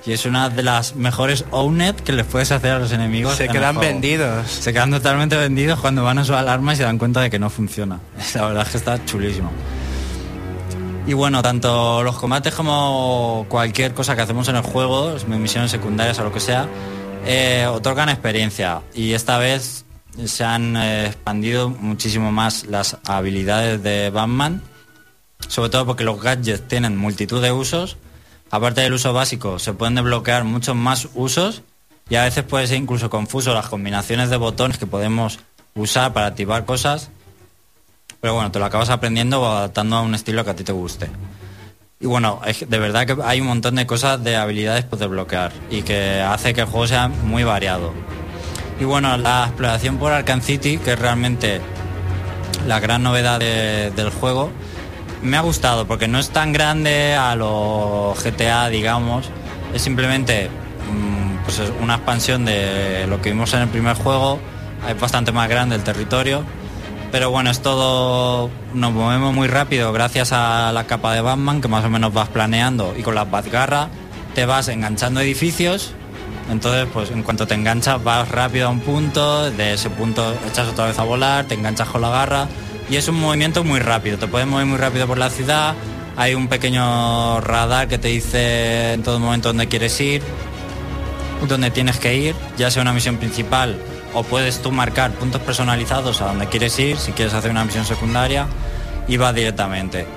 Y 0.08 0.14
es 0.14 0.26
una 0.26 0.50
de 0.50 0.64
las 0.64 0.96
mejores 0.96 1.46
owned 1.52 1.96
que 1.96 2.14
les 2.14 2.26
puedes 2.26 2.52
hacer 2.52 2.72
a 2.72 2.80
los 2.80 2.92
enemigos. 2.94 3.36
Se 3.36 3.50
quedan 3.50 3.78
vendidos. 3.78 4.50
Se 4.50 4.74
quedan 4.74 4.90
totalmente 4.90 5.36
vendidos 5.36 5.80
cuando 5.80 6.04
van 6.04 6.18
a 6.18 6.22
usar 6.22 6.42
el 6.42 6.50
arma 6.50 6.74
y 6.74 6.78
se 6.78 6.84
dan 6.84 6.98
cuenta 6.98 7.22
de 7.22 7.30
que 7.30 7.38
no 7.38 7.50
funciona. 7.50 8.00
La 8.34 8.48
verdad 8.48 8.64
es 8.64 8.70
que 8.72 8.78
está 8.78 9.06
chulísimo. 9.06 9.52
Y 11.08 11.14
bueno, 11.14 11.42
tanto 11.42 12.04
los 12.04 12.18
combates 12.18 12.54
como 12.54 13.46
cualquier 13.48 13.94
cosa 13.94 14.14
que 14.14 14.24
hacemos 14.24 14.50
en 14.50 14.58
el 14.58 14.62
juego, 14.62 15.16
misiones 15.28 15.72
secundarias 15.72 16.20
o 16.20 16.26
lo 16.26 16.34
que 16.34 16.42
sea, 16.42 16.68
eh, 17.26 17.66
otorgan 17.66 18.10
experiencia. 18.10 18.82
Y 18.94 19.14
esta 19.14 19.38
vez 19.38 19.86
se 20.26 20.44
han 20.44 20.76
eh, 20.76 21.06
expandido 21.06 21.70
muchísimo 21.70 22.34
más 22.34 22.66
las 22.66 22.98
habilidades 23.08 23.82
de 23.84 24.10
Batman, 24.10 24.62
sobre 25.48 25.70
todo 25.70 25.86
porque 25.86 26.04
los 26.04 26.22
gadgets 26.22 26.68
tienen 26.68 26.98
multitud 26.98 27.42
de 27.42 27.54
usos. 27.54 27.96
Aparte 28.52 28.82
del 28.82 28.92
uso 28.92 29.14
básico, 29.14 29.60
se 29.60 29.72
pueden 29.72 29.96
desbloquear 29.96 30.44
muchos 30.44 30.76
más 30.76 31.08
usos 31.16 31.62
y 32.10 32.16
a 32.16 32.26
veces 32.26 32.44
puede 32.44 32.68
ser 32.68 32.80
incluso 32.80 33.10
confuso 33.10 33.54
las 33.54 33.70
combinaciones 33.70 34.30
de 34.30 34.36
botones 34.36 34.78
que 34.78 34.88
podemos 34.88 35.40
usar 35.74 36.12
para 36.12 36.26
activar 36.26 36.66
cosas 36.66 37.12
pero 38.22 38.34
bueno, 38.34 38.52
te 38.52 38.60
lo 38.60 38.66
acabas 38.66 38.90
aprendiendo 38.90 39.42
o 39.42 39.46
adaptando 39.46 39.96
a 39.98 40.02
un 40.02 40.16
estilo 40.16 40.44
que 40.44 40.52
a 40.52 40.56
ti 40.56 40.64
te 40.64 40.72
guste. 40.72 41.10
Y 42.00 42.06
bueno, 42.06 42.40
de 42.68 42.78
verdad 42.80 43.06
que 43.08 43.18
hay 43.24 43.42
un 43.42 43.48
montón 43.48 43.76
de 43.76 43.88
cosas 43.88 44.24
de 44.24 44.36
habilidades 44.36 44.86
por 44.86 45.00
desbloquear 45.00 45.52
y 45.72 45.82
que 45.82 46.22
hace 46.22 46.54
que 46.54 46.62
el 46.62 46.68
juego 46.68 46.86
sea 46.88 47.08
muy 47.08 47.44
variado. 47.44 47.92
Y 48.80 48.84
bueno, 48.84 49.18
la 49.18 49.46
exploración 49.46 49.98
por 49.98 50.12
Arkham 50.12 50.42
City, 50.42 50.78
que 50.78 50.94
es 50.94 51.00
realmente 51.00 51.60
la 52.68 52.80
gran 52.80 53.02
novedad 53.02 53.40
de- 53.40 53.92
del 53.96 54.12
juego, 54.12 54.52
me 55.24 55.38
ha 55.38 55.42
gustado 55.42 55.88
porque 55.88 56.08
no 56.08 56.20
es 56.20 56.30
tan 56.30 56.54
grande 56.54 57.16
a 57.16 57.36
lo 57.36 58.14
GTA, 58.24 58.70
digamos. 58.70 59.30
Es 59.74 59.82
simplemente 59.82 60.50
mm, 60.50 61.44
pues 61.46 61.58
es 61.60 61.72
una 61.82 61.96
expansión 61.96 62.46
de 62.46 63.08
lo 63.08 63.20
que 63.22 63.32
vimos 63.32 63.52
en 63.56 63.62
el 63.62 63.70
primer 63.70 63.96
juego. 63.96 64.40
Es 64.88 65.00
bastante 65.00 65.32
más 65.32 65.50
grande 65.50 65.76
el 65.76 65.84
territorio. 65.84 66.44
Pero 67.12 67.32
bueno, 67.32 67.50
es 67.50 67.62
todo. 67.62 68.50
Nos 68.74 68.92
movemos 68.92 69.34
muy 69.34 69.48
rápido 69.48 69.94
gracias 69.94 70.32
a 70.34 70.72
la 70.74 70.86
capa 70.86 71.14
de 71.14 71.22
Batman 71.22 71.62
que 71.62 71.68
más 71.68 71.86
o 71.86 71.90
menos 71.90 72.14
vas 72.14 72.30
planeando 72.30 72.94
y 72.98 73.02
con 73.02 73.16
las 73.16 73.30
Batgarra 73.30 73.90
te 74.36 74.46
vas 74.46 74.68
enganchando 74.68 75.22
edificios. 75.22 75.94
Entonces, 76.52 76.88
pues 76.94 77.12
en 77.12 77.24
cuanto 77.24 77.48
te 77.48 77.56
enganchas 77.56 78.04
vas 78.04 78.30
rápido 78.30 78.68
a 78.68 78.72
un 78.72 78.80
punto, 78.80 79.50
de 79.52 79.74
ese 79.74 79.90
punto 79.90 80.34
echas 80.50 80.68
otra 80.68 80.86
vez 80.86 81.00
a 81.00 81.04
volar, 81.04 81.46
te 81.46 81.56
enganchas 81.56 81.90
con 81.90 82.02
la 82.02 82.10
garra 82.10 82.48
y 82.90 82.96
es 82.96 83.08
un 83.08 83.20
movimiento 83.20 83.64
muy 83.64 83.80
rápido. 83.80 84.18
Te 84.18 84.28
puedes 84.28 84.48
mover 84.48 84.66
muy 84.66 84.78
rápido 84.78 85.08
por 85.08 85.18
la 85.18 85.30
ciudad. 85.30 85.76
Hay 86.16 86.36
un 86.36 86.48
pequeño 86.48 87.42
radar 87.42 87.88
que 87.88 87.98
te 87.98 88.10
dice 88.10 88.94
en 88.94 89.04
todo 89.04 89.20
momento 89.20 89.50
dónde 89.50 89.68
quieres 89.68 90.00
ir 90.02 90.22
donde 91.48 91.70
tienes 91.70 91.98
que 91.98 92.16
ir, 92.16 92.36
ya 92.58 92.72
sea 92.72 92.82
una 92.82 92.94
misión 92.94 93.18
principal 93.18 93.78
o 94.18 94.24
puedes 94.24 94.64
tú 94.64 94.72
marcar 94.72 95.12
puntos 95.12 95.40
personalizados 95.42 96.22
a 96.22 96.26
donde 96.26 96.48
quieres 96.48 96.78
ir, 96.80 96.98
si 96.98 97.12
quieres 97.12 97.36
hacer 97.36 97.52
una 97.52 97.64
misión 97.64 97.86
secundaria, 97.86 98.48
y 99.08 99.16
vas 99.18 99.36
directamente. 99.36 100.08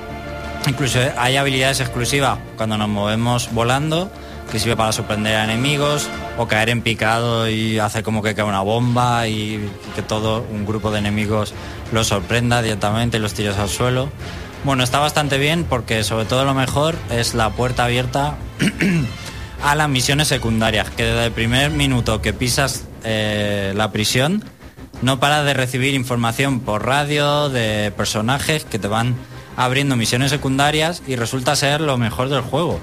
Incluso 0.66 1.00
hay 1.18 1.36
habilidades 1.36 1.80
exclusivas 1.80 2.38
cuando 2.56 2.78
nos 2.78 2.88
movemos 2.88 3.52
volando, 3.52 4.10
que 4.50 4.58
sirve 4.58 4.74
para 4.74 4.92
sorprender 4.92 5.36
a 5.36 5.44
enemigos 5.44 6.08
o 6.38 6.48
caer 6.48 6.70
en 6.70 6.80
picado 6.80 7.46
y 7.48 7.78
hacer 7.78 8.02
como 8.02 8.22
que 8.22 8.34
cae 8.34 8.46
una 8.46 8.62
bomba 8.62 9.28
y 9.28 9.68
que 9.94 10.00
todo 10.00 10.46
un 10.50 10.64
grupo 10.64 10.90
de 10.90 11.00
enemigos 11.00 11.52
los 11.92 12.06
sorprenda 12.06 12.62
directamente 12.62 13.18
y 13.18 13.20
los 13.20 13.34
tiros 13.34 13.58
al 13.58 13.68
suelo. 13.68 14.08
Bueno, 14.64 14.82
está 14.82 14.98
bastante 14.98 15.36
bien 15.36 15.64
porque 15.64 16.04
sobre 16.04 16.24
todo 16.24 16.46
lo 16.46 16.54
mejor 16.54 16.96
es 17.10 17.34
la 17.34 17.50
puerta 17.50 17.84
abierta 17.84 18.36
a 19.62 19.74
las 19.74 19.88
misiones 19.90 20.28
secundarias, 20.28 20.88
que 20.88 21.04
desde 21.04 21.26
el 21.26 21.32
primer 21.32 21.70
minuto 21.70 22.22
que 22.22 22.32
pisas 22.32 22.84
eh, 23.04 23.72
la 23.76 23.90
prisión 23.92 24.44
no 25.02 25.18
para 25.18 25.42
de 25.42 25.54
recibir 25.54 25.94
información 25.94 26.60
por 26.60 26.84
radio 26.84 27.48
de 27.48 27.92
personajes 27.96 28.64
que 28.64 28.78
te 28.78 28.88
van 28.88 29.14
abriendo 29.56 29.96
misiones 29.96 30.30
secundarias 30.30 31.02
y 31.06 31.16
resulta 31.16 31.56
ser 31.56 31.80
lo 31.80 31.96
mejor 31.96 32.28
del 32.28 32.42
juego. 32.42 32.80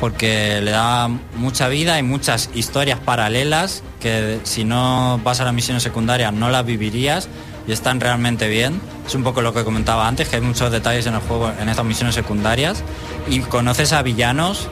Porque 0.00 0.60
le 0.60 0.70
da 0.70 1.08
mucha 1.36 1.68
vida 1.68 1.98
y 1.98 2.02
muchas 2.02 2.50
historias 2.54 2.98
paralelas 2.98 3.82
que 4.00 4.40
si 4.42 4.64
no 4.64 5.20
vas 5.24 5.40
a 5.40 5.44
las 5.44 5.54
misiones 5.54 5.82
secundarias 5.82 6.32
no 6.32 6.50
las 6.50 6.64
vivirías 6.64 7.28
y 7.66 7.72
están 7.72 8.00
realmente 8.00 8.48
bien. 8.48 8.80
Es 9.06 9.14
un 9.14 9.22
poco 9.22 9.40
lo 9.42 9.54
que 9.54 9.64
comentaba 9.64 10.06
antes, 10.06 10.28
que 10.28 10.36
hay 10.36 10.42
muchos 10.42 10.70
detalles 10.70 11.06
en 11.06 11.14
el 11.14 11.20
juego 11.20 11.50
en 11.58 11.68
estas 11.68 11.84
misiones 11.84 12.14
secundarias 12.14 12.82
y 13.28 13.40
conoces 13.40 13.92
a 13.92 14.02
villanos 14.02 14.68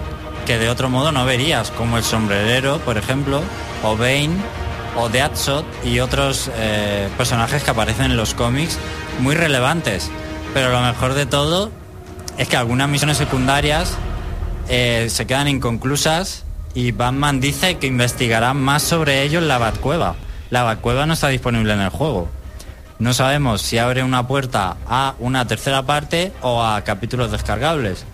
que 0.47 0.59
de 0.59 0.69
otro 0.69 0.89
modo 0.91 1.13
no 1.13 1.25
verías, 1.25 1.71
como 1.71 1.99
el 1.99 2.05
sombrerero, 2.05 2.79
por 2.79 2.99
ejemplo, 2.99 3.43
o 3.83 3.97
Bane, 3.97 4.37
o 4.97 5.09
Deadshot 5.09 5.65
y 5.85 6.01
otros 6.01 6.51
eh, 6.57 7.09
personajes 7.17 7.63
que 7.63 7.71
aparecen 7.71 8.07
en 8.07 8.17
los 8.17 8.35
cómics 8.35 8.79
muy 9.21 9.35
relevantes. 9.35 10.11
Pero 10.55 10.71
lo 10.71 10.81
mejor 10.81 11.15
de 11.15 11.27
todo 11.27 11.71
es 12.39 12.49
que 12.49 12.57
algunas 12.57 12.89
misiones 12.89 13.17
secundarias 13.17 13.95
eh, 14.69 15.09
se 15.11 15.27
quedan 15.27 15.49
inconclusas 15.49 16.45
y 16.75 16.93
Batman 16.93 17.41
dice 17.41 17.79
que 17.79 17.87
investigará 17.87 18.55
más 18.55 18.83
sobre 18.83 19.23
ello 19.23 19.39
en 19.39 19.49
la 19.49 19.59
Batcueva. 19.59 20.17
La 20.51 20.63
Batcueva 20.63 21.07
no 21.07 21.15
está 21.15 21.29
disponible 21.29 21.73
en 21.73 21.81
el 21.81 21.91
juego. 21.91 22.29
No 22.99 23.15
sabemos 23.15 23.63
si 23.63 23.79
abre 23.79 24.03
una 24.03 24.27
puerta 24.27 24.77
a 24.87 25.15
una 25.19 25.47
tercera 25.47 25.83
parte 25.83 26.33
o 26.41 26.63
a 26.63 26.83
capítulos 26.85 27.33
descargables. 27.33 28.05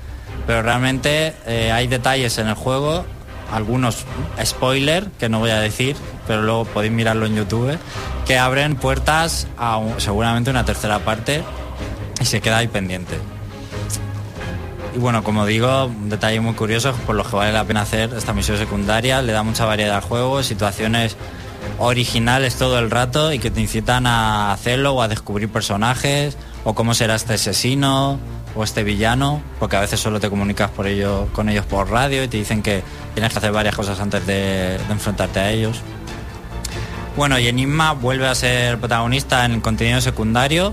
Pero 0.46 0.62
realmente 0.62 1.34
eh, 1.46 1.72
hay 1.72 1.86
detalles 1.86 2.38
en 2.38 2.48
el 2.48 2.54
juego, 2.54 3.04
algunos 3.52 4.04
spoiler, 4.44 5.06
que 5.18 5.28
no 5.28 5.40
voy 5.40 5.50
a 5.50 5.60
decir, 5.60 5.96
pero 6.26 6.42
luego 6.42 6.64
podéis 6.64 6.92
mirarlo 6.92 7.26
en 7.26 7.36
YouTube, 7.36 7.78
que 8.26 8.38
abren 8.38 8.76
puertas 8.76 9.46
a 9.58 9.80
seguramente 9.98 10.50
una 10.50 10.64
tercera 10.64 11.00
parte 11.00 11.42
y 12.20 12.24
se 12.24 12.40
queda 12.40 12.58
ahí 12.58 12.68
pendiente. 12.68 13.18
Y 14.94 14.98
bueno, 14.98 15.22
como 15.22 15.46
digo, 15.46 15.86
un 15.86 16.08
detalle 16.08 16.40
muy 16.40 16.54
curioso 16.54 16.92
por 17.06 17.14
lo 17.14 17.24
que 17.24 17.36
vale 17.36 17.52
la 17.52 17.64
pena 17.64 17.82
hacer 17.82 18.12
esta 18.16 18.32
misión 18.32 18.58
secundaria, 18.58 19.22
le 19.22 19.32
da 19.32 19.42
mucha 19.42 19.64
variedad 19.64 19.96
al 19.96 20.02
juego, 20.02 20.42
situaciones 20.42 21.16
originales 21.78 22.56
todo 22.56 22.78
el 22.78 22.90
rato 22.90 23.32
y 23.32 23.38
que 23.38 23.50
te 23.50 23.60
incitan 23.60 24.06
a 24.06 24.52
hacerlo 24.52 24.94
o 24.94 25.02
a 25.02 25.08
descubrir 25.08 25.48
personajes 25.48 26.36
o 26.64 26.74
cómo 26.74 26.94
será 26.94 27.14
este 27.14 27.34
asesino 27.34 28.18
o 28.54 28.64
este 28.64 28.82
villano, 28.82 29.42
porque 29.58 29.76
a 29.76 29.80
veces 29.80 30.00
solo 30.00 30.20
te 30.20 30.30
comunicas 30.30 30.70
por 30.70 30.86
ello, 30.86 31.28
con 31.32 31.48
ellos 31.48 31.66
por 31.66 31.90
radio 31.90 32.24
y 32.24 32.28
te 32.28 32.36
dicen 32.36 32.62
que 32.62 32.82
tienes 33.14 33.32
que 33.32 33.38
hacer 33.38 33.52
varias 33.52 33.74
cosas 33.76 34.00
antes 34.00 34.26
de, 34.26 34.78
de 34.78 34.92
enfrentarte 34.92 35.40
a 35.40 35.50
ellos. 35.50 35.80
Bueno, 37.16 37.38
y 37.38 37.48
Enigma 37.48 37.92
vuelve 37.92 38.28
a 38.28 38.34
ser 38.34 38.78
protagonista 38.78 39.44
en 39.44 39.54
el 39.54 39.60
contenido 39.60 40.00
secundario. 40.00 40.72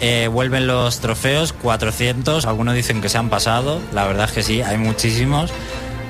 Eh, 0.00 0.28
vuelven 0.32 0.66
los 0.66 1.00
trofeos, 1.00 1.52
400, 1.52 2.46
algunos 2.46 2.74
dicen 2.74 3.02
que 3.02 3.08
se 3.08 3.18
han 3.18 3.28
pasado, 3.30 3.80
la 3.92 4.06
verdad 4.06 4.26
es 4.26 4.32
que 4.32 4.42
sí, 4.42 4.62
hay 4.62 4.78
muchísimos. 4.78 5.50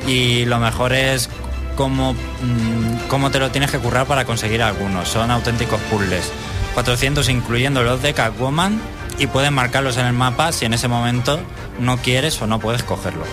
Y 0.07 0.45
lo 0.45 0.59
mejor 0.59 0.93
es 0.93 1.29
cómo, 1.75 2.13
mm, 2.13 3.09
cómo 3.09 3.31
te 3.31 3.39
lo 3.39 3.51
tienes 3.51 3.71
que 3.71 3.79
currar 3.79 4.07
para 4.07 4.25
conseguir 4.25 4.63
algunos. 4.63 5.09
Son 5.09 5.31
auténticos 5.31 5.81
puzzles. 5.91 6.31
400 6.75 7.29
incluyendo 7.29 7.83
los 7.83 8.03
de 8.03 8.15
Catwoman 8.15 8.81
y 9.19 9.27
puedes 9.27 9.51
marcarlos 9.51 9.97
en 9.97 10.07
el 10.07 10.13
mapa 10.13 10.53
si 10.53 10.65
en 10.65 10.75
ese 10.75 10.89
momento 10.89 11.41
no 11.79 11.97
quieres 11.99 12.41
o 12.41 12.47
no 12.47 12.59
puedes 12.59 12.83
cogerlo. 12.83 13.25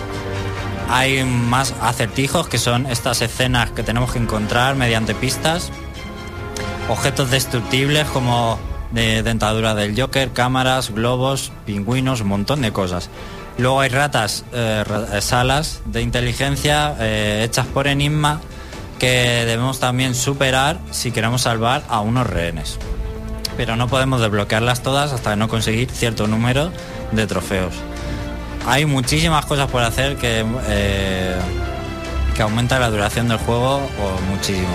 Hay 0.88 1.24
más 1.24 1.74
acertijos 1.80 2.48
que 2.48 2.58
son 2.58 2.86
estas 2.86 3.22
escenas 3.22 3.70
que 3.70 3.82
tenemos 3.82 4.12
que 4.12 4.18
encontrar 4.18 4.76
mediante 4.76 5.14
pistas 5.14 5.72
objetos 6.88 7.30
destructibles 7.30 8.06
como 8.08 8.58
de 8.92 9.22
dentadura 9.22 9.74
del 9.74 10.00
Joker, 10.00 10.32
cámaras, 10.32 10.90
globos, 10.90 11.52
pingüinos, 11.64 12.20
un 12.20 12.28
montón 12.28 12.62
de 12.62 12.72
cosas. 12.72 13.10
Luego 13.58 13.80
hay 13.80 13.88
ratas, 13.88 14.44
eh, 14.52 14.84
eh, 15.12 15.20
salas 15.20 15.80
de 15.86 16.02
inteligencia 16.02 16.94
eh, 17.00 17.42
hechas 17.44 17.66
por 17.66 17.86
Enigma 17.86 18.40
que 18.98 19.44
debemos 19.46 19.80
también 19.80 20.14
superar 20.14 20.78
si 20.90 21.10
queremos 21.10 21.42
salvar 21.42 21.82
a 21.88 22.00
unos 22.00 22.26
rehenes. 22.26 22.78
Pero 23.56 23.76
no 23.76 23.88
podemos 23.88 24.20
desbloquearlas 24.20 24.82
todas 24.82 25.12
hasta 25.12 25.36
no 25.36 25.48
conseguir 25.48 25.90
cierto 25.90 26.26
número 26.26 26.70
de 27.12 27.26
trofeos. 27.26 27.74
Hay 28.66 28.84
muchísimas 28.84 29.46
cosas 29.46 29.70
por 29.70 29.82
hacer 29.82 30.16
que 30.16 30.44
eh, 30.68 31.36
que 32.34 32.42
aumenta 32.42 32.78
la 32.78 32.90
duración 32.90 33.28
del 33.28 33.38
juego 33.38 33.76
o 33.76 34.20
muchísimo. 34.30 34.68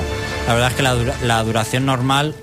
La 0.47 0.53
verdad 0.55 0.69
es 0.71 0.75
que 0.77 0.84
la, 0.84 0.93
dura- 0.95 1.15
la 1.23 1.43
duración 1.43 1.86
normal 1.86 2.34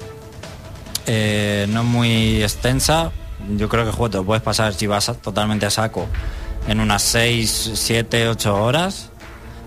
eh, 1.07 1.67
no 1.71 1.81
es 1.81 1.87
muy 1.87 2.43
extensa. 2.43 3.11
Yo 3.57 3.69
creo 3.69 3.85
que 3.85 3.91
el 3.91 3.97
juego 3.97 4.11
te 4.11 4.17
lo 4.19 4.25
puedes 4.25 4.43
pasar 4.43 4.75
si 4.75 4.87
vas 4.87 5.11
totalmente 5.23 5.67
a 5.67 5.71
saco 5.71 6.07
en 6.69 6.81
unas 6.81 7.03
6, 7.03 7.71
7, 7.75 8.29
8 8.29 8.63
horas. 8.63 9.11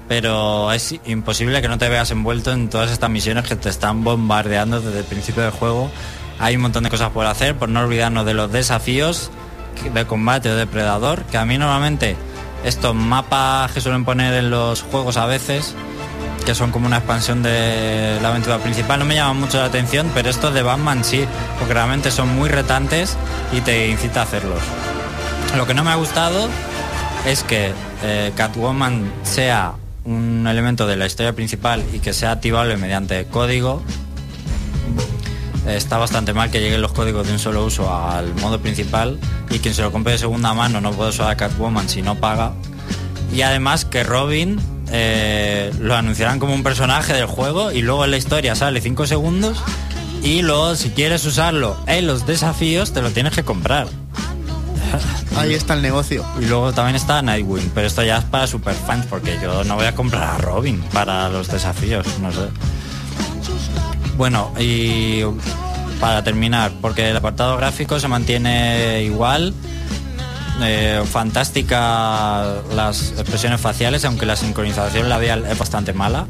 Pero 0.08 0.72
es 0.74 0.96
imposible 1.06 1.62
que 1.62 1.70
no 1.70 1.78
te 1.78 1.88
veas 1.88 2.12
envuelto 2.12 2.52
en 2.52 2.70
todas 2.70 2.92
estas 2.92 3.10
misiones 3.10 3.46
que 3.46 3.56
te 3.56 3.70
están 3.70 4.04
bombardeando 4.04 4.82
desde 4.82 5.00
el 5.00 5.06
principio 5.06 5.42
del 5.42 5.52
juego. 5.52 5.90
Hay 6.42 6.56
un 6.56 6.64
montón 6.64 6.84
de 6.84 6.90
cosas 6.90 7.12
por 7.12 7.26
hacer, 7.28 7.56
por 7.56 7.70
no 7.70 7.82
olvidarnos 7.82 8.26
de 8.26 8.34
los 8.34 8.52
desafíos 8.52 9.30
de 9.94 10.06
combate 10.06 10.50
o 10.50 10.56
depredador, 10.56 11.24
que 11.26 11.38
a 11.38 11.46
mí 11.46 11.58
normalmente 11.58 12.16
estos 12.66 12.94
mapas 12.96 13.72
que 13.72 13.82
suelen 13.82 14.06
poner 14.06 14.34
en 14.34 14.50
los 14.50 14.82
juegos 14.82 15.18
a 15.18 15.26
veces, 15.26 15.76
que 16.46 16.56
son 16.56 16.72
como 16.72 16.88
una 16.88 16.98
expansión 16.98 17.44
de 17.44 18.18
la 18.22 18.30
aventura 18.30 18.58
principal, 18.58 19.00
no 19.00 19.06
me 19.06 19.16
llaman 19.16 19.40
mucho 19.40 19.60
la 19.60 19.66
atención, 19.66 20.10
pero 20.14 20.30
estos 20.30 20.54
de 20.54 20.62
Batman 20.64 21.04
sí, 21.04 21.26
porque 21.58 21.74
realmente 21.74 22.12
son 22.12 22.36
muy 22.36 22.50
retantes 22.50 23.18
y 23.54 23.62
te 23.62 23.90
incita 23.90 24.22
a 24.22 24.24
hacerlos. 24.24 24.60
Lo 25.58 25.68
que 25.68 25.74
no 25.74 25.84
me 25.84 25.92
ha 25.92 25.96
gustado 25.96 26.50
es 27.26 27.44
que 27.44 27.72
eh, 28.04 28.32
Catwoman 28.36 29.12
sea 29.24 29.74
un 30.04 30.48
elemento 30.48 30.88
de 30.88 30.96
la 30.96 31.06
historia 31.06 31.34
principal 31.34 31.84
y 31.94 32.00
que 32.00 32.14
sea 32.14 32.32
activable 32.32 32.78
mediante 32.78 33.26
código. 33.26 33.84
Está 35.66 35.98
bastante 35.98 36.34
mal 36.34 36.50
que 36.50 36.60
lleguen 36.60 36.82
los 36.82 36.92
códigos 36.92 37.28
de 37.28 37.34
un 37.34 37.40
solo 37.40 37.64
uso 37.64 37.94
al 37.94 38.34
modo 38.36 38.60
principal 38.60 39.20
y 39.50 39.60
quien 39.60 39.74
se 39.74 39.84
lo 39.84 39.92
compre 39.92 40.14
de 40.14 40.20
segunda 40.20 40.54
mano 40.54 40.82
no 40.82 40.92
puede 40.92 41.12
usar 41.12 41.30
a 41.30 41.38
Catwoman 41.38 41.88
si 41.88 42.02
no 42.02 42.16
paga. 42.16 42.54
Y 43.34 43.44
además 43.44 43.86
que 43.86 44.04
Robin 44.04 44.60
eh, 44.92 45.72
lo 45.80 45.96
anunciarán 45.96 46.40
como 46.40 46.54
un 46.54 46.64
personaje 46.64 47.14
del 47.14 47.28
juego 47.28 47.72
y 47.72 47.82
luego 47.82 48.04
en 48.06 48.12
la 48.12 48.18
historia 48.18 48.56
sale 48.56 48.82
5 48.82 49.06
segundos 49.06 49.62
y 50.24 50.42
luego 50.42 50.76
si 50.76 50.90
quieres 50.90 51.26
usarlo 51.26 51.78
en 51.88 52.08
los 52.08 52.26
desafíos 52.26 52.92
te 52.92 53.02
lo 53.02 53.12
tienes 53.12 53.34
que 53.34 53.44
comprar. 53.44 53.88
Ahí 55.38 55.54
está 55.54 55.76
el 55.76 55.82
negocio. 55.82 56.26
Y 56.40 56.46
luego 56.46 56.74
también 56.74 56.96
está 56.96 57.22
Nightwing, 57.22 57.72
pero 57.74 57.88
esto 57.88 58.04
ya 58.04 58.18
es 58.18 58.26
para 58.26 58.48
superfans 58.48 59.06
porque 59.06 59.40
yo 59.42 59.64
no 59.64 59.76
voy 59.76 59.86
a 59.86 59.96
comprar 59.96 60.24
a 60.24 60.38
Robin 60.40 60.82
para 60.92 61.30
los 61.30 61.48
desafíos, 61.48 62.06
no 62.20 62.32
sé. 62.32 62.50
Bueno, 64.22 64.52
y 64.60 65.24
para 66.00 66.24
terminar, 66.24 66.74
porque 66.80 67.10
el 67.10 67.18
apartado 67.18 67.58
gráfico 67.58 68.00
se 68.00 68.08
mantiene 68.08 69.02
igual, 69.02 69.52
eh, 70.62 71.02
fantástica 71.12 72.58
las 72.76 73.14
expresiones 73.14 73.60
faciales, 73.60 74.06
aunque 74.06 74.28
la 74.28 74.36
sincronización 74.36 75.10
labial 75.10 75.48
es 75.50 75.58
bastante 75.58 75.92
mala. 75.94 76.28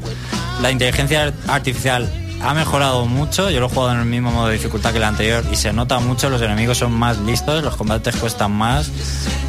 La 0.62 0.70
inteligencia 0.70 1.34
artificial 1.46 2.10
ha 2.42 2.54
mejorado 2.54 3.04
mucho, 3.04 3.50
yo 3.50 3.60
lo 3.60 3.66
he 3.66 3.68
jugado 3.68 3.92
en 3.92 3.98
el 3.98 4.06
mismo 4.06 4.30
modo 4.30 4.46
de 4.46 4.54
dificultad 4.54 4.92
que 4.92 4.96
el 4.96 5.04
anterior 5.04 5.44
y 5.52 5.56
se 5.56 5.74
nota 5.74 6.00
mucho, 6.00 6.30
los 6.30 6.40
enemigos 6.40 6.78
son 6.78 6.92
más 6.92 7.18
listos, 7.18 7.62
los 7.62 7.76
combates 7.76 8.16
cuestan 8.16 8.52
más 8.52 8.90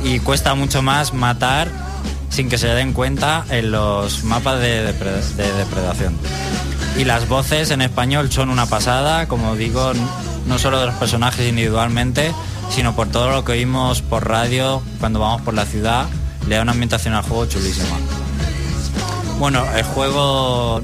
y 0.04 0.20
cuesta 0.20 0.54
mucho 0.54 0.82
más 0.82 1.14
matar 1.14 1.70
sin 2.30 2.50
que 2.50 2.58
se 2.58 2.68
den 2.68 2.91
cuenta 2.91 3.46
en 3.50 3.72
los 3.72 4.26
mapas 4.26 4.60
de, 4.60 4.86
depre- 4.94 5.22
de 5.38 5.54
depredación. 5.54 6.18
Y 6.98 7.06
las 7.06 7.28
voces 7.28 7.72
en 7.72 7.82
español 7.82 8.32
son 8.32 8.50
una 8.50 8.66
pasada, 8.68 9.28
como 9.28 9.56
digo, 9.56 9.91
no 10.46 10.60
solo 10.60 10.80
de 10.80 10.86
los 10.88 10.96
personajes 10.96 11.48
individualmente, 11.50 12.32
sino 12.70 12.96
por 12.96 13.08
todo 13.08 13.32
lo 13.32 13.44
que 13.44 13.54
oímos 13.54 14.02
por 14.02 14.28
radio 14.28 14.82
cuando 15.00 15.20
vamos 15.20 15.41
por 15.41 15.54
la 15.54 15.66
ciudad, 15.66 16.06
le 16.48 16.56
da 16.56 16.62
una 16.62 16.72
ambientación 16.74 17.14
al 17.16 17.24
juego 17.24 17.46
chulísima. 17.48 17.98
Bueno, 19.39 19.64
el 19.76 19.84
juego 19.84 20.82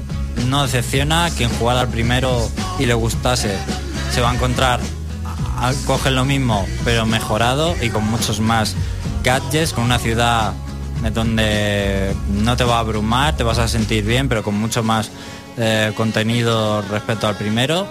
no 0.48 0.62
decepciona, 0.64 1.30
quien 1.30 1.48
jugara 1.50 1.82
al 1.82 1.88
primero 1.88 2.50
y 2.78 2.86
le 2.86 2.94
gustase 2.94 3.56
se 4.12 4.20
va 4.20 4.30
a 4.30 4.34
encontrar, 4.34 4.80
a- 5.58 5.68
a- 5.68 5.72
coge 5.86 6.10
lo 6.10 6.24
mismo 6.24 6.66
pero 6.84 7.06
mejorado 7.06 7.76
y 7.80 7.90
con 7.90 8.04
muchos 8.10 8.40
más 8.40 8.74
gadgets, 9.22 9.72
con 9.72 9.84
una 9.84 9.98
ciudad 10.00 10.52
donde 11.14 12.14
no 12.28 12.56
te 12.56 12.64
va 12.64 12.76
a 12.76 12.80
abrumar, 12.80 13.36
te 13.36 13.42
vas 13.44 13.58
a 13.58 13.68
sentir 13.68 14.04
bien, 14.04 14.28
pero 14.28 14.42
con 14.42 14.54
mucho 14.58 14.82
más 14.82 15.10
eh, 15.56 15.92
contenido 15.96 16.82
respecto 16.82 17.26
al 17.28 17.36
primero 17.36 17.86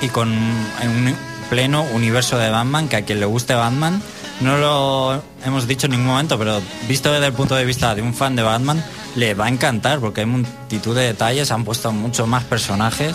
y 0.00 0.08
con 0.08 0.30
un 0.30 1.16
pleno 1.48 1.82
universo 1.92 2.38
de 2.38 2.50
Batman, 2.50 2.88
que 2.88 2.96
a 2.96 3.02
quien 3.02 3.20
le 3.20 3.26
guste 3.26 3.54
Batman, 3.54 4.02
no 4.40 4.58
lo 4.58 5.22
hemos 5.44 5.66
dicho 5.66 5.86
en 5.86 5.92
ningún 5.92 6.08
momento, 6.08 6.38
pero 6.38 6.60
visto 6.88 7.12
desde 7.12 7.26
el 7.26 7.32
punto 7.32 7.54
de 7.54 7.64
vista 7.64 7.94
de 7.94 8.02
un 8.02 8.12
fan 8.12 8.36
de 8.36 8.42
Batman, 8.42 8.82
le 9.14 9.34
va 9.34 9.46
a 9.46 9.48
encantar 9.48 9.98
porque 9.98 10.20
hay 10.20 10.26
multitud 10.26 10.94
de 10.94 11.02
detalles, 11.02 11.50
han 11.50 11.64
puesto 11.64 11.90
mucho 11.92 12.26
más 12.26 12.44
personajes. 12.44 13.14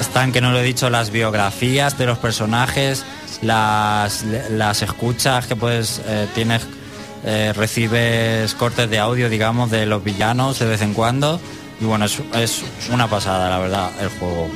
Están, 0.00 0.32
que 0.32 0.40
no 0.40 0.50
lo 0.50 0.58
he 0.58 0.62
dicho, 0.62 0.88
las 0.90 1.10
biografías 1.10 1.98
de 1.98 2.06
los 2.06 2.18
personajes, 2.18 3.04
las, 3.42 4.24
las 4.50 4.82
escuchas 4.82 5.46
que 5.46 5.56
puedes, 5.56 6.00
eh, 6.06 6.26
tienes, 6.34 6.62
eh, 7.22 7.52
recibes 7.54 8.54
cortes 8.54 8.88
de 8.88 8.98
audio, 8.98 9.28
digamos, 9.28 9.70
de 9.70 9.84
los 9.84 10.02
villanos 10.02 10.58
de 10.58 10.66
vez 10.66 10.80
en 10.80 10.94
cuando. 10.94 11.38
Y 11.80 11.84
bueno, 11.84 12.04
es, 12.04 12.62
una 12.92 13.08
pasada, 13.08 13.48
la 13.48 13.58
verdad, 13.58 13.90
el 14.00 14.08
juego. 14.10 14.48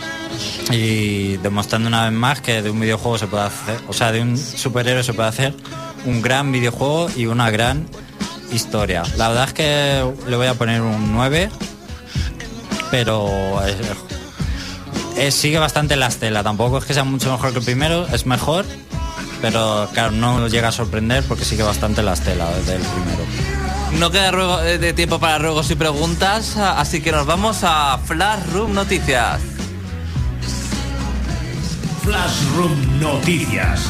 Y 0.70 1.36
demostrando 1.38 1.88
una 1.88 2.04
vez 2.04 2.12
más 2.12 2.40
que 2.40 2.60
de 2.62 2.70
un 2.70 2.80
videojuego 2.80 3.16
se 3.18 3.26
puede 3.26 3.44
hacer, 3.44 3.80
o 3.88 3.92
sea, 3.92 4.12
de 4.12 4.20
un 4.20 4.36
superhéroe 4.36 5.02
se 5.02 5.14
puede 5.14 5.28
hacer 5.28 5.54
un 6.04 6.20
gran 6.20 6.52
videojuego 6.52 7.08
y 7.16 7.26
una 7.26 7.50
gran 7.50 7.86
historia. 8.52 9.02
La 9.16 9.28
verdad 9.28 9.44
es 9.48 9.52
que 9.54 10.04
le 10.28 10.36
voy 10.36 10.46
a 10.48 10.54
poner 10.54 10.82
un 10.82 11.12
9, 11.14 11.48
pero 12.90 13.30
es- 13.64 13.76
es- 15.16 15.34
sigue 15.34 15.58
bastante 15.58 15.94
en 15.94 16.00
la 16.00 16.08
estela. 16.08 16.42
Tampoco 16.42 16.78
es 16.78 16.84
que 16.84 16.92
sea 16.94 17.04
mucho 17.04 17.32
mejor 17.32 17.52
que 17.52 17.58
el 17.60 17.64
primero, 17.64 18.06
es 18.08 18.26
mejor, 18.26 18.64
pero 19.40 19.88
claro, 19.94 20.10
no 20.10 20.46
llega 20.48 20.68
a 20.68 20.72
sorprender 20.72 21.24
porque 21.24 21.44
sigue 21.44 21.62
bastante 21.62 22.00
en 22.00 22.06
la 22.06 22.12
estela 22.14 22.50
desde 22.50 22.74
el 22.76 22.82
primero. 22.82 23.24
No 23.98 24.10
queda 24.10 24.30
eh, 24.68 24.78
de 24.78 24.92
tiempo 24.92 25.18
para 25.18 25.38
ruegos 25.38 25.70
y 25.70 25.74
preguntas, 25.76 26.56
a- 26.56 26.80
así 26.80 27.00
que 27.00 27.12
nos 27.12 27.26
vamos 27.26 27.58
a 27.62 27.98
Flash 27.98 28.40
Room 28.52 28.74
Noticias. 28.74 29.40
Flashroom 32.02 33.00
Noticias. 33.00 33.80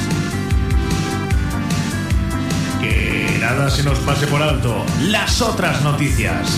Que 2.81 3.39
nada 3.41 3.69
se 3.71 3.83
nos 3.83 3.99
pase 4.01 4.27
por 4.29 4.41
alto. 4.41 4.85
Las 5.01 5.41
otras 5.43 5.83
noticias. 5.83 6.49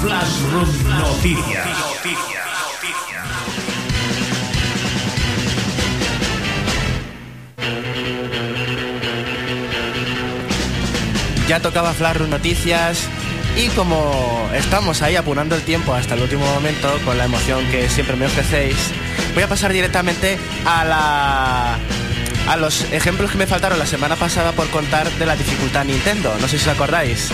Flashroom 0.00 0.68
Noticias. 1.00 1.66
Ya 11.50 11.58
tocaba 11.58 11.92
Flashroom 11.92 12.30
Noticias 12.30 13.08
y 13.56 13.70
como 13.70 14.48
estamos 14.54 15.02
ahí 15.02 15.16
apurando 15.16 15.56
el 15.56 15.62
tiempo 15.62 15.92
hasta 15.92 16.14
el 16.14 16.22
último 16.22 16.46
momento 16.46 16.88
con 17.04 17.18
la 17.18 17.24
emoción 17.24 17.68
que 17.72 17.88
siempre 17.88 18.14
me 18.14 18.26
ofrecéis, 18.26 18.76
voy 19.34 19.42
a 19.42 19.48
pasar 19.48 19.72
directamente 19.72 20.38
a 20.64 20.84
la 20.84 21.76
a 22.46 22.56
los 22.56 22.82
ejemplos 22.92 23.32
que 23.32 23.38
me 23.38 23.48
faltaron 23.48 23.80
la 23.80 23.86
semana 23.86 24.14
pasada 24.14 24.52
por 24.52 24.70
contar 24.70 25.10
de 25.10 25.26
la 25.26 25.34
dificultad 25.34 25.84
Nintendo. 25.84 26.32
No 26.40 26.46
sé 26.46 26.56
si 26.56 26.68
os 26.68 26.76
acordáis. 26.76 27.30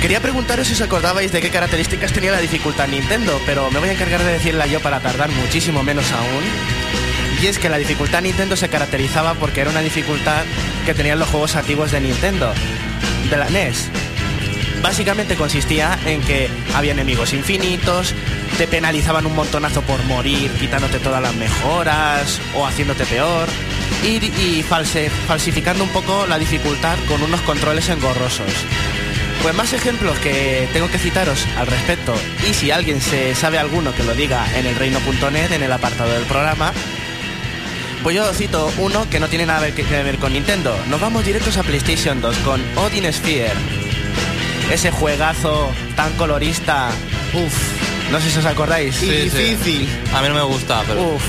Quería 0.00 0.18
preguntaros 0.18 0.66
si 0.66 0.72
os 0.72 0.80
acordabais 0.80 1.30
de 1.30 1.40
qué 1.40 1.50
características 1.50 2.12
tenía 2.12 2.32
la 2.32 2.40
dificultad 2.40 2.88
Nintendo, 2.88 3.40
pero 3.46 3.70
me 3.70 3.78
voy 3.78 3.90
a 3.90 3.92
encargar 3.92 4.24
de 4.24 4.32
decirla 4.32 4.66
yo 4.66 4.80
para 4.80 4.98
tardar 4.98 5.30
muchísimo 5.30 5.84
menos 5.84 6.10
aún. 6.10 6.79
Y 7.42 7.46
es 7.46 7.58
que 7.58 7.70
la 7.70 7.78
dificultad 7.78 8.20
Nintendo 8.20 8.54
se 8.54 8.68
caracterizaba 8.68 9.34
porque 9.34 9.62
era 9.62 9.70
una 9.70 9.80
dificultad 9.80 10.44
que 10.84 10.92
tenían 10.92 11.18
los 11.18 11.28
juegos 11.28 11.56
antiguos 11.56 11.90
de 11.90 12.00
Nintendo, 12.00 12.52
de 13.30 13.36
la 13.36 13.48
NES. 13.48 13.88
Básicamente 14.82 15.36
consistía 15.36 15.98
en 16.04 16.20
que 16.20 16.48
había 16.74 16.92
enemigos 16.92 17.32
infinitos, 17.32 18.14
te 18.58 18.66
penalizaban 18.66 19.24
un 19.24 19.34
montonazo 19.34 19.80
por 19.82 20.02
morir, 20.04 20.50
quitándote 20.52 20.98
todas 20.98 21.22
las 21.22 21.34
mejoras 21.34 22.40
o 22.54 22.66
haciéndote 22.66 23.06
peor, 23.06 23.48
y, 24.02 24.16
y 24.24 24.62
falsificando 24.62 25.84
un 25.84 25.90
poco 25.90 26.26
la 26.26 26.38
dificultad 26.38 26.96
con 27.08 27.22
unos 27.22 27.40
controles 27.42 27.88
engorrosos. 27.88 28.52
Pues 29.42 29.54
más 29.54 29.72
ejemplos 29.72 30.18
que 30.18 30.68
tengo 30.74 30.90
que 30.90 30.98
citaros 30.98 31.46
al 31.58 31.66
respecto, 31.66 32.14
y 32.48 32.52
si 32.52 32.70
alguien 32.70 33.00
se 33.00 33.34
sabe 33.34 33.58
alguno 33.58 33.94
que 33.94 34.04
lo 34.04 34.14
diga 34.14 34.46
en 34.58 34.66
el 34.66 34.76
reino.net, 34.76 35.52
en 35.52 35.62
el 35.62 35.72
apartado 35.72 36.10
del 36.10 36.24
programa, 36.24 36.72
pues 38.02 38.16
yo 38.16 38.32
cito 38.32 38.72
uno 38.78 39.08
que 39.10 39.20
no 39.20 39.28
tiene 39.28 39.46
nada 39.46 39.70
que 39.74 39.82
ver 39.82 40.18
con 40.18 40.32
Nintendo. 40.32 40.76
Nos 40.88 41.00
vamos 41.00 41.24
directos 41.24 41.56
a 41.56 41.62
PlayStation 41.62 42.20
2 42.20 42.36
con 42.38 42.62
Odin 42.76 43.12
Sphere. 43.12 43.52
Ese 44.70 44.90
juegazo 44.90 45.72
tan 45.96 46.12
colorista. 46.14 46.90
Uf, 47.34 48.10
no 48.10 48.20
sé 48.20 48.30
si 48.30 48.38
os 48.38 48.46
acordáis. 48.46 49.02
Y 49.02 49.10
difícil. 49.10 49.88
A 50.14 50.22
mí 50.22 50.28
no 50.28 50.34
me 50.34 50.42
gusta, 50.42 50.82
pero... 50.86 51.14
Uf. 51.14 51.22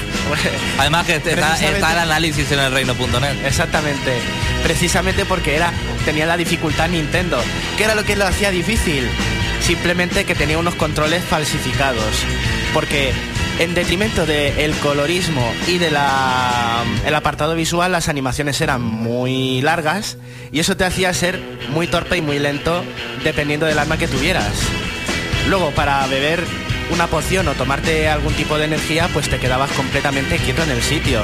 Además 0.80 1.06
que 1.06 1.16
está 1.18 1.92
el 1.92 2.00
análisis 2.00 2.52
en 2.52 2.60
el 2.60 2.72
reino.net. 2.72 3.46
Exactamente. 3.46 4.20
Precisamente 4.64 5.26
porque 5.26 5.56
era 5.56 5.74
tenía 6.06 6.26
la 6.26 6.38
dificultad 6.38 6.90
Nintendo. 6.90 7.42
¿Qué 7.78 7.84
era 7.84 7.96
lo 7.96 8.04
que 8.04 8.16
lo 8.16 8.26
hacía 8.26 8.52
difícil? 8.52 9.08
Simplemente 9.62 10.26
que 10.26 10.36
tenía 10.36 10.58
unos 10.58 10.76
controles 10.76 11.24
falsificados. 11.24 12.14
Porque 12.74 13.14
en 13.62 13.76
detrimento 13.76 14.26
del 14.26 14.76
colorismo 14.78 15.54
y 15.68 15.78
del 15.78 15.96
apartado 15.96 17.54
visual, 17.54 17.92
las 17.92 18.10
animaciones 18.10 18.60
eran 18.60 18.82
muy 18.82 19.62
largas 19.62 20.18
y 20.52 20.60
eso 20.60 20.76
te 20.76 20.84
hacía 20.84 21.14
ser 21.14 21.40
muy 21.70 21.86
torpe 21.86 22.18
y 22.18 22.22
muy 22.22 22.40
lento 22.40 22.84
dependiendo 23.24 23.68
del 23.68 23.78
arma 23.78 23.98
que 23.98 24.08
tuvieras. 24.08 24.52
Luego, 25.48 25.70
para 25.72 26.08
beber 26.08 26.44
una 26.92 27.06
poción 27.06 27.48
o 27.50 27.54
tomarte 27.54 28.10
algún 28.10 28.34
tipo 28.34 28.58
de 28.58 28.66
energía, 28.66 29.08
pues 29.14 29.30
te 29.30 29.38
quedabas 29.38 29.70
completamente 29.74 30.38
quieto 30.38 30.64
en 30.64 30.72
el 30.72 30.82
sitio. 30.82 31.22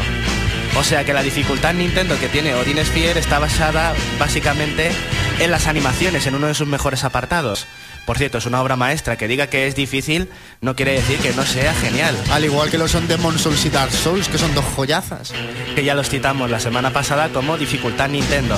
O 0.77 0.83
sea 0.83 1.03
que 1.03 1.13
la 1.13 1.23
dificultad 1.23 1.73
Nintendo 1.73 2.19
que 2.19 2.29
tiene 2.29 2.53
Odin 2.53 2.85
Sphere 2.85 3.19
está 3.19 3.39
basada 3.39 3.95
básicamente 4.19 4.91
en 5.39 5.49
las 5.49 5.65
animaciones, 5.65 6.27
en 6.27 6.35
uno 6.35 6.45
de 6.45 6.53
sus 6.53 6.67
mejores 6.67 7.03
apartados. 7.03 7.65
Por 8.07 8.17
cierto, 8.17 8.37
es 8.37 8.45
una 8.45 8.61
obra 8.61 8.77
maestra. 8.77 9.17
Que 9.17 9.27
diga 9.27 9.47
que 9.47 9.67
es 9.67 9.75
difícil 9.75 10.29
no 10.61 10.77
quiere 10.77 10.93
decir 10.93 11.19
que 11.19 11.33
no 11.33 11.43
sea 11.43 11.73
genial. 11.73 12.17
Al 12.31 12.45
igual 12.45 12.71
que 12.71 12.77
lo 12.77 12.87
son 12.87 13.05
Demon 13.09 13.37
Souls 13.37 13.65
y 13.65 13.69
Dark 13.69 13.91
Souls, 13.91 14.29
que 14.29 14.37
son 14.37 14.55
dos 14.55 14.63
joyazas. 14.77 15.33
Que 15.75 15.83
ya 15.83 15.93
los 15.93 16.07
citamos 16.09 16.49
la 16.49 16.61
semana 16.61 16.93
pasada 16.93 17.27
como 17.27 17.57
dificultad 17.57 18.07
Nintendo. 18.07 18.57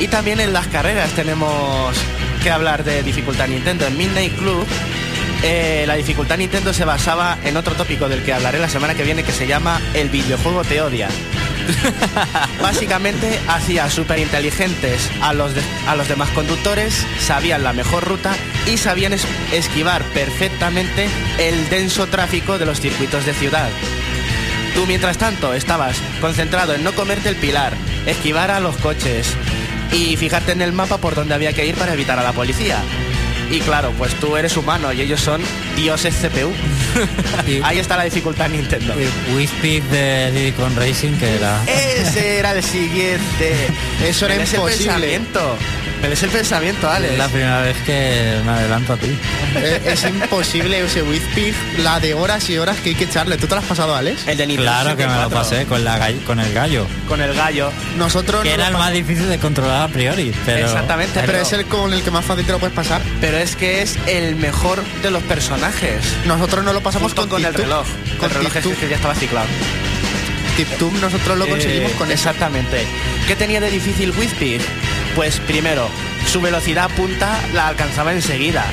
Y 0.00 0.08
también 0.08 0.40
en 0.40 0.54
las 0.54 0.66
carreras 0.68 1.10
tenemos 1.10 1.94
que 2.42 2.50
hablar 2.50 2.84
de 2.84 3.02
dificultad 3.02 3.48
Nintendo. 3.48 3.86
En 3.86 3.98
Midnight 3.98 4.34
Club 4.38 4.66
eh, 5.42 5.84
la 5.86 5.96
dificultad 5.96 6.38
Nintendo 6.38 6.72
se 6.72 6.86
basaba 6.86 7.36
en 7.44 7.58
otro 7.58 7.74
tópico 7.74 8.08
del 8.08 8.24
que 8.24 8.32
hablaré 8.32 8.58
la 8.58 8.70
semana 8.70 8.94
que 8.94 9.04
viene 9.04 9.24
que 9.24 9.32
se 9.32 9.46
llama 9.46 9.78
El 9.92 10.08
videojuego 10.08 10.64
te 10.64 10.80
odia. 10.80 11.10
Básicamente 12.62 13.38
hacía 13.48 13.88
súper 13.90 14.18
inteligentes 14.18 15.10
a 15.20 15.32
los, 15.32 15.52
a 15.86 15.94
los 15.96 16.08
demás 16.08 16.30
conductores, 16.30 17.06
sabían 17.20 17.62
la 17.62 17.72
mejor 17.72 18.04
ruta 18.04 18.34
y 18.66 18.76
sabían 18.78 19.12
es- 19.12 19.26
esquivar 19.52 20.02
perfectamente 20.06 21.08
el 21.38 21.68
denso 21.68 22.06
tráfico 22.06 22.58
de 22.58 22.66
los 22.66 22.80
circuitos 22.80 23.24
de 23.26 23.34
ciudad. 23.34 23.68
Tú, 24.74 24.86
mientras 24.86 25.18
tanto, 25.18 25.54
estabas 25.54 25.96
concentrado 26.20 26.74
en 26.74 26.82
no 26.82 26.92
comerte 26.94 27.28
el 27.28 27.36
pilar, 27.36 27.74
esquivar 28.06 28.50
a 28.50 28.60
los 28.60 28.76
coches 28.78 29.28
y 29.92 30.16
fijarte 30.16 30.52
en 30.52 30.62
el 30.62 30.72
mapa 30.72 30.98
por 30.98 31.14
donde 31.14 31.34
había 31.34 31.52
que 31.52 31.64
ir 31.66 31.76
para 31.76 31.92
evitar 31.94 32.18
a 32.18 32.24
la 32.24 32.32
policía. 32.32 32.78
Y 33.50 33.60
claro, 33.60 33.92
pues 33.98 34.14
tú 34.14 34.36
eres 34.36 34.56
humano 34.56 34.92
y 34.92 35.00
ellos 35.02 35.20
son 35.20 35.40
dioses 35.76 36.14
CPU. 36.14 36.52
Y- 37.46 37.60
Ahí 37.62 37.78
está 37.78 37.96
la 37.96 38.04
dificultad 38.04 38.48
Nintendo. 38.48 38.94
Y 38.98 39.34
Whispeed 39.36 39.82
de 39.84 40.30
Diddy 40.32 40.52
Kong 40.52 40.72
Racing, 40.76 41.12
que 41.18 41.34
era... 41.36 41.62
Ese 41.66 42.38
era 42.38 42.52
el 42.52 42.62
siguiente. 42.62 43.54
Eso 44.04 44.26
era 44.26 44.36
imposible. 44.36 45.14
Me 46.04 46.10
lees 46.10 46.22
el 46.22 46.28
pensamiento, 46.28 46.90
Alex. 46.90 47.12
Es 47.12 47.18
la 47.18 47.28
primera 47.28 47.60
vez 47.62 47.76
que 47.86 48.38
me 48.44 48.50
adelanto 48.52 48.92
a 48.92 48.96
ti. 48.98 49.16
Eh, 49.56 49.80
es 49.86 50.04
imposible 50.04 50.84
ese 50.84 51.02
Whizpig, 51.02 51.54
la 51.78 51.98
de 51.98 52.12
horas 52.12 52.50
y 52.50 52.58
horas 52.58 52.76
que 52.80 52.90
hay 52.90 52.94
que 52.94 53.04
echarle. 53.04 53.38
¿Tú 53.38 53.46
te 53.46 53.54
lo 53.54 53.62
has 53.62 53.66
pasado, 53.66 53.96
Alex? 53.96 54.28
El 54.28 54.36
de 54.36 54.46
Nintendo 54.46 54.70
Claro 54.70 54.96
que 54.98 55.06
me 55.06 55.14
lo 55.14 55.30
64. 55.30 55.38
pasé 55.38 55.64
con, 55.64 55.82
la 55.82 55.98
gall- 55.98 56.22
con 56.24 56.40
el 56.40 56.52
gallo. 56.52 56.86
Con 57.08 57.22
el 57.22 57.32
gallo. 57.32 57.72
Nosotros 57.96 58.42
Que 58.42 58.50
no 58.50 58.54
era 58.56 58.64
lo 58.70 58.76
el 58.76 58.82
más 58.84 58.92
difícil 58.92 59.30
de 59.30 59.38
controlar 59.38 59.88
a 59.88 59.88
priori. 59.88 60.34
Pero, 60.44 60.66
Exactamente, 60.66 61.20
Pero 61.24 61.38
es 61.38 61.50
el 61.54 61.64
con 61.64 61.90
el 61.94 62.02
que 62.02 62.10
más 62.10 62.26
fácil 62.26 62.44
te 62.44 62.52
lo 62.52 62.58
puedes 62.58 62.76
pasar. 62.76 63.00
Pero 63.22 63.38
es 63.38 63.56
que 63.56 63.80
es 63.80 63.96
el 64.06 64.36
mejor 64.36 64.82
de 65.02 65.10
los 65.10 65.22
personajes. 65.22 66.00
Nosotros 66.26 66.62
no 66.66 66.74
lo 66.74 66.82
pasamos 66.82 67.12
Junto 67.14 67.22
con, 67.30 67.40
con 67.40 67.46
el 67.46 67.54
Tip-Tup. 67.54 67.62
reloj. 67.64 67.86
Con 68.18 68.28
el 68.30 68.36
reloj 68.36 68.56
es 68.56 68.66
que 68.78 68.88
ya 68.90 68.96
estaba 68.96 69.14
ciclado. 69.14 69.46
Tip-Tup 70.58 70.92
nosotros 71.00 71.38
lo 71.38 71.48
conseguimos 71.48 71.92
Eh, 71.92 71.94
con 71.96 72.08
eso. 72.10 72.28
Exactamente. 72.28 72.84
¿Qué 73.26 73.34
tenía 73.36 73.58
de 73.60 73.70
difícil 73.70 74.12
Whizpig? 74.16 74.60
Pues 75.14 75.38
primero, 75.40 75.88
su 76.26 76.40
velocidad 76.40 76.90
punta 76.96 77.38
la 77.52 77.68
alcanzaba 77.68 78.12
enseguida. 78.12 78.64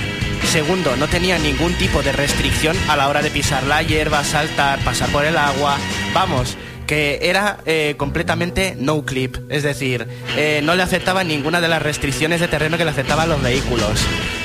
Segundo, 0.46 0.96
no 0.96 1.08
tenía 1.08 1.38
ningún 1.38 1.74
tipo 1.76 2.02
de 2.02 2.12
restricción 2.12 2.76
a 2.90 2.98
la 2.98 3.08
hora 3.08 3.22
de 3.22 3.30
pisar 3.30 3.64
la 3.64 3.84
hierba, 3.84 4.24
saltar, 4.24 4.80
pasar 4.80 5.10
por 5.10 5.24
el 5.24 5.38
agua. 5.38 5.78
Vamos, 6.14 6.58
porque 6.92 7.20
era 7.22 7.60
eh, 7.66 7.96
completamente 7.96 8.76
no 8.78 9.06
clip, 9.06 9.38
es 9.48 9.64
decir, 9.64 10.06
eh, 10.36 10.60
no 10.62 10.76
le 10.76 10.84
afectaba 10.84 11.24
ninguna 11.24 11.62
de 11.62 11.70
las 11.70 11.82
restricciones 11.82 12.42
de 12.42 12.50
terreno 12.50 12.78
que 12.78 12.84
le 12.84 12.92
afectaban 12.92 13.32
a 13.32 13.34
los 13.36 13.42
vehículos. 13.42 14.02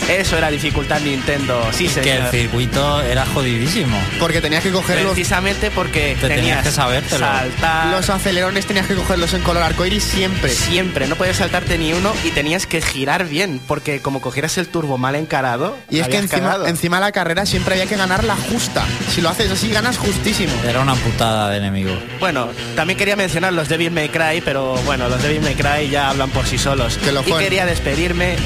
Eso 0.09 0.39
era 0.39 0.51
dificultad 0.51 1.01
Nintendo, 1.01 1.61
sí 1.73 1.89
Que 1.89 2.01
el 2.01 2.05
señor. 2.19 2.31
circuito 2.31 3.03
era 3.03 3.27
jodidísimo. 3.27 3.99
Porque 4.21 4.41
tenías 4.41 4.63
que 4.63 4.71
coger 4.71 4.99
los, 5.03 5.13
Precisamente 5.13 5.71
porque 5.71 6.17
Te 6.21 6.29
tenías 6.29 6.37
tenías 6.37 6.63
que 6.65 6.71
sabértelo. 6.71 7.27
saltar 7.27 7.87
los 7.89 8.09
acelerones, 8.09 8.67
tenías 8.67 8.87
que 8.87 8.95
cogerlos 8.95 9.35
en 9.35 9.43
color 9.43 9.63
arcoiris 9.65 10.05
siempre. 10.05 10.51
siempre, 10.53 11.07
no 11.09 11.17
podías 11.17 11.39
saltarte 11.39 11.77
ni 11.79 11.93
uno 11.93 12.13
y 12.25 12.31
tenías 12.31 12.67
que 12.67 12.81
girar 12.81 13.27
bien, 13.27 13.61
porque 13.67 14.01
como 14.01 14.21
cogieras 14.21 14.57
el 14.59 14.69
turbo 14.69 14.97
mal 14.97 15.17
encarado, 15.17 15.77
Y 15.91 15.99
es 15.99 16.09
que 16.09 16.19
encima, 16.19 16.43
cagado. 16.43 16.67
encima 16.69 16.97
de 16.99 17.01
la 17.03 17.13
carrera 17.13 17.45
siempre 17.47 17.75
había 17.75 17.87
que 17.87 17.97
ganar 17.97 18.23
la 18.25 18.37
justa. 18.37 18.85
Si 19.13 19.21
lo 19.21 19.29
haces 19.29 19.51
así, 19.51 19.71
ganas 19.71 19.99
justísimo. 19.99 20.53
Era 20.67 20.81
una 20.81 20.95
putada 20.95 21.51
de 21.51 21.59
enemigo. 21.59 21.97
Bueno, 22.21 22.49
también 22.77 22.97
quería 22.99 23.17
mencionar 23.17 23.53
los 23.53 23.69
Devil 23.69 23.91
May 23.91 24.09
Cry, 24.09 24.41
pero 24.45 24.75
bueno, 24.85 25.09
los 25.09 25.21
Devil 25.23 25.41
May 25.43 25.55
Cry 25.55 25.91
ya 25.91 26.11
hablan 26.11 26.31
por 26.31 26.47
sí 26.47 26.59
solos. 26.59 26.97
Que 26.99 27.11
lo 27.13 27.23
y 27.27 27.33
quería 27.33 27.67
despedirme 27.67 28.37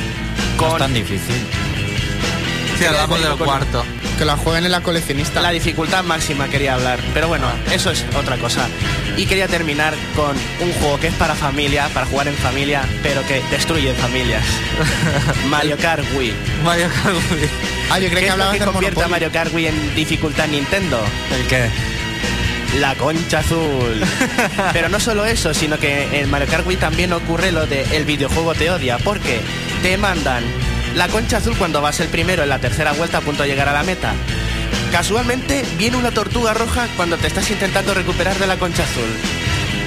No 0.61 0.73
es 0.73 0.79
tan 0.79 0.95
difícil. 0.95 1.35
Sí, 2.79 2.85
hablamos 2.85 3.23
del 3.23 3.37
cuarto. 3.37 3.85
Que 4.19 4.25
la 4.25 4.37
jueguen 4.37 4.67
en 4.67 4.73
la 4.73 4.83
coleccionista. 4.83 5.41
la 5.41 5.51
dificultad 5.51 6.05
máxima, 6.05 6.49
quería 6.49 6.75
hablar. 6.75 6.99
Pero 7.15 7.29
bueno, 7.29 7.47
eso 7.73 7.91
es 7.91 8.05
otra 8.19 8.37
cosa. 8.37 8.69
Y 9.17 9.27
quería 9.27 9.49
terminar 9.49 9.95
con 10.15 10.37
un 10.61 10.73
juego 10.75 11.01
que 11.01 11.09
es 11.09 11.15
para 11.15 11.35
familia, 11.35 11.89
para 11.93 12.07
jugar 12.07 12.29
en 12.29 12.35
familia, 12.35 12.83
pero 13.03 13.27
que 13.27 13.43
destruye 13.51 13.93
familias. 13.95 14.45
Mario 15.49 15.77
Kart 15.79 16.05
Wii. 16.17 16.33
Mario 16.65 16.89
Kart 17.03 17.17
Wii. 17.33 17.49
Ah, 17.91 17.99
yo 17.99 18.09
¿Qué 18.09 18.11
creo 18.11 18.21
que 18.21 18.21
es 18.21 18.27
lo 18.27 18.33
hablabas 18.33 18.59
que 18.59 18.65
convierte 18.65 19.01
a 19.01 19.09
Monopoly. 19.09 19.11
Mario 19.11 19.33
Kart 19.33 19.55
Wii 19.55 19.67
en 19.67 19.95
dificultad 19.95 20.49
Nintendo? 20.49 21.01
¿El 21.35 21.47
qué? 21.47 21.69
La 22.79 22.95
concha 22.95 23.41
azul. 23.41 24.01
Pero 24.73 24.89
no 24.89 25.01
solo 25.01 25.25
eso, 25.27 25.53
sino 25.55 25.79
que 25.79 26.21
en 26.21 26.31
Mario 26.31 26.47
Kart 26.49 26.67
Wii 26.67 26.77
también 26.77 27.13
ocurre 27.13 27.53
lo 27.53 27.67
de 27.67 27.83
el 27.97 28.05
videojuego 28.05 28.55
te 28.55 28.71
odia, 28.71 28.97
porque 28.99 29.41
te 29.83 29.97
mandan 29.97 30.45
la 30.95 31.09
concha 31.09 31.39
azul 31.39 31.57
cuando 31.57 31.81
vas 31.81 32.01
el 32.01 32.09
primero 32.09 32.43
en 32.43 32.49
la 32.49 32.59
tercera 32.59 32.93
vuelta 32.93 33.19
a 33.19 33.21
punto 33.21 33.43
de 33.43 33.49
llegar 33.49 33.69
a 33.69 33.73
la 33.73 33.83
meta. 33.83 34.13
Casualmente 34.93 35.65
viene 35.79 35.97
una 35.97 36.11
tortuga 36.11 36.53
roja 36.53 36.89
cuando 36.97 37.17
te 37.17 37.29
estás 37.29 37.49
intentando 37.51 37.95
recuperar 37.95 38.37
de 38.39 38.47
la 38.47 38.57
concha 38.57 38.83
azul. 38.83 39.09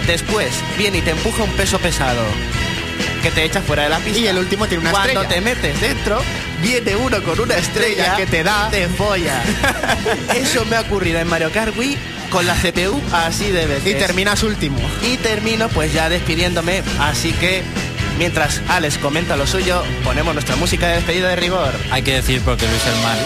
Después 0.07 0.53
viene 0.77 0.99
y 0.99 1.01
te 1.01 1.11
empuja 1.11 1.43
un 1.43 1.51
peso 1.51 1.77
pesado 1.79 2.21
que 3.21 3.31
te 3.31 3.43
echa 3.43 3.61
fuera 3.61 3.83
de 3.83 3.89
la 3.89 3.99
pista. 3.99 4.19
Y 4.19 4.27
el 4.27 4.37
último 4.37 4.67
tiene 4.67 4.81
una 4.81 4.91
Cuando 4.91 5.21
estrella. 5.21 5.29
te 5.29 5.41
metes 5.41 5.81
dentro, 5.81 6.21
viene 6.61 6.95
uno 6.95 7.21
con 7.23 7.39
una 7.39 7.55
estrella 7.55 8.15
que 8.15 8.25
te 8.25 8.43
da. 8.43 8.69
te 8.69 8.87
folla. 8.87 9.41
Eso 10.35 10.65
me 10.65 10.75
ha 10.77 10.81
ocurrido 10.81 11.19
en 11.19 11.27
Mario 11.27 11.51
Kart 11.51 11.77
Wii 11.77 11.97
con 12.29 12.45
la 12.45 12.55
CPU 12.55 12.99
así 13.13 13.51
de 13.51 13.65
veces. 13.65 13.87
Y 13.87 13.93
terminas 13.95 14.43
último. 14.43 14.77
Y 15.03 15.17
termino 15.17 15.69
pues 15.69 15.93
ya 15.93 16.09
despidiéndome, 16.09 16.81
así 16.99 17.31
que 17.33 17.61
mientras 18.17 18.61
Alex 18.69 18.97
comenta 18.97 19.35
lo 19.35 19.47
suyo, 19.47 19.83
ponemos 20.03 20.33
nuestra 20.33 20.55
música 20.55 20.87
de 20.87 20.95
despedida 20.95 21.29
de 21.29 21.35
rigor. 21.35 21.73
Hay 21.91 22.01
que 22.01 22.13
decir 22.13 22.41
porque 22.43 22.67
Luis 22.67 22.85
el 22.85 23.01
Mal 23.03 23.17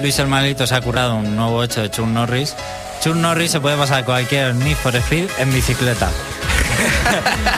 Luis 0.00 0.18
el 0.18 0.26
Malito 0.26 0.66
se 0.66 0.74
ha 0.74 0.80
curado 0.80 1.14
un 1.16 1.36
nuevo 1.36 1.62
hecho 1.64 1.80
de 1.80 1.90
Chuck 1.90 2.06
Norris. 2.06 2.54
Chuck 3.02 3.14
Norris 3.14 3.50
se 3.52 3.60
puede 3.60 3.76
pasar 3.76 4.04
cualquier 4.04 4.54
Need 4.54 4.76
for 4.76 4.94
Speed 4.96 5.28
en 5.38 5.52
bicicleta. 5.52 6.10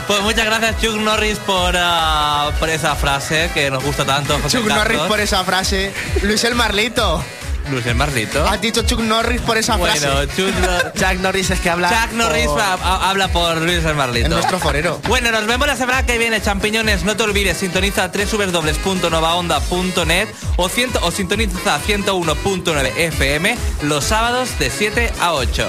Pues 0.07 0.21
muchas 0.21 0.45
gracias 0.45 0.81
Chuck 0.81 0.95
Norris 0.95 1.37
por, 1.39 1.73
ah, 1.77 2.51
por 2.57 2.69
esa 2.69 2.95
frase 2.95 3.51
que 3.53 3.69
nos 3.69 3.83
gusta 3.83 4.05
tanto. 4.05 4.39
José 4.41 4.57
Chuck 4.57 4.67
Norris 4.67 4.99
por 5.01 5.19
esa 5.19 5.43
frase. 5.43 5.91
Luis 6.23 6.43
el 6.45 6.55
Marlito. 6.55 7.23
Luis 7.69 7.85
el 7.85 7.95
Marlito. 7.95 8.45
Has 8.47 8.59
dicho 8.61 8.81
Chuck 8.83 8.99
Norris 9.01 9.41
por 9.41 9.57
esa 9.57 9.75
Bueno, 9.77 9.95
frase. 9.99 10.27
Chuck, 10.35 10.53
Nor- 10.61 10.93
Chuck 10.99 11.19
Norris 11.21 11.49
es 11.51 11.59
que 11.59 11.69
habla. 11.69 11.89
Chuck 11.89 12.13
Norris 12.13 12.47
por- 12.47 12.61
habla 12.61 13.27
por 13.29 13.57
Luis 13.61 13.83
el 13.85 13.95
Marlito. 13.95 14.25
Es 14.27 14.31
nuestro 14.31 14.59
forero. 14.59 14.99
Bueno, 15.07 15.31
nos 15.31 15.45
vemos 15.47 15.67
la 15.67 15.75
semana 15.75 16.05
que 16.05 16.17
viene, 16.17 16.41
champiñones. 16.41 17.03
No 17.03 17.15
te 17.15 17.23
olvides, 17.23 17.57
sintoniza 17.57 18.09
www.novaonda.net 18.09 20.27
o, 20.57 20.69
ciento- 20.69 20.99
o 21.03 21.11
sintoniza 21.11 21.79
101.9 21.85 22.91
FM 22.97 23.57
los 23.83 24.03
sábados 24.05 24.57
de 24.59 24.69
7 24.69 25.11
a 25.19 25.33
8. 25.33 25.67